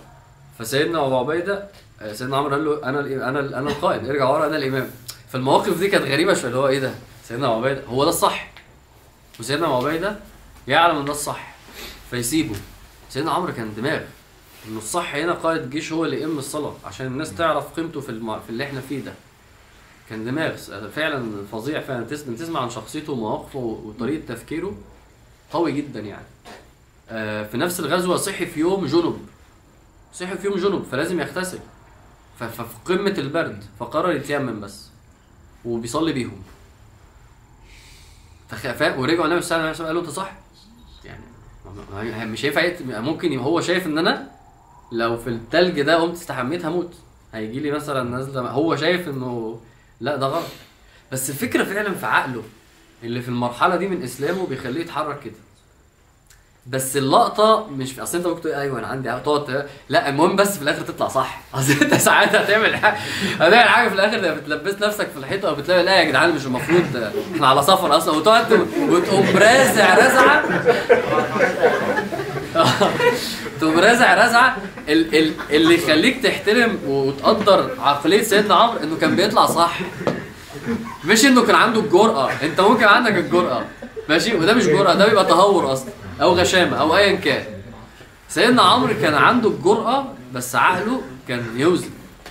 فسيدنا 0.59 1.05
أبو 1.05 1.17
عبيدة 1.17 1.67
آه، 2.01 2.13
سيدنا 2.13 2.37
عمرو 2.37 2.49
قال 2.55 2.65
له 2.65 2.83
أنا 2.89 2.99
أنا 3.29 3.39
أنا 3.59 3.69
القائد 3.69 4.09
ارجع 4.09 4.29
ورا 4.29 4.47
أنا 4.47 4.57
الإمام. 4.57 4.89
فالمواقف 5.31 5.79
دي 5.79 5.87
كانت 5.87 6.05
غريبة 6.05 6.33
شوية 6.33 6.45
اللي 6.47 6.57
هو 6.57 6.67
إيه 6.67 6.79
ده؟ 6.79 6.91
سيدنا 7.27 7.47
أبو 7.47 7.55
عبيدة 7.65 7.81
هو 7.85 8.03
ده 8.03 8.09
الصح؟ 8.09 8.51
وسيدنا 9.39 9.65
أبو 9.67 9.87
عبيدة 9.87 10.19
يعلم 10.67 10.97
إن 10.97 11.05
ده 11.05 11.11
الصح 11.11 11.55
فيسيبه. 12.11 12.55
سيدنا 13.09 13.31
عمرو 13.31 13.53
كان 13.53 13.73
دماغ 13.77 14.01
إنه 14.67 14.77
الصح 14.77 15.15
هنا 15.15 15.33
قائد 15.33 15.61
الجيش 15.61 15.91
هو 15.91 16.05
اللي 16.05 16.17
يقيم 16.17 16.37
الصلاة 16.37 16.73
عشان 16.85 17.05
الناس 17.07 17.33
تعرف 17.35 17.73
قيمته 17.75 18.01
في 18.01 18.09
الم... 18.09 18.39
في 18.39 18.49
اللي 18.49 18.63
إحنا 18.63 18.81
فيه 18.81 18.99
ده. 18.99 19.13
كان 20.09 20.25
دماغ 20.25 20.55
فعلا 20.95 21.31
فظيع 21.51 21.81
فعلا. 21.81 22.03
تس- 22.05 22.23
تسمع 22.39 22.59
عن 22.61 22.69
شخصيته 22.69 23.13
ومواقفه 23.13 23.59
وطريقة 23.59 24.25
تفكيره؟ 24.33 24.75
قوي 25.53 25.71
جدا 25.71 25.99
يعني. 25.99 26.25
آه، 27.09 27.43
في 27.43 27.57
نفس 27.57 27.79
الغزوة 27.79 28.17
صحي 28.17 28.45
في 28.45 28.59
يوم 28.59 28.85
جنب 28.85 29.27
صحي 30.15 30.37
في 30.37 30.47
يوم 30.47 30.57
جنب 30.57 30.83
فلازم 30.91 31.19
يغتسل. 31.19 31.59
ففي 32.39 32.63
قمة 32.85 33.15
البرد 33.17 33.63
فقرر 33.79 34.11
يتيمم 34.11 34.59
بس 34.61 34.87
وبيصلي 35.65 36.13
بيهم. 36.13 36.41
فاهم 38.49 38.99
ورجعوا 38.99 39.25
النبي 39.25 39.41
صلى 39.41 39.55
الله 39.55 39.67
عليه 39.67 39.75
وسلم 39.75 39.85
قال 39.87 39.95
له 39.95 40.01
انت 40.01 40.09
صح 40.09 40.31
يعني 41.05 41.23
ما- 41.91 42.25
مش 42.25 42.45
هينفع 42.45 42.99
ممكن 42.99 43.37
هو 43.39 43.61
شايف 43.61 43.85
ان 43.85 43.97
أنا 43.97 44.31
لو 44.91 45.17
في 45.17 45.29
التلج 45.29 45.81
ده 45.81 45.95
قمت 45.95 46.13
استحميت 46.15 46.65
هموت. 46.65 46.93
هيجي 47.33 47.59
لي 47.59 47.71
مثلا 47.71 48.17
نزله 48.17 48.41
هو 48.41 48.75
شايف 48.75 49.07
انه 49.09 49.59
لا 50.01 50.15
ده 50.15 50.27
غلط. 50.27 50.45
بس 51.11 51.29
الفكرة 51.29 51.63
فعلا 51.63 51.93
في 51.93 52.05
عقله 52.05 52.43
اللي 53.03 53.21
في 53.21 53.29
المرحلة 53.29 53.75
دي 53.75 53.87
من 53.87 54.03
إسلامه 54.03 54.47
بيخليه 54.47 54.81
يتحرك 54.81 55.19
كده. 55.19 55.33
بس 56.67 56.97
اللقطة 56.97 57.67
مش 57.71 57.91
في 57.91 58.03
أصل 58.03 58.17
أنت 58.17 58.27
ممكن 58.27 58.41
تقول 58.41 58.53
أيوه 58.55 58.79
أنا 58.79 58.87
عندي 58.87 59.09
تقعد 59.25 59.65
لا 59.89 60.09
المهم 60.09 60.35
بس 60.35 60.55
في 60.57 60.61
الآخر 60.61 60.81
تطلع 60.81 61.07
صح. 61.07 61.39
أصل 61.55 61.71
أنت 61.81 61.93
ساعات 61.93 62.35
هتعمل 62.35 62.75
حاجة. 62.77 62.97
هتعمل 63.39 63.69
حاجة 63.69 63.87
في 63.89 63.95
الآخر 63.95 64.33
بتلبس 64.33 64.73
نفسك 64.81 65.07
في 65.09 65.17
الحيطة 65.17 65.51
وبتلاقي 65.51 65.83
لا 65.83 65.95
يا 65.95 66.03
جدعان 66.03 66.35
مش 66.35 66.45
المفروض 66.45 67.11
إحنا 67.35 67.47
على 67.47 67.61
سفر 67.63 67.97
أصلا. 67.97 68.17
وتقعد 68.17 68.67
وتقوم 68.89 69.25
رازع 69.35 69.95
رزعه 69.95 70.43
تقوم 73.61 73.79
رازع 73.79 74.25
رزعه 74.25 74.57
ال- 74.89 75.15
ال- 75.15 75.33
اللي 75.51 75.75
يخليك 75.75 76.23
تحترم 76.23 76.79
وتقدر 76.87 77.69
عقلية 77.79 78.23
سيدنا 78.23 78.55
عمرو 78.55 78.79
إنه 78.83 78.97
كان 79.01 79.15
بيطلع 79.15 79.45
صح. 79.45 79.77
مش 81.05 81.25
إنه 81.25 81.45
كان 81.45 81.55
عنده 81.55 81.79
الجرأة. 81.79 82.29
أنت 82.43 82.61
ممكن 82.61 82.83
عندك 82.85 83.15
الجرأة. 83.15 83.65
ماشي؟ 84.09 84.35
وده 84.35 84.53
مش 84.53 84.65
جرأة 84.67 84.93
ده 84.93 85.05
بيبقى 85.07 85.25
تهور 85.25 85.73
أصلا. 85.73 85.89
أو 86.21 86.33
غشامة 86.33 86.77
أو 86.77 86.97
ايا 86.97 87.15
كان. 87.15 87.45
سيدنا 88.29 88.61
عمرو 88.61 88.93
كان 89.01 89.13
عنده 89.13 89.49
الجرأة 89.49 90.05
بس 90.33 90.55
عقله 90.55 91.01
كان 91.27 91.45
يوزن. 91.55 91.89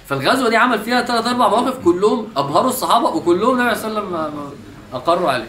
فالغزوة 0.09 0.49
دي 0.49 0.57
عمل 0.57 0.79
فيها 0.79 1.03
ثلاث 1.03 1.27
أربع 1.27 1.49
مواقف 1.49 1.85
كلهم 1.85 2.29
أبهروا 2.37 2.69
الصحابة 2.69 3.09
وكلهم 3.09 3.61
النبي 3.61 3.75
صلى 3.75 3.99
الله 3.99 4.19
عليه 4.19 4.29
وسلم 4.29 4.51
أقروا 4.93 5.31
عليه. 5.31 5.49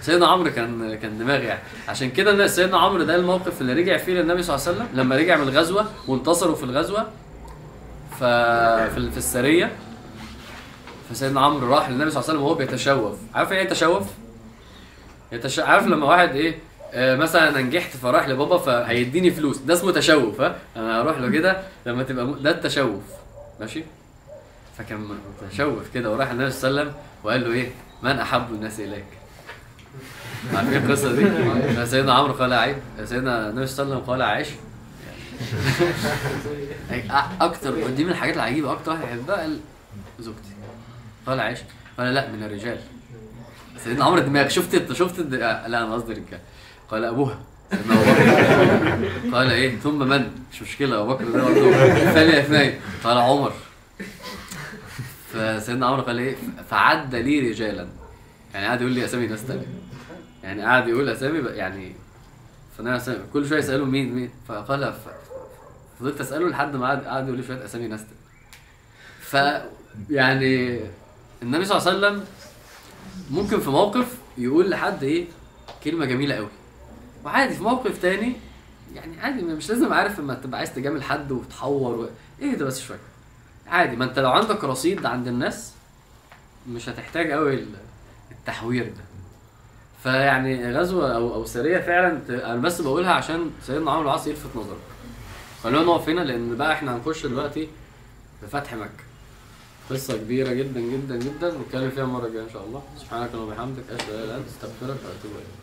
سيدنا 0.00 0.26
عمرو 0.26 0.50
كان 0.50 0.94
كان 0.94 1.18
دماغ 1.18 1.42
يعني. 1.42 1.60
عشان 1.88 2.10
كده 2.10 2.46
سيدنا 2.46 2.78
عمرو 2.78 3.02
ده 3.02 3.16
الموقف 3.16 3.60
اللي 3.60 3.72
رجع 3.72 3.96
فيه 3.96 4.12
للنبي 4.12 4.42
صلى 4.42 4.56
الله 4.56 4.66
عليه 4.66 4.76
وسلم 4.76 4.88
لما 4.94 5.16
رجع 5.16 5.36
من 5.36 5.48
الغزوة 5.48 5.86
وانتصروا 6.08 6.54
في 6.54 6.62
الغزوة 6.62 7.06
ف 8.20 8.24
في 8.94 9.16
السرية. 9.16 9.72
فسيدنا 11.10 11.40
عمرو 11.40 11.74
راح 11.74 11.90
للنبي 11.90 12.10
صلى 12.10 12.20
الله 12.20 12.30
عليه 12.30 12.38
وسلم 12.38 12.42
وهو 12.42 12.54
بيتشوف. 12.54 13.16
عارف 13.34 13.52
إيه 13.52 13.62
يتشوف؟ 13.62 14.02
يتش... 15.32 15.58
عارف 15.58 15.86
لما 15.86 16.06
واحد 16.06 16.34
إيه 16.34 16.58
مثلا 16.94 17.48
أنا 17.48 17.60
نجحت 17.60 17.96
فراح 17.96 18.28
لبابا 18.28 18.58
فهيديني 18.58 19.30
فلوس. 19.30 19.58
ده 19.58 19.74
اسمه 19.74 19.92
تشوف 19.92 20.40
ها؟ 20.40 20.56
أنا 20.76 21.00
هروح 21.02 21.18
له 21.18 21.30
كده 21.30 21.62
لما 21.86 22.02
تبقى 22.02 22.26
م... 22.26 22.34
ده 22.42 22.50
التشوف. 22.50 23.02
ماشي؟ 23.60 23.84
فكان 24.78 25.08
متشوف 25.42 25.94
كده 25.94 26.10
وراح 26.10 26.32
للنبي 26.32 26.50
صلى 26.50 26.70
الله 26.70 26.80
عليه 26.80 26.90
وسلم 26.90 27.02
وقال 27.24 27.40
له 27.40 27.52
إيه؟ 27.52 27.70
من 28.02 28.18
أحب 28.18 28.54
الناس 28.54 28.80
إليك. 28.80 29.04
عارفين 30.54 30.76
القصة 30.76 31.12
دي؟ 31.12 31.86
سيدنا 31.86 32.12
عمرو 32.14 32.32
قال 32.32 32.52
عيب 32.52 32.76
سيدنا 33.04 33.48
النبي 33.50 33.66
صلى 33.66 33.84
الله 33.84 33.94
عليه 33.94 34.02
وسلم 34.02 34.12
قال 34.12 34.22
عيش. 34.22 34.48
يعني 36.90 37.02
أكتر 37.40 37.74
ودي 37.74 38.04
من 38.04 38.10
الحاجات 38.10 38.36
العجيبة 38.36 38.72
أكتر 38.72 38.90
واحد 38.92 39.04
يحبها 39.04 39.48
زوجتي. 40.20 40.50
قال 41.26 41.40
عيش. 41.40 41.58
قال 41.98 42.14
لا 42.14 42.30
من 42.30 42.42
الرجال. 42.42 42.78
سيدنا 43.84 44.04
عمرو 44.04 44.20
دماغ 44.20 44.48
شفت 44.48 44.92
شفت 44.92 45.20
آه، 45.20 45.66
لا 45.66 45.84
أنا 45.84 45.94
قصدي 45.94 46.12
رجال 46.12 46.40
قال 46.90 47.04
أبوها. 47.04 47.40
قال 49.32 49.50
إيه 49.50 49.76
ثم 49.76 49.98
من؟ 49.98 50.30
مش 50.52 50.62
مشكلة 50.62 51.02
أبو 51.02 51.14
بكر 51.14 51.24
ده 51.24 51.44
برضه 51.44 51.72
ثانية 52.12 52.40
اثنين 52.40 52.80
قال 53.04 53.18
عمر. 53.18 53.52
فسيدنا 55.32 55.86
عمرو 55.86 56.02
قال 56.02 56.18
إيه 56.18 56.36
فعد 56.70 57.14
لي 57.14 57.50
رجالا. 57.50 57.88
يعني 58.54 58.66
قعد 58.66 58.80
يقول 58.80 58.92
لي 58.92 59.04
أسامي 59.04 59.26
ناس 59.26 59.46
تانية. 59.46 59.66
يعني 60.42 60.62
قعد 60.62 60.88
يقول 60.88 61.08
أسامي 61.08 61.38
يعني 61.48 61.92
أسامي. 62.80 63.18
كل 63.32 63.48
شوية 63.48 63.58
يساله 63.58 63.84
مين 63.84 64.14
مين. 64.14 64.30
فقال. 64.48 64.94
فضلت 66.00 66.20
أسأله 66.20 66.48
لحد 66.48 66.76
ما 66.76 66.86
قعد 66.86 67.04
قعد 67.04 67.26
يقول 67.26 67.36
لي 67.38 67.46
شوية 67.46 67.64
أسامي 67.64 67.88
ناس 67.88 68.00
تانية. 68.00 68.20
ف 69.20 69.62
يعني 70.10 70.80
النبي 71.42 71.64
صلى 71.64 71.78
الله 71.78 71.88
عليه 71.88 71.98
وسلم 71.98 72.24
ممكن 73.30 73.60
في 73.60 73.70
موقف 73.70 74.06
يقول 74.38 74.70
لحد 74.70 75.02
إيه 75.02 75.24
كلمة 75.84 76.04
جميلة 76.04 76.34
قوي 76.34 76.48
وعادي 77.24 77.54
في 77.54 77.62
موقف 77.62 78.02
تاني 78.02 78.32
يعني 78.94 79.20
عادي 79.20 79.42
مش 79.42 79.68
لازم 79.70 79.92
عارف 79.92 80.18
اما 80.20 80.34
تبقى 80.34 80.58
عايز 80.58 80.74
تجامل 80.74 81.02
حد 81.02 81.32
وتحور 81.32 81.98
و... 81.98 82.08
إيه 82.42 82.54
ده 82.54 82.64
بس 82.64 82.80
شوية. 82.80 82.98
عادي 83.66 83.96
ما 83.96 84.04
انت 84.04 84.18
لو 84.18 84.30
عندك 84.30 84.64
رصيد 84.64 85.06
عند 85.06 85.28
الناس 85.28 85.72
مش 86.68 86.88
هتحتاج 86.88 87.30
قوي 87.30 87.54
ال- 87.54 87.66
التحوير 88.30 88.84
ده. 88.84 89.04
فيعني 90.02 90.72
غزوة 90.78 91.14
أو 91.16 91.34
أو 91.34 91.44
سرية 91.44 91.78
فعلا 91.78 92.20
أنا 92.28 92.56
بس 92.56 92.80
بقولها 92.80 93.12
عشان 93.12 93.50
سيدنا 93.62 93.90
عمرو 93.90 94.02
العاص 94.04 94.26
يلفت 94.26 94.56
نظرك 94.56 94.78
خلونا 95.64 95.84
نقف 95.86 96.08
هنا 96.08 96.20
لأن 96.20 96.56
بقى 96.56 96.72
إحنا 96.72 96.96
هنخش 96.96 97.26
دلوقتي 97.26 97.68
في 98.40 98.46
فتح 98.46 98.74
مكة. 98.74 99.04
قصة 99.90 100.16
كبيرة 100.16 100.52
جدا 100.52 100.80
جدا 100.80 101.16
جدا 101.16 101.58
نتكلم 101.58 101.90
فيها 101.90 102.04
المرة 102.04 102.26
الجاية 102.26 102.44
إن 102.44 102.50
شاء 102.52 102.64
الله. 102.64 102.82
سبحانك 102.98 103.30
اللهم 103.34 103.48
وبحمدك 103.48 103.82
أشهد 103.90 104.10
أن 104.10 104.16
لا 104.16 104.24
إله 104.24 104.24
إلا 104.24 104.36
أنت 104.36 104.46
أستغفرك 104.48 104.88
وأتوب 105.04 105.32
إليك. 105.34 105.59